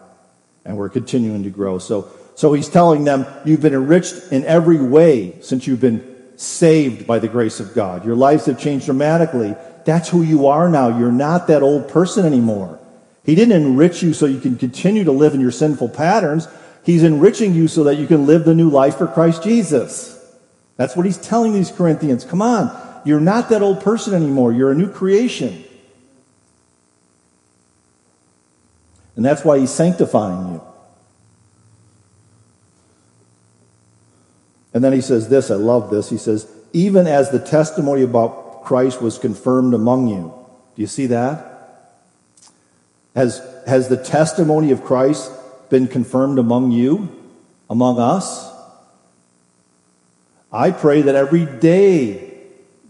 And 0.64 0.76
we're 0.76 0.88
continuing 0.88 1.42
to 1.44 1.50
grow. 1.50 1.78
So, 1.78 2.11
so 2.34 2.52
he's 2.52 2.68
telling 2.68 3.04
them, 3.04 3.26
you've 3.44 3.62
been 3.62 3.74
enriched 3.74 4.32
in 4.32 4.44
every 4.44 4.80
way 4.80 5.40
since 5.40 5.66
you've 5.66 5.80
been 5.80 6.06
saved 6.36 7.06
by 7.06 7.18
the 7.18 7.28
grace 7.28 7.61
of 7.61 7.74
God. 7.74 8.04
Your 8.04 8.16
lives 8.16 8.46
have 8.46 8.58
changed 8.58 8.86
dramatically. 8.86 9.54
That's 9.84 10.08
who 10.08 10.22
you 10.22 10.46
are 10.46 10.68
now. 10.68 10.98
You're 10.98 11.12
not 11.12 11.46
that 11.48 11.62
old 11.62 11.88
person 11.88 12.24
anymore. 12.24 12.78
He 13.24 13.34
didn't 13.34 13.62
enrich 13.62 14.02
you 14.02 14.14
so 14.14 14.26
you 14.26 14.40
can 14.40 14.56
continue 14.56 15.04
to 15.04 15.12
live 15.12 15.34
in 15.34 15.40
your 15.40 15.50
sinful 15.50 15.90
patterns. 15.90 16.48
He's 16.82 17.02
enriching 17.02 17.54
you 17.54 17.68
so 17.68 17.84
that 17.84 17.96
you 17.96 18.06
can 18.06 18.26
live 18.26 18.44
the 18.44 18.54
new 18.54 18.70
life 18.70 18.96
for 18.96 19.06
Christ 19.06 19.42
Jesus. 19.42 20.16
That's 20.76 20.96
what 20.96 21.04
he's 21.04 21.18
telling 21.18 21.52
these 21.52 21.70
Corinthians. 21.70 22.24
Come 22.24 22.40
on. 22.40 22.74
You're 23.04 23.20
not 23.20 23.50
that 23.50 23.62
old 23.62 23.82
person 23.82 24.14
anymore. 24.14 24.52
You're 24.52 24.72
a 24.72 24.74
new 24.74 24.90
creation. 24.90 25.64
And 29.21 29.27
that's 29.27 29.45
why 29.45 29.59
he's 29.59 29.71
sanctifying 29.71 30.55
you. 30.55 30.62
And 34.73 34.83
then 34.83 34.95
he 34.95 35.03
says 35.03 35.29
this, 35.29 35.51
I 35.51 35.57
love 35.57 35.91
this. 35.91 36.09
He 36.09 36.16
says, 36.16 36.51
even 36.73 37.07
as 37.07 37.31
the 37.31 37.39
testimony 37.39 38.01
about 38.01 38.62
Christ 38.64 39.03
was 39.03 39.18
confirmed 39.18 39.75
among 39.75 40.09
you. 40.09 40.33
Do 40.75 40.81
you 40.81 40.87
see 40.87 41.05
that? 41.09 41.99
Has, 43.14 43.43
has 43.66 43.91
the 43.91 44.03
testimony 44.03 44.71
of 44.71 44.85
Christ 44.85 45.31
been 45.68 45.87
confirmed 45.87 46.39
among 46.39 46.71
you, 46.71 47.14
among 47.68 47.99
us? 47.99 48.51
I 50.51 50.71
pray 50.71 51.03
that 51.03 51.14
every 51.14 51.45
day 51.45 52.39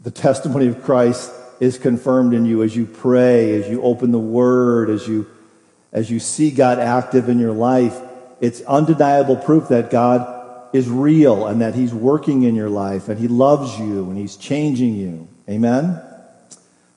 the 0.04 0.12
testimony 0.12 0.68
of 0.68 0.84
Christ 0.84 1.32
is 1.58 1.76
confirmed 1.76 2.34
in 2.34 2.46
you 2.46 2.62
as 2.62 2.76
you 2.76 2.86
pray, 2.86 3.60
as 3.60 3.68
you 3.68 3.82
open 3.82 4.12
the 4.12 4.20
Word, 4.20 4.90
as 4.90 5.08
you, 5.08 5.26
as 5.92 6.10
you 6.10 6.20
see 6.20 6.50
God 6.50 6.78
active 6.78 7.28
in 7.28 7.38
your 7.38 7.52
life. 7.52 7.98
It's 8.40 8.60
undeniable 8.62 9.36
proof 9.36 9.68
that 9.68 9.90
God 9.90 10.38
is 10.72 10.88
real 10.88 11.46
and 11.46 11.60
that 11.60 11.74
He's 11.74 11.92
working 11.92 12.42
in 12.42 12.54
your 12.54 12.70
life 12.70 13.08
and 13.08 13.18
He 13.18 13.28
loves 13.28 13.78
you 13.78 14.08
and 14.08 14.16
He's 14.16 14.36
changing 14.36 14.94
you. 14.94 15.28
Amen? 15.48 16.00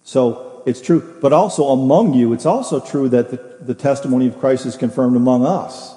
So 0.03 0.63
it's 0.65 0.81
true. 0.81 1.17
But 1.21 1.33
also 1.33 1.65
among 1.65 2.13
you, 2.13 2.33
it's 2.33 2.45
also 2.45 2.79
true 2.79 3.09
that 3.09 3.31
the, 3.31 3.65
the 3.65 3.73
testimony 3.73 4.27
of 4.27 4.39
Christ 4.39 4.65
is 4.65 4.77
confirmed 4.77 5.15
among 5.15 5.45
us. 5.45 5.95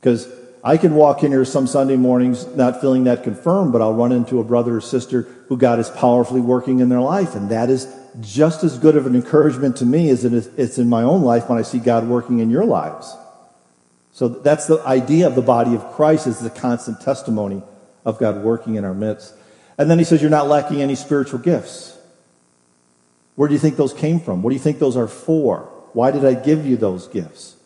Because 0.00 0.28
I 0.64 0.76
can 0.76 0.94
walk 0.94 1.22
in 1.22 1.30
here 1.30 1.44
some 1.44 1.66
Sunday 1.66 1.96
mornings 1.96 2.46
not 2.46 2.80
feeling 2.80 3.04
that 3.04 3.22
confirmed, 3.22 3.72
but 3.72 3.82
I'll 3.82 3.94
run 3.94 4.12
into 4.12 4.40
a 4.40 4.44
brother 4.44 4.76
or 4.76 4.80
sister 4.80 5.22
who 5.48 5.56
God 5.56 5.78
is 5.78 5.88
powerfully 5.90 6.40
working 6.40 6.80
in 6.80 6.88
their 6.88 7.00
life. 7.00 7.34
And 7.34 7.50
that 7.50 7.70
is 7.70 7.86
just 8.20 8.64
as 8.64 8.78
good 8.78 8.96
of 8.96 9.06
an 9.06 9.14
encouragement 9.14 9.76
to 9.76 9.86
me 9.86 10.08
as 10.10 10.24
it 10.24 10.32
is, 10.32 10.78
in 10.78 10.88
my 10.88 11.02
own 11.02 11.22
life 11.22 11.48
when 11.48 11.58
I 11.58 11.62
see 11.62 11.78
God 11.78 12.06
working 12.06 12.38
in 12.38 12.50
your 12.50 12.64
lives. 12.64 13.14
So 14.12 14.28
that's 14.28 14.66
the 14.66 14.80
idea 14.86 15.26
of 15.26 15.34
the 15.34 15.42
body 15.42 15.74
of 15.74 15.92
Christ 15.92 16.26
is 16.26 16.40
the 16.40 16.50
constant 16.50 17.00
testimony 17.00 17.62
of 18.04 18.18
God 18.18 18.42
working 18.42 18.76
in 18.76 18.84
our 18.84 18.94
midst. 18.94 19.34
And 19.76 19.90
then 19.90 19.98
he 19.98 20.04
says, 20.04 20.22
You're 20.22 20.30
not 20.30 20.48
lacking 20.48 20.80
any 20.80 20.94
spiritual 20.94 21.38
gifts. 21.38 21.98
Where 23.34 23.48
do 23.48 23.54
you 23.54 23.60
think 23.60 23.76
those 23.76 23.92
came 23.92 24.18
from? 24.18 24.42
What 24.42 24.50
do 24.50 24.56
you 24.56 24.62
think 24.62 24.78
those 24.78 24.96
are 24.96 25.08
for? 25.08 25.70
Why 25.92 26.10
did 26.10 26.24
I 26.24 26.32
give 26.34 26.66
you 26.66 26.76
those 26.76 27.06
gifts? 27.08 27.56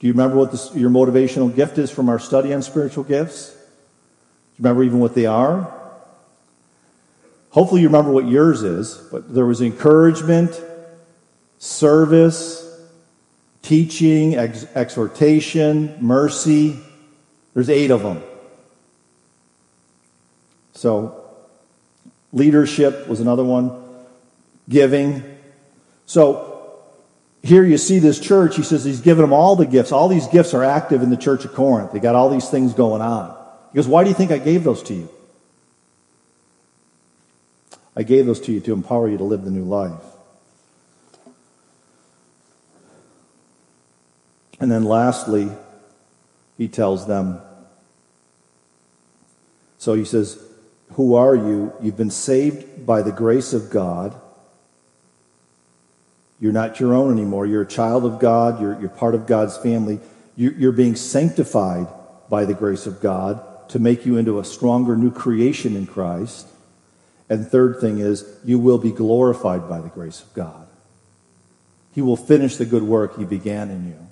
Do 0.00 0.06
you 0.06 0.12
remember 0.12 0.36
what 0.36 0.50
this, 0.50 0.74
your 0.74 0.90
motivational 0.90 1.54
gift 1.54 1.78
is 1.78 1.90
from 1.90 2.08
our 2.08 2.18
study 2.18 2.52
on 2.52 2.62
spiritual 2.62 3.04
gifts? 3.04 3.50
Do 3.50 3.54
you 3.54 4.64
remember 4.64 4.82
even 4.82 4.98
what 4.98 5.14
they 5.14 5.26
are? 5.26 5.72
Hopefully, 7.56 7.80
you 7.80 7.88
remember 7.88 8.10
what 8.10 8.28
yours 8.28 8.62
is, 8.62 8.96
but 9.10 9.32
there 9.32 9.46
was 9.46 9.62
encouragement, 9.62 10.60
service, 11.56 12.62
teaching, 13.62 14.34
ex- 14.34 14.66
exhortation, 14.74 15.96
mercy. 15.98 16.78
There's 17.54 17.70
eight 17.70 17.90
of 17.90 18.02
them. 18.02 18.22
So, 20.74 21.24
leadership 22.30 23.08
was 23.08 23.20
another 23.20 23.42
one, 23.42 23.72
giving. 24.68 25.24
So, 26.04 26.78
here 27.42 27.64
you 27.64 27.78
see 27.78 28.00
this 28.00 28.20
church. 28.20 28.56
He 28.56 28.64
says 28.64 28.84
he's 28.84 29.00
given 29.00 29.22
them 29.22 29.32
all 29.32 29.56
the 29.56 29.64
gifts. 29.64 29.92
All 29.92 30.08
these 30.08 30.26
gifts 30.26 30.52
are 30.52 30.62
active 30.62 31.02
in 31.02 31.08
the 31.08 31.16
church 31.16 31.46
of 31.46 31.54
Corinth. 31.54 31.92
They 31.92 32.00
got 32.00 32.14
all 32.14 32.28
these 32.28 32.50
things 32.50 32.74
going 32.74 33.00
on. 33.00 33.34
He 33.72 33.76
goes, 33.76 33.88
Why 33.88 34.04
do 34.04 34.10
you 34.10 34.14
think 34.14 34.30
I 34.30 34.36
gave 34.36 34.62
those 34.62 34.82
to 34.82 34.94
you? 34.94 35.08
I 37.96 38.02
gave 38.02 38.26
those 38.26 38.40
to 38.40 38.52
you 38.52 38.60
to 38.60 38.72
empower 38.72 39.08
you 39.08 39.16
to 39.16 39.24
live 39.24 39.44
the 39.44 39.50
new 39.50 39.64
life. 39.64 40.02
And 44.60 44.70
then 44.70 44.84
lastly, 44.84 45.50
he 46.58 46.68
tells 46.68 47.06
them, 47.06 47.40
so 49.78 49.94
he 49.94 50.04
says, 50.04 50.42
Who 50.92 51.14
are 51.14 51.34
you? 51.34 51.72
You've 51.80 51.96
been 51.96 52.10
saved 52.10 52.86
by 52.86 53.02
the 53.02 53.12
grace 53.12 53.52
of 53.52 53.70
God. 53.70 54.14
You're 56.40 56.52
not 56.52 56.80
your 56.80 56.94
own 56.94 57.12
anymore. 57.12 57.46
You're 57.46 57.62
a 57.62 57.66
child 57.66 58.04
of 58.04 58.18
God. 58.18 58.60
You're, 58.60 58.78
you're 58.80 58.90
part 58.90 59.14
of 59.14 59.26
God's 59.26 59.56
family. 59.56 60.00
You're, 60.36 60.52
you're 60.52 60.72
being 60.72 60.96
sanctified 60.96 61.86
by 62.28 62.44
the 62.44 62.54
grace 62.54 62.86
of 62.86 63.00
God 63.00 63.42
to 63.70 63.78
make 63.78 64.04
you 64.04 64.16
into 64.16 64.38
a 64.38 64.44
stronger 64.44 64.96
new 64.96 65.10
creation 65.10 65.76
in 65.76 65.86
Christ. 65.86 66.46
And 67.28 67.46
third 67.46 67.80
thing 67.80 67.98
is, 67.98 68.24
you 68.44 68.58
will 68.58 68.78
be 68.78 68.92
glorified 68.92 69.68
by 69.68 69.80
the 69.80 69.88
grace 69.88 70.22
of 70.22 70.32
God. 70.34 70.66
He 71.94 72.02
will 72.02 72.16
finish 72.16 72.56
the 72.56 72.66
good 72.66 72.82
work 72.82 73.18
he 73.18 73.24
began 73.24 73.70
in 73.70 73.88
you. 73.88 74.06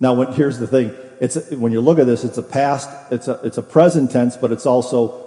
Now, 0.00 0.14
when, 0.14 0.32
here's 0.32 0.58
the 0.58 0.66
thing: 0.66 0.94
it's 1.20 1.50
when 1.52 1.72
you 1.72 1.80
look 1.80 1.98
at 1.98 2.06
this, 2.06 2.24
it's 2.24 2.38
a 2.38 2.42
past, 2.42 2.88
it's 3.10 3.28
a 3.28 3.40
it's 3.44 3.58
a 3.58 3.62
present 3.62 4.10
tense, 4.10 4.36
but 4.36 4.52
it's 4.52 4.66
also 4.66 5.24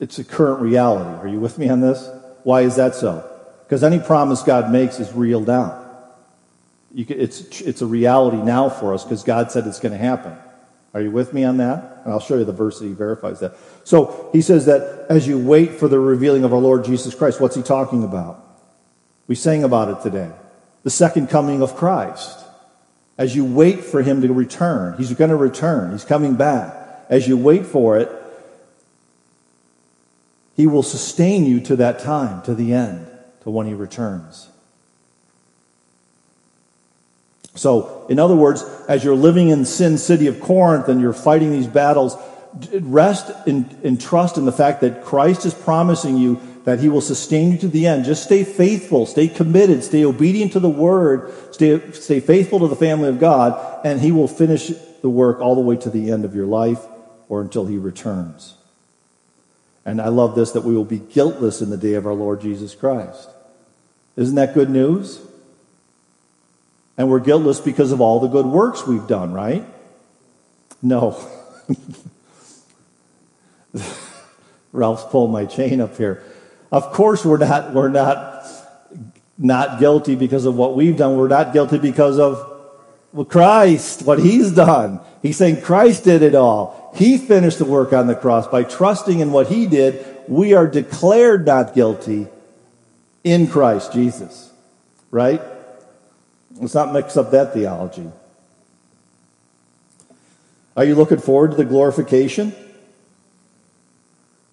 it's 0.00 0.18
a 0.18 0.24
current 0.24 0.60
reality. 0.60 1.10
Are 1.20 1.28
you 1.28 1.40
with 1.40 1.58
me 1.58 1.68
on 1.68 1.80
this? 1.80 2.08
Why 2.42 2.62
is 2.62 2.76
that 2.76 2.94
so? 2.94 3.28
Because 3.64 3.82
any 3.84 4.00
promise 4.00 4.42
God 4.42 4.70
makes 4.70 5.00
is 5.00 5.12
real 5.12 5.42
down. 5.44 5.78
Can, 6.94 7.18
it's 7.18 7.60
it's 7.60 7.80
a 7.80 7.86
reality 7.86 8.36
now 8.36 8.68
for 8.68 8.94
us 8.94 9.04
because 9.04 9.22
God 9.22 9.50
said 9.50 9.66
it's 9.66 9.80
going 9.80 9.92
to 9.92 9.98
happen. 9.98 10.36
Are 10.94 11.00
you 11.00 11.10
with 11.10 11.32
me 11.32 11.44
on 11.44 11.56
that? 11.56 12.02
And 12.04 12.12
I'll 12.12 12.20
show 12.20 12.36
you 12.36 12.44
the 12.44 12.52
verse 12.52 12.78
that 12.78 12.86
he 12.86 12.92
verifies 12.92 13.40
that. 13.40 13.54
So 13.84 14.28
he 14.32 14.42
says 14.42 14.66
that 14.66 15.06
as 15.08 15.26
you 15.26 15.38
wait 15.38 15.72
for 15.72 15.88
the 15.88 15.98
revealing 15.98 16.44
of 16.44 16.52
our 16.52 16.60
Lord 16.60 16.84
Jesus 16.84 17.14
Christ, 17.14 17.40
what's 17.40 17.56
he 17.56 17.62
talking 17.62 18.04
about? 18.04 18.44
We 19.26 19.34
sang 19.34 19.64
about 19.64 19.88
it 19.88 20.02
today. 20.02 20.30
The 20.82 20.90
second 20.90 21.28
coming 21.28 21.62
of 21.62 21.76
Christ 21.76 22.38
as 23.16 23.36
you 23.36 23.44
wait 23.44 23.84
for 23.84 24.02
him 24.02 24.22
to 24.22 24.32
return. 24.32 24.96
He's 24.98 25.12
going 25.12 25.30
to 25.30 25.36
return, 25.36 25.92
he's 25.92 26.04
coming 26.04 26.34
back. 26.34 26.78
As 27.08 27.28
you 27.28 27.36
wait 27.36 27.66
for 27.66 27.98
it, 27.98 28.10
he 30.56 30.66
will 30.66 30.82
sustain 30.82 31.44
you 31.44 31.60
to 31.60 31.76
that 31.76 31.98
time, 31.98 32.42
to 32.42 32.54
the 32.54 32.72
end, 32.72 33.06
to 33.42 33.50
when 33.50 33.66
he 33.66 33.74
returns. 33.74 34.48
So, 37.54 38.06
in 38.08 38.18
other 38.18 38.34
words, 38.34 38.62
as 38.88 39.04
you're 39.04 39.14
living 39.14 39.50
in 39.50 39.64
sin 39.64 39.98
city 39.98 40.26
of 40.26 40.40
Corinth 40.40 40.88
and 40.88 41.00
you're 41.00 41.12
fighting 41.12 41.52
these 41.52 41.66
battles, 41.66 42.16
rest 42.80 43.30
and 43.46 44.00
trust 44.00 44.38
in 44.38 44.44
the 44.44 44.52
fact 44.52 44.80
that 44.80 45.04
Christ 45.04 45.44
is 45.46 45.54
promising 45.54 46.16
you 46.16 46.40
that 46.64 46.78
he 46.78 46.88
will 46.88 47.00
sustain 47.00 47.52
you 47.52 47.58
to 47.58 47.68
the 47.68 47.86
end. 47.86 48.04
Just 48.04 48.24
stay 48.24 48.44
faithful, 48.44 49.04
stay 49.06 49.28
committed, 49.28 49.82
stay 49.82 50.04
obedient 50.04 50.52
to 50.52 50.60
the 50.60 50.68
word, 50.68 51.32
stay, 51.52 51.90
stay 51.92 52.20
faithful 52.20 52.60
to 52.60 52.68
the 52.68 52.76
family 52.76 53.08
of 53.08 53.18
God, 53.18 53.84
and 53.84 54.00
he 54.00 54.12
will 54.12 54.28
finish 54.28 54.68
the 55.02 55.10
work 55.10 55.40
all 55.40 55.54
the 55.54 55.60
way 55.60 55.76
to 55.76 55.90
the 55.90 56.12
end 56.12 56.24
of 56.24 56.34
your 56.34 56.46
life 56.46 56.80
or 57.28 57.40
until 57.40 57.66
he 57.66 57.78
returns. 57.78 58.54
And 59.84 60.00
I 60.00 60.08
love 60.08 60.36
this 60.36 60.52
that 60.52 60.62
we 60.62 60.76
will 60.76 60.84
be 60.84 61.00
guiltless 61.00 61.60
in 61.60 61.70
the 61.70 61.76
day 61.76 61.94
of 61.94 62.06
our 62.06 62.14
Lord 62.14 62.40
Jesus 62.40 62.74
Christ. 62.74 63.28
Isn't 64.14 64.36
that 64.36 64.54
good 64.54 64.70
news? 64.70 65.20
And 66.96 67.08
we're 67.08 67.20
guiltless 67.20 67.60
because 67.60 67.92
of 67.92 68.00
all 68.00 68.20
the 68.20 68.28
good 68.28 68.46
works 68.46 68.86
we've 68.86 69.06
done, 69.06 69.32
right? 69.32 69.64
No. 70.82 71.18
Ralph's 74.72 75.04
pulling 75.10 75.32
my 75.32 75.46
chain 75.46 75.80
up 75.80 75.96
here. 75.96 76.22
Of 76.70 76.92
course, 76.92 77.24
we're 77.24 77.38
not, 77.38 77.72
we're 77.72 77.88
not, 77.88 78.44
not 79.38 79.78
guilty 79.78 80.14
because 80.16 80.44
of 80.44 80.56
what 80.56 80.74
we've 80.74 80.96
done. 80.96 81.16
We're 81.16 81.28
not 81.28 81.52
guilty 81.52 81.78
because 81.78 82.18
of 82.18 82.48
Christ, 83.28 84.02
what 84.02 84.18
he's 84.18 84.52
done. 84.52 85.00
He's 85.20 85.36
saying 85.36 85.60
Christ 85.60 86.04
did 86.04 86.22
it 86.22 86.34
all. 86.34 86.92
He 86.94 87.18
finished 87.18 87.58
the 87.58 87.64
work 87.64 87.92
on 87.92 88.06
the 88.06 88.14
cross. 88.14 88.46
By 88.46 88.64
trusting 88.64 89.20
in 89.20 89.32
what 89.32 89.48
he 89.48 89.66
did, 89.66 90.04
we 90.28 90.54
are 90.54 90.66
declared 90.66 91.46
not 91.46 91.74
guilty 91.74 92.28
in 93.22 93.46
Christ 93.46 93.92
Jesus. 93.92 94.50
Right? 95.10 95.42
Let's 96.56 96.74
not 96.74 96.92
mix 96.92 97.16
up 97.16 97.30
that 97.30 97.54
theology. 97.54 98.10
Are 100.76 100.84
you 100.84 100.94
looking 100.94 101.18
forward 101.18 101.52
to 101.52 101.56
the 101.56 101.64
glorification? 101.64 102.54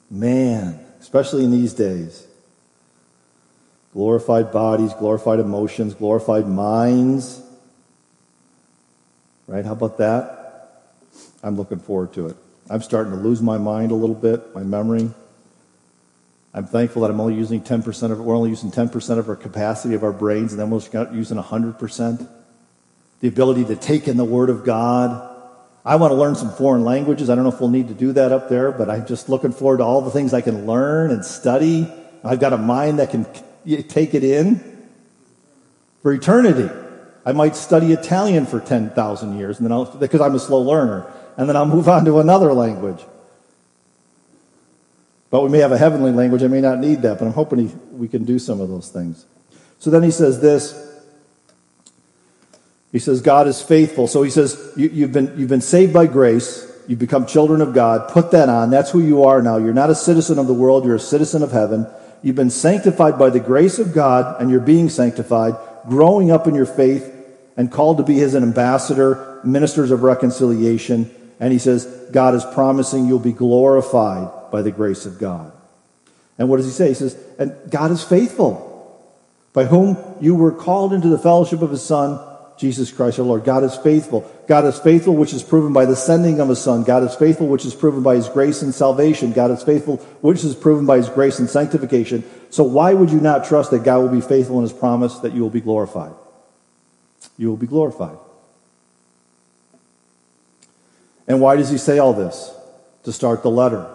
Man, 0.10 0.80
especially 1.00 1.44
in 1.44 1.52
these 1.52 1.74
days. 1.74 2.26
Glorified 3.94 4.52
bodies, 4.52 4.94
glorified 4.94 5.40
emotions, 5.40 5.94
glorified 5.94 6.48
minds. 6.48 7.42
Right? 9.48 9.66
How 9.66 9.74
about 9.74 9.98
that? 9.98 10.84
I'm 11.42 11.56
looking 11.56 11.80
forward 11.80 12.14
to 12.14 12.28
it. 12.28 12.38
I'm 12.70 12.82
starting 12.82 13.14
to 13.14 13.20
lose 13.20 13.42
my 13.42 13.58
mind 13.58 13.92
a 13.92 13.96
little 13.96 14.16
bit, 14.16 14.54
my 14.54 14.64
memory. 14.64 15.10
I'm 16.54 16.66
thankful 16.66 17.04
that 17.04 17.12
I'm 17.12 17.20
only 17.22 17.36
using 17.36 17.62
10% 17.62 18.12
of 18.12 18.20
it. 18.20 18.24
We're 18.24 18.36
only 18.36 18.50
using 18.50 18.72
10% 18.72 19.18
of 19.18 19.30
our 19.30 19.36
capacity 19.36 19.94
of 19.94 20.04
our 20.04 20.12
brains, 20.12 20.52
and 20.52 20.60
then 20.60 20.70
we're 20.70 20.82
using 21.14 21.38
100%. 21.38 22.28
The 23.20 23.28
ability 23.28 23.66
to 23.66 23.76
take 23.76 24.08
in 24.08 24.18
the 24.18 24.26
Word 24.26 24.50
of 24.50 24.64
God. 24.64 25.28
I 25.86 25.96
want 25.98 26.12
to 26.12 26.16
learn 26.16 26.36
some 26.36 26.52
foreign 26.52 26.84
languages. 26.84 27.30
I 27.30 27.36
don't 27.36 27.44
know 27.44 27.52
if 27.52 27.60
we'll 27.60 27.70
need 27.70 27.90
to 27.90 27.94
do 27.94 28.14
that 28.14 28.32
up 28.32 28.50
there, 28.50 28.72
but 28.72 28.90
I'm 28.90 29.06
just 29.06 29.30
looking 29.30 29.52
forward 29.52 29.78
to 29.78 29.84
all 29.84 30.02
the 30.02 30.12
things 30.12 30.34
I 30.34 30.42
can 30.42 30.66
learn 30.66 31.12
and 31.12 31.24
study. 31.24 31.92
I've 32.24 32.40
got 32.40 32.54
a 32.54 32.58
mind 32.58 33.00
that 33.00 33.12
can 33.12 33.26
take 33.88 34.14
it 34.14 34.24
in 34.24 34.90
for 36.02 36.14
eternity. 36.14 36.70
I 37.26 37.34
might 37.34 37.56
study 37.56 37.92
Italian 37.94 38.46
for 38.46 38.60
10,000 38.60 39.38
years, 39.38 39.58
and 39.58 39.66
then 39.66 39.72
I'll, 39.72 39.86
because 39.86 40.22
I'm 40.22 40.34
a 40.34 40.40
slow 40.40 40.62
learner, 40.62 41.06
and 41.38 41.48
then 41.48 41.56
I'll 41.56 41.66
move 41.66 41.88
on 41.88 42.06
to 42.06 42.20
another 42.20 42.54
language. 42.54 43.00
But 45.30 45.44
we 45.44 45.50
may 45.50 45.60
have 45.60 45.72
a 45.72 45.78
heavenly 45.78 46.12
language. 46.12 46.42
I 46.44 46.48
may 46.48 46.62
not 46.62 46.80
need 46.80 47.04
that, 47.04 47.20
but 47.20 47.26
I'm 47.26 47.34
hoping 47.34 47.68
he, 47.68 47.76
we 47.92 48.08
can 48.08 48.26
do 48.26 48.40
some 48.40 48.60
of 48.60 48.70
those 48.70 48.90
things. 48.90 49.26
So 49.78 49.90
then 49.90 50.04
he 50.04 50.12
says 50.12 50.42
this. 50.42 50.88
He 52.92 53.00
says, 53.00 53.22
God 53.22 53.48
is 53.48 53.62
faithful. 53.62 54.08
So 54.08 54.24
he 54.24 54.32
says, 54.32 54.74
you, 54.76 55.04
have 55.04 55.14
been, 55.14 55.38
you've 55.38 55.50
been 55.50 55.62
saved 55.62 55.94
by 55.94 56.08
grace. 56.08 56.66
You've 56.88 56.98
become 56.98 57.28
children 57.28 57.62
of 57.62 57.76
God. 57.76 58.10
Put 58.10 58.32
that 58.32 58.50
on. 58.50 58.72
That's 58.72 58.90
who 58.90 59.00
you 59.00 59.26
are 59.26 59.44
now. 59.44 59.58
You're 59.58 59.74
not 59.74 59.92
a 59.92 59.96
citizen 59.96 60.40
of 60.40 60.48
the 60.48 60.56
world. 60.56 60.86
You're 60.86 60.96
a 60.96 61.00
citizen 61.00 61.44
of 61.44 61.52
heaven. 61.52 61.86
You've 62.24 62.36
been 62.36 62.50
sanctified 62.50 63.20
by 63.20 63.30
the 63.30 63.40
grace 63.40 63.78
of 63.78 63.94
God, 63.94 64.42
and 64.42 64.50
you're 64.50 64.60
being 64.60 64.90
sanctified, 64.90 65.54
growing 65.88 66.32
up 66.32 66.48
in 66.48 66.56
your 66.56 66.66
faith, 66.66 67.16
and 67.56 67.72
called 67.72 67.98
to 67.98 68.04
be 68.04 68.16
his 68.16 68.36
ambassador, 68.36 69.40
ministers 69.44 69.92
of 69.92 70.02
reconciliation. 70.02 71.12
And 71.40 71.54
he 71.54 71.60
says, 71.60 71.86
God 72.12 72.34
is 72.34 72.44
promising 72.44 73.06
you'll 73.06 73.20
be 73.20 73.34
glorified 73.34 74.30
by 74.52 74.62
the 74.62 74.72
grace 74.72 75.06
of 75.06 75.20
God. 75.20 75.52
And 76.38 76.50
what 76.50 76.58
does 76.58 76.66
he 76.66 76.72
say? 76.72 76.90
He 76.90 76.94
says, 76.94 77.18
and 77.38 77.54
God 77.70 77.92
is 77.92 78.04
faithful, 78.04 78.66
by 79.54 79.66
whom 79.66 79.98
you 80.22 80.36
were 80.36 80.52
called 80.52 80.94
into 80.94 81.10
the 81.10 81.18
fellowship 81.18 81.62
of 81.62 81.72
his 81.72 81.84
Son, 81.84 82.20
Jesus 82.58 82.92
Christ 82.92 83.20
our 83.20 83.26
Lord. 83.26 83.46
God 83.46 83.64
is 83.64 83.76
faithful. 83.76 84.30
God 84.48 84.66
is 84.66 84.78
faithful, 84.78 85.16
which 85.16 85.34
is 85.34 85.44
proven 85.44 85.72
by 85.72 85.86
the 85.86 85.96
sending 85.96 86.42
of 86.42 86.50
his 86.50 86.60
Son. 86.60 86.84
God 86.84 87.04
is 87.04 87.16
faithful, 87.16 87.48
which 87.48 87.66
is 87.66 87.74
proven 87.74 88.04
by 88.04 88.16
his 88.16 88.28
grace 88.28 88.62
and 88.62 88.74
salvation. 88.74 89.32
God 89.32 89.52
is 89.52 89.64
faithful, 89.64 89.98
which 90.22 90.44
is 90.44 90.56
proven 90.56 90.86
by 90.86 90.98
his 90.98 91.10
grace 91.10 91.40
and 91.40 91.50
sanctification. 91.50 92.24
So 92.50 92.64
why 92.64 92.94
would 92.94 93.12
you 93.12 93.22
not 93.22 93.46
trust 93.46 93.72
that 93.72 93.84
God 93.84 94.00
will 94.00 94.10
be 94.10 94.22
faithful 94.22 94.58
in 94.58 94.64
his 94.64 94.74
promise 94.74 95.20
that 95.20 95.34
you 95.34 95.42
will 95.42 95.50
be 95.50 95.62
glorified? 95.62 96.12
You 97.38 97.50
will 97.50 97.58
be 97.58 97.68
glorified. 97.68 98.18
And 101.28 101.40
why 101.40 101.56
does 101.56 101.70
he 101.70 101.78
say 101.78 102.00
all 102.00 102.14
this? 102.14 102.52
To 103.04 103.14
start 103.14 103.44
the 103.44 103.52
letter. 103.52 103.90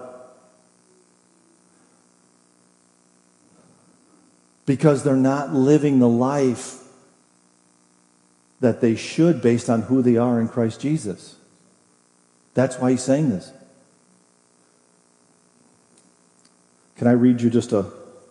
Because 4.67 5.03
they're 5.05 5.17
not 5.17 5.53
living 5.53 5.99
the 5.99 6.09
life 6.09 6.83
that 8.61 8.81
they 8.81 8.97
should 8.97 9.43
based 9.43 9.69
on 9.69 9.83
who 9.83 10.01
they 10.03 10.17
are 10.17 10.41
in 10.41 10.49
Christ 10.49 10.81
Jesus. 10.81 11.37
That's 12.55 12.79
why 12.79 12.93
he's 12.93 13.03
saying 13.03 13.31
this. 13.31 13.53
Can 16.97 17.09
I 17.09 17.13
read 17.13 17.41
you 17.41 17.51
just 17.51 17.73
a 17.73 17.87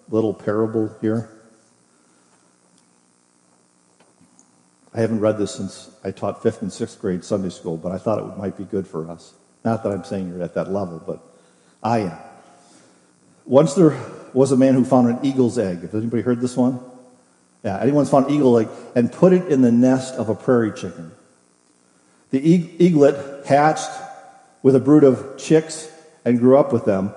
little 0.10 0.34
parable 0.34 0.96
here? 1.02 1.30
I 4.96 5.02
haven't 5.02 5.20
read 5.20 5.38
this 5.38 5.54
since 5.54 5.90
I 6.04 6.12
taught 6.12 6.42
fifth 6.42 6.62
and 6.62 6.72
sixth 6.72 7.00
grade 7.02 7.24
Sunday 7.24 7.50
school, 7.50 7.78
but 7.78 7.92
I 7.92 7.98
thought 7.98 8.20
it 8.20 8.38
might 8.38 8.58
be 8.58 8.64
good 8.64 8.88
for 8.88 9.10
us. 9.10 9.34
Not 9.66 9.84
that 9.84 9.92
I'm 9.92 10.04
saying 10.04 10.30
you're 10.30 10.44
at 10.44 10.54
that 10.54 10.72
level, 10.72 11.02
but 11.06 11.20
I 11.82 12.00
am. 12.00 12.18
Once 13.46 13.74
there 13.74 13.98
was 14.34 14.52
a 14.52 14.58
man 14.58 14.74
who 14.74 14.84
found 14.84 15.08
an 15.08 15.20
eagle's 15.24 15.58
egg. 15.58 15.82
Has 15.82 15.96
anybody 15.96 16.24
heard 16.24 16.42
this 16.42 16.58
one? 16.58 16.80
Yeah, 17.64 17.80
anyone's 17.80 18.10
found 18.10 18.28
an 18.28 18.34
eagle 18.34 18.58
egg 18.58 18.68
and 18.96 19.12
put 19.12 19.34
it 19.34 19.48
in 19.48 19.62
the 19.62 19.72
nest 19.72 20.16
of 20.16 20.30
a 20.30 20.36
prairie 20.36 20.74
chicken. 20.74 21.12
The 22.32 22.40
eaglet 22.40 23.46
hatched 23.46 23.92
with 24.64 24.76
a 24.76 24.80
brood 24.80 25.04
of 25.04 25.38
chicks 25.38 25.90
and 26.26 26.40
grew 26.40 26.58
up 26.58 26.74
with 26.74 26.86
them. 26.86 27.14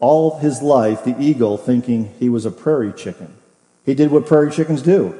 All 0.00 0.38
his 0.38 0.62
life, 0.62 1.04
the 1.04 1.20
eagle 1.20 1.56
thinking 1.56 2.14
he 2.18 2.28
was 2.28 2.44
a 2.44 2.50
prairie 2.50 2.92
chicken. 2.92 3.34
He 3.84 3.94
did 3.94 4.10
what 4.10 4.26
prairie 4.26 4.50
chickens 4.50 4.82
do. 4.82 5.18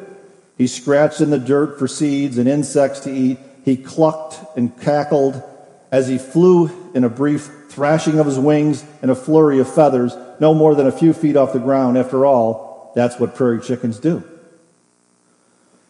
He 0.57 0.67
scratched 0.67 1.21
in 1.21 1.31
the 1.31 1.39
dirt 1.39 1.79
for 1.79 1.89
seeds 1.89 2.37
and 2.37 2.49
insects 2.49 3.01
to 3.01 3.11
eat. 3.11 3.39
He 3.65 3.77
clucked 3.77 4.57
and 4.57 4.79
cackled 4.81 5.43
as 5.91 6.09
he 6.09 6.19
flew 6.19 6.71
in 6.95 7.05
a 7.05 7.09
brief 7.09 7.51
thrashing 7.71 8.19
of 8.19 8.27
his 8.27 8.39
wings 8.39 8.85
and 9.03 9.11
a 9.11 9.15
flurry 9.15 9.59
of 9.61 9.73
feathers, 9.73 10.15
no 10.41 10.55
more 10.55 10.75
than 10.75 10.87
a 10.87 10.93
few 10.93 11.13
feet 11.13 11.37
off 11.37 11.53
the 11.53 11.59
ground. 11.59 11.99
After 11.99 12.25
all, 12.27 12.93
that's 12.95 13.19
what 13.19 13.35
prairie 13.35 13.61
chickens 13.61 13.99
do. 13.99 14.23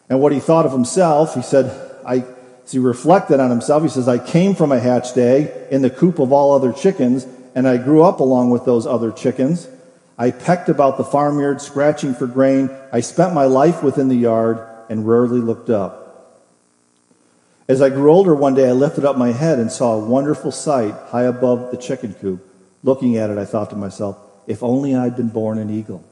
And 0.09 0.19
what 0.19 0.31
he 0.31 0.39
thought 0.39 0.65
of 0.65 0.71
himself, 0.71 1.35
he 1.35 1.41
said, 1.41 1.71
I, 2.05 2.25
as 2.63 2.71
he 2.71 2.79
reflected 2.79 3.39
on 3.39 3.49
himself, 3.49 3.83
he 3.83 3.89
says, 3.89 4.07
I 4.07 4.17
came 4.17 4.55
from 4.55 4.71
a 4.71 4.79
hatched 4.79 5.17
egg 5.17 5.51
in 5.71 5.81
the 5.81 5.89
coop 5.89 6.19
of 6.19 6.31
all 6.31 6.53
other 6.53 6.73
chickens, 6.73 7.27
and 7.53 7.67
I 7.67 7.77
grew 7.77 8.03
up 8.03 8.19
along 8.19 8.49
with 8.49 8.65
those 8.65 8.87
other 8.87 9.11
chickens. 9.11 9.67
I 10.17 10.31
pecked 10.31 10.67
about 10.67 10.97
the 10.97 11.03
farmyard, 11.03 11.61
scratching 11.61 12.13
for 12.13 12.27
grain. 12.27 12.69
I 12.91 12.99
spent 13.01 13.33
my 13.33 13.45
life 13.45 13.83
within 13.83 14.09
the 14.09 14.17
yard 14.17 14.67
and 14.89 15.07
rarely 15.07 15.39
looked 15.39 15.69
up. 15.69 15.99
As 17.67 17.83
I 17.83 17.89
grew 17.89 18.11
older, 18.11 18.33
one 18.33 18.55
day 18.55 18.67
I 18.67 18.71
lifted 18.71 19.05
up 19.05 19.15
my 19.15 19.31
head 19.31 19.59
and 19.59 19.71
saw 19.71 19.93
a 19.93 19.99
wonderful 20.03 20.51
sight 20.51 20.95
high 21.09 21.23
above 21.23 21.69
the 21.69 21.77
chicken 21.77 22.15
coop. 22.15 22.43
Looking 22.83 23.15
at 23.17 23.29
it, 23.29 23.37
I 23.37 23.45
thought 23.45 23.69
to 23.69 23.75
myself, 23.75 24.17
if 24.49 24.61
only 24.61 24.95
I'd 24.95 25.15
been 25.15 25.29
born 25.29 25.59
an 25.59 25.69
eagle. 25.69 26.03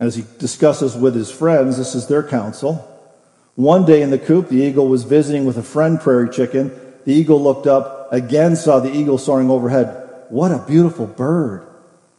As 0.00 0.14
he 0.14 0.24
discusses 0.38 0.96
with 0.96 1.14
his 1.14 1.30
friends, 1.30 1.76
this 1.76 1.94
is 1.94 2.06
their 2.06 2.22
counsel. 2.22 2.90
One 3.56 3.84
day 3.84 4.00
in 4.00 4.10
the 4.10 4.18
coop, 4.18 4.48
the 4.48 4.62
eagle 4.62 4.88
was 4.88 5.04
visiting 5.04 5.44
with 5.44 5.58
a 5.58 5.62
friend 5.62 6.00
prairie 6.00 6.30
chicken. 6.30 6.72
The 7.04 7.12
eagle 7.12 7.42
looked 7.42 7.66
up, 7.66 8.10
again 8.12 8.56
saw 8.56 8.80
the 8.80 8.94
eagle 8.94 9.18
soaring 9.18 9.50
overhead. 9.50 10.24
What 10.30 10.52
a 10.52 10.64
beautiful 10.66 11.06
bird, 11.06 11.66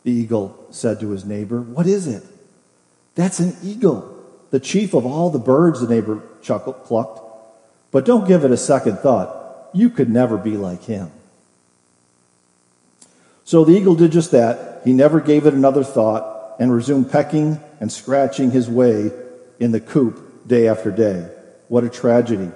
the 0.04 0.12
eagle 0.12 0.68
said 0.70 1.00
to 1.00 1.10
his 1.10 1.26
neighbor. 1.26 1.62
What 1.62 1.88
is 1.88 2.06
it? 2.06 2.24
That's 3.16 3.40
an 3.40 3.56
eagle 3.64 4.16
the 4.52 4.60
chief 4.62 4.94
of 4.94 5.06
all 5.06 5.30
the 5.30 5.40
birds, 5.40 5.82
the 5.82 5.94
neighbor 5.94 6.22
chuckled, 6.42 6.84
clucked. 6.84 7.20
But 7.92 8.06
don't 8.06 8.26
give 8.26 8.46
it 8.46 8.52
a 8.52 8.58
second 8.58 9.00
thought. 9.00 9.70
You 9.74 9.90
could 9.90 10.10
never 10.10 10.38
be 10.38 10.56
like 10.56 10.84
him. 10.84 11.12
So 13.46 13.64
the 13.64 13.74
eagle 13.74 13.94
did 13.94 14.12
just 14.12 14.32
that. 14.32 14.82
He 14.84 14.92
never 14.92 15.22
gave 15.22 15.46
it 15.46 15.54
another 15.54 15.84
thought 15.84 16.56
and 16.60 16.74
resumed 16.74 17.12
pecking 17.12 17.60
and 17.80 17.92
scratching 17.92 18.50
his 18.50 18.68
way 18.68 19.12
in 19.60 19.72
the 19.72 19.80
coop 19.80 20.48
day 20.48 20.68
after 20.68 20.90
day. 20.90 21.30
What 21.68 21.84
a 21.84 21.90
tragedy. 21.90 22.52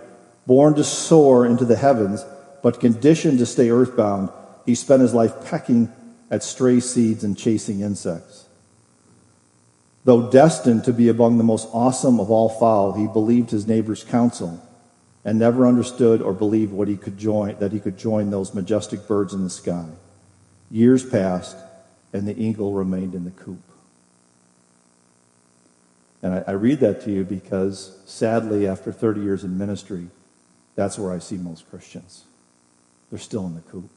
Born 0.47 0.73
to 0.75 0.83
soar 0.83 1.45
into 1.45 1.63
the 1.63 1.75
heavens, 1.75 2.25
but 2.63 2.79
conditioned 2.79 3.37
to 3.37 3.45
stay 3.45 3.69
earthbound, 3.69 4.31
he 4.65 4.73
spent 4.73 5.03
his 5.03 5.13
life 5.13 5.45
pecking 5.45 5.93
at 6.31 6.43
stray 6.43 6.79
seeds 6.79 7.23
and 7.23 7.37
chasing 7.37 7.81
insects. 7.81 8.47
Though 10.05 10.31
destined 10.31 10.85
to 10.85 10.93
be 10.93 11.07
among 11.07 11.37
the 11.37 11.43
most 11.43 11.67
awesome 11.71 12.19
of 12.19 12.31
all 12.31 12.49
fowl, 12.49 12.93
he 12.93 13.05
believed 13.05 13.51
his 13.51 13.67
neighbor's 13.67 14.03
counsel 14.03 14.59
and 15.23 15.37
never 15.37 15.67
understood 15.67 16.19
or 16.19 16.33
believed 16.33 16.73
what 16.73 16.87
he 16.87 16.97
could 16.97 17.17
join, 17.17 17.59
that 17.59 17.73
he 17.73 17.79
could 17.79 17.97
join 17.97 18.31
those 18.31 18.55
majestic 18.55 19.07
birds 19.07 19.35
in 19.35 19.43
the 19.43 19.49
sky. 19.51 19.85
Years 20.71 21.03
passed, 21.03 21.57
and 22.13 22.27
the 22.27 22.39
eagle 22.41 22.73
remained 22.73 23.15
in 23.15 23.25
the 23.25 23.31
coop. 23.31 23.61
And 26.21 26.33
I, 26.33 26.43
I 26.47 26.51
read 26.51 26.79
that 26.81 27.01
to 27.03 27.11
you 27.11 27.23
because, 27.23 27.97
sadly, 28.05 28.67
after 28.67 28.91
30 28.91 29.21
years 29.21 29.43
in 29.43 29.57
ministry, 29.57 30.07
that's 30.75 30.99
where 30.99 31.11
I 31.11 31.19
see 31.19 31.37
most 31.37 31.69
Christians. 31.69 32.25
They're 33.09 33.19
still 33.19 33.45
in 33.45 33.55
the 33.55 33.61
coop. 33.61 33.89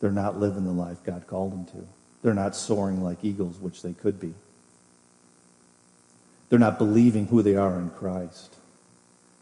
They're 0.00 0.10
not 0.10 0.38
living 0.38 0.64
the 0.64 0.72
life 0.72 0.98
God 1.04 1.26
called 1.26 1.52
them 1.52 1.64
to. 1.66 1.86
They're 2.22 2.34
not 2.34 2.56
soaring 2.56 3.02
like 3.02 3.24
eagles, 3.24 3.58
which 3.58 3.82
they 3.82 3.92
could 3.92 4.18
be. 4.18 4.34
They're 6.48 6.58
not 6.58 6.78
believing 6.78 7.26
who 7.26 7.42
they 7.42 7.56
are 7.56 7.78
in 7.78 7.90
Christ. 7.90 8.54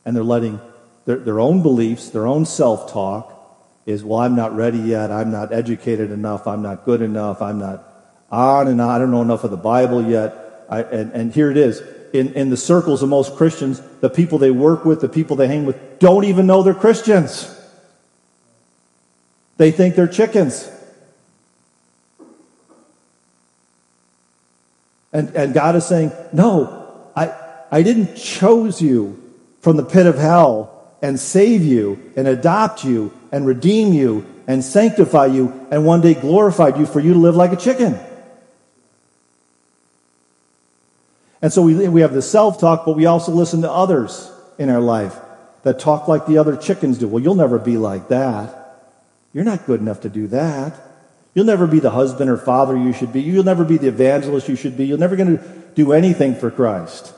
And 0.04 0.14
they're 0.14 0.24
letting 0.24 0.60
their, 1.04 1.18
their 1.18 1.40
own 1.40 1.62
beliefs, 1.62 2.10
their 2.10 2.26
own 2.26 2.46
self 2.46 2.92
talk 2.92 3.31
is, 3.86 4.04
well, 4.04 4.20
I'm 4.20 4.36
not 4.36 4.54
ready 4.54 4.78
yet. 4.78 5.10
I'm 5.10 5.30
not 5.30 5.52
educated 5.52 6.10
enough. 6.10 6.46
I'm 6.46 6.62
not 6.62 6.84
good 6.84 7.02
enough. 7.02 7.42
I'm 7.42 7.58
not 7.58 7.84
on 8.30 8.68
and 8.68 8.80
on. 8.80 8.88
I 8.88 8.98
don't 8.98 9.10
know 9.10 9.22
enough 9.22 9.44
of 9.44 9.50
the 9.50 9.56
Bible 9.56 10.04
yet. 10.04 10.66
I, 10.68 10.82
and, 10.82 11.12
and 11.12 11.32
here 11.32 11.50
it 11.50 11.56
is. 11.56 11.82
In, 12.12 12.34
in 12.34 12.50
the 12.50 12.56
circles 12.56 13.02
of 13.02 13.08
most 13.08 13.36
Christians, 13.36 13.80
the 14.00 14.10
people 14.10 14.38
they 14.38 14.50
work 14.50 14.84
with, 14.84 15.00
the 15.00 15.08
people 15.08 15.36
they 15.36 15.48
hang 15.48 15.64
with, 15.64 15.98
don't 15.98 16.24
even 16.24 16.46
know 16.46 16.62
they're 16.62 16.74
Christians. 16.74 17.58
They 19.56 19.70
think 19.70 19.94
they're 19.94 20.06
chickens. 20.06 20.70
And, 25.12 25.34
and 25.36 25.54
God 25.54 25.76
is 25.76 25.86
saying, 25.86 26.12
No, 26.32 27.10
I, 27.14 27.34
I 27.70 27.82
didn't 27.82 28.16
choose 28.16 28.80
you 28.80 29.18
from 29.60 29.76
the 29.76 29.84
pit 29.84 30.06
of 30.06 30.16
hell 30.16 30.92
and 31.02 31.18
save 31.18 31.62
you 31.62 32.12
and 32.16 32.26
adopt 32.26 32.84
you 32.84 33.12
and 33.32 33.46
redeem 33.46 33.92
you 33.92 34.26
and 34.46 34.62
sanctify 34.62 35.26
you 35.26 35.66
and 35.70 35.84
one 35.84 36.02
day 36.02 36.14
glorified 36.14 36.76
you 36.76 36.86
for 36.86 37.00
you 37.00 37.14
to 37.14 37.18
live 37.18 37.34
like 37.34 37.52
a 37.52 37.56
chicken. 37.56 37.98
And 41.40 41.52
so 41.52 41.62
we, 41.62 41.88
we 41.88 42.02
have 42.02 42.12
the 42.12 42.22
self 42.22 42.60
talk, 42.60 42.84
but 42.86 42.94
we 42.94 43.06
also 43.06 43.32
listen 43.32 43.62
to 43.62 43.70
others 43.70 44.30
in 44.58 44.68
our 44.70 44.80
life 44.80 45.16
that 45.64 45.80
talk 45.80 46.06
like 46.06 46.26
the 46.26 46.38
other 46.38 46.56
chickens 46.56 46.98
do. 46.98 47.08
Well, 47.08 47.22
you'll 47.22 47.34
never 47.34 47.58
be 47.58 47.78
like 47.78 48.08
that. 48.08 48.58
You're 49.32 49.44
not 49.44 49.66
good 49.66 49.80
enough 49.80 50.02
to 50.02 50.08
do 50.08 50.28
that. 50.28 50.78
You'll 51.34 51.46
never 51.46 51.66
be 51.66 51.80
the 51.80 51.90
husband 51.90 52.28
or 52.28 52.36
father 52.36 52.76
you 52.76 52.92
should 52.92 53.12
be. 53.12 53.22
You'll 53.22 53.44
never 53.44 53.64
be 53.64 53.78
the 53.78 53.88
evangelist 53.88 54.48
you 54.48 54.56
should 54.56 54.76
be. 54.76 54.86
You're 54.86 54.98
never 54.98 55.16
going 55.16 55.38
to 55.38 55.44
do 55.74 55.92
anything 55.92 56.34
for 56.34 56.50
Christ. 56.50 57.14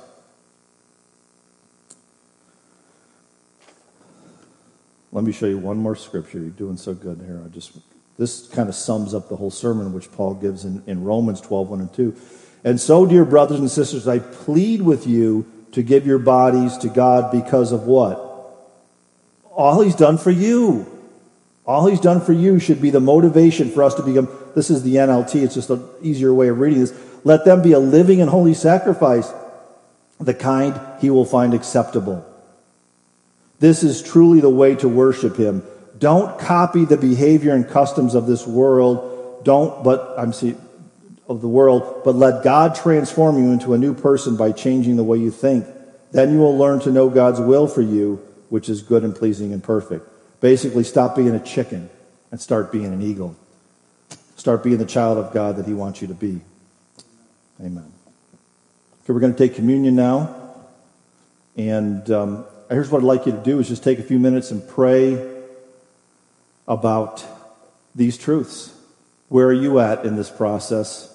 Let 5.14 5.22
me 5.22 5.30
show 5.30 5.46
you 5.46 5.58
one 5.58 5.76
more 5.76 5.94
scripture. 5.94 6.40
You're 6.40 6.50
doing 6.50 6.76
so 6.76 6.92
good 6.92 7.22
here. 7.24 7.40
I 7.42 7.48
just 7.48 7.78
this 8.18 8.48
kind 8.48 8.68
of 8.68 8.74
sums 8.74 9.14
up 9.14 9.28
the 9.28 9.36
whole 9.36 9.50
sermon 9.50 9.92
which 9.92 10.10
Paul 10.12 10.34
gives 10.34 10.64
in, 10.64 10.82
in 10.86 11.04
Romans 11.04 11.40
12, 11.40 11.68
1 11.68 11.80
and 11.80 11.92
2. 11.94 12.16
And 12.64 12.80
so, 12.80 13.06
dear 13.06 13.24
brothers 13.24 13.60
and 13.60 13.70
sisters, 13.70 14.08
I 14.08 14.18
plead 14.18 14.82
with 14.82 15.06
you 15.06 15.46
to 15.72 15.82
give 15.82 16.04
your 16.04 16.18
bodies 16.18 16.76
to 16.78 16.88
God 16.88 17.30
because 17.30 17.70
of 17.70 17.84
what? 17.84 18.20
All 19.52 19.80
he's 19.82 19.94
done 19.94 20.18
for 20.18 20.32
you. 20.32 20.90
All 21.64 21.86
he's 21.86 22.00
done 22.00 22.20
for 22.20 22.32
you 22.32 22.58
should 22.58 22.82
be 22.82 22.90
the 22.90 23.00
motivation 23.00 23.70
for 23.70 23.84
us 23.84 23.94
to 23.94 24.02
become. 24.02 24.28
This 24.56 24.68
is 24.68 24.82
the 24.82 24.96
NLT, 24.96 25.42
it's 25.42 25.54
just 25.54 25.70
an 25.70 25.82
easier 26.02 26.34
way 26.34 26.48
of 26.48 26.58
reading 26.58 26.80
this. 26.80 26.92
Let 27.22 27.44
them 27.44 27.62
be 27.62 27.72
a 27.72 27.78
living 27.78 28.20
and 28.20 28.28
holy 28.28 28.54
sacrifice, 28.54 29.32
the 30.18 30.34
kind 30.34 30.80
he 31.00 31.08
will 31.10 31.24
find 31.24 31.54
acceptable. 31.54 32.24
This 33.60 33.82
is 33.82 34.02
truly 34.02 34.40
the 34.40 34.50
way 34.50 34.74
to 34.76 34.88
worship 34.88 35.36
him. 35.36 35.62
Don't 35.98 36.38
copy 36.38 36.84
the 36.84 36.96
behavior 36.96 37.54
and 37.54 37.68
customs 37.68 38.14
of 38.14 38.26
this 38.26 38.46
world. 38.46 39.44
Don't, 39.44 39.84
but 39.84 40.14
I'm 40.18 40.32
see, 40.32 40.56
of 41.28 41.40
the 41.40 41.48
world, 41.48 42.02
but 42.04 42.14
let 42.14 42.44
God 42.44 42.74
transform 42.74 43.38
you 43.38 43.52
into 43.52 43.72
a 43.72 43.78
new 43.78 43.94
person 43.94 44.36
by 44.36 44.52
changing 44.52 44.96
the 44.96 45.04
way 45.04 45.18
you 45.18 45.30
think. 45.30 45.66
Then 46.12 46.32
you 46.32 46.38
will 46.38 46.56
learn 46.56 46.80
to 46.80 46.90
know 46.90 47.08
God's 47.08 47.40
will 47.40 47.66
for 47.66 47.82
you, 47.82 48.16
which 48.48 48.68
is 48.68 48.82
good 48.82 49.04
and 49.04 49.14
pleasing 49.14 49.52
and 49.52 49.62
perfect. 49.62 50.06
Basically, 50.40 50.84
stop 50.84 51.16
being 51.16 51.34
a 51.34 51.40
chicken 51.40 51.88
and 52.30 52.40
start 52.40 52.70
being 52.70 52.86
an 52.86 53.00
eagle. 53.00 53.36
Start 54.36 54.62
being 54.62 54.76
the 54.76 54.84
child 54.84 55.16
of 55.16 55.32
God 55.32 55.56
that 55.56 55.66
He 55.66 55.72
wants 55.72 56.02
you 56.02 56.08
to 56.08 56.14
be. 56.14 56.40
Amen. 57.60 57.90
Okay, 59.02 59.12
we're 59.12 59.20
going 59.20 59.32
to 59.32 59.38
take 59.38 59.54
communion 59.54 59.96
now. 59.96 60.34
And 61.56 62.10
um, 62.10 62.44
here's 62.74 62.90
what 62.90 62.98
I'd 62.98 63.04
like 63.04 63.26
you 63.26 63.32
to 63.32 63.38
do 63.38 63.58
is 63.58 63.68
just 63.68 63.84
take 63.84 63.98
a 63.98 64.02
few 64.02 64.18
minutes 64.18 64.50
and 64.50 64.66
pray 64.66 65.32
about 66.66 67.24
these 67.94 68.16
truths. 68.16 68.72
Where 69.28 69.46
are 69.46 69.52
you 69.52 69.78
at 69.80 70.04
in 70.04 70.16
this 70.16 70.30
process? 70.30 71.10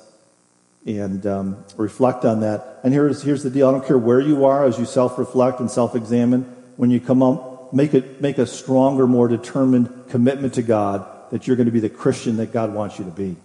And 0.86 1.26
um, 1.26 1.66
reflect 1.76 2.26
on 2.26 2.42
that. 2.42 2.80
And 2.84 2.94
here's, 2.94 3.22
here's 3.22 3.44
the 3.44 3.50
deal 3.50 3.68
I 3.68 3.72
don't 3.72 3.86
care 3.86 3.98
where 3.98 4.20
you 4.20 4.46
are 4.46 4.66
as 4.66 4.80
you 4.80 4.86
self 4.86 5.18
reflect 5.18 5.60
and 5.60 5.70
self 5.70 5.96
examine. 5.96 6.44
When 6.78 6.90
you 6.90 7.00
come 7.00 7.22
up, 7.22 7.74
make, 7.74 7.94
it, 7.94 8.22
make 8.22 8.38
a 8.38 8.46
stronger, 8.46 9.06
more 9.06 9.28
determined 9.28 10.06
commitment 10.10 10.54
to 10.54 10.62
God 10.62 11.06
that 11.32 11.46
you're 11.46 11.56
going 11.56 11.66
to 11.66 11.72
be 11.72 11.82
the 11.82 11.90
Christian 11.90 12.38
that 12.38 12.54
God 12.54 12.74
wants 12.74 12.98
you 12.98 13.06
to 13.06 13.12
be. 13.12 13.36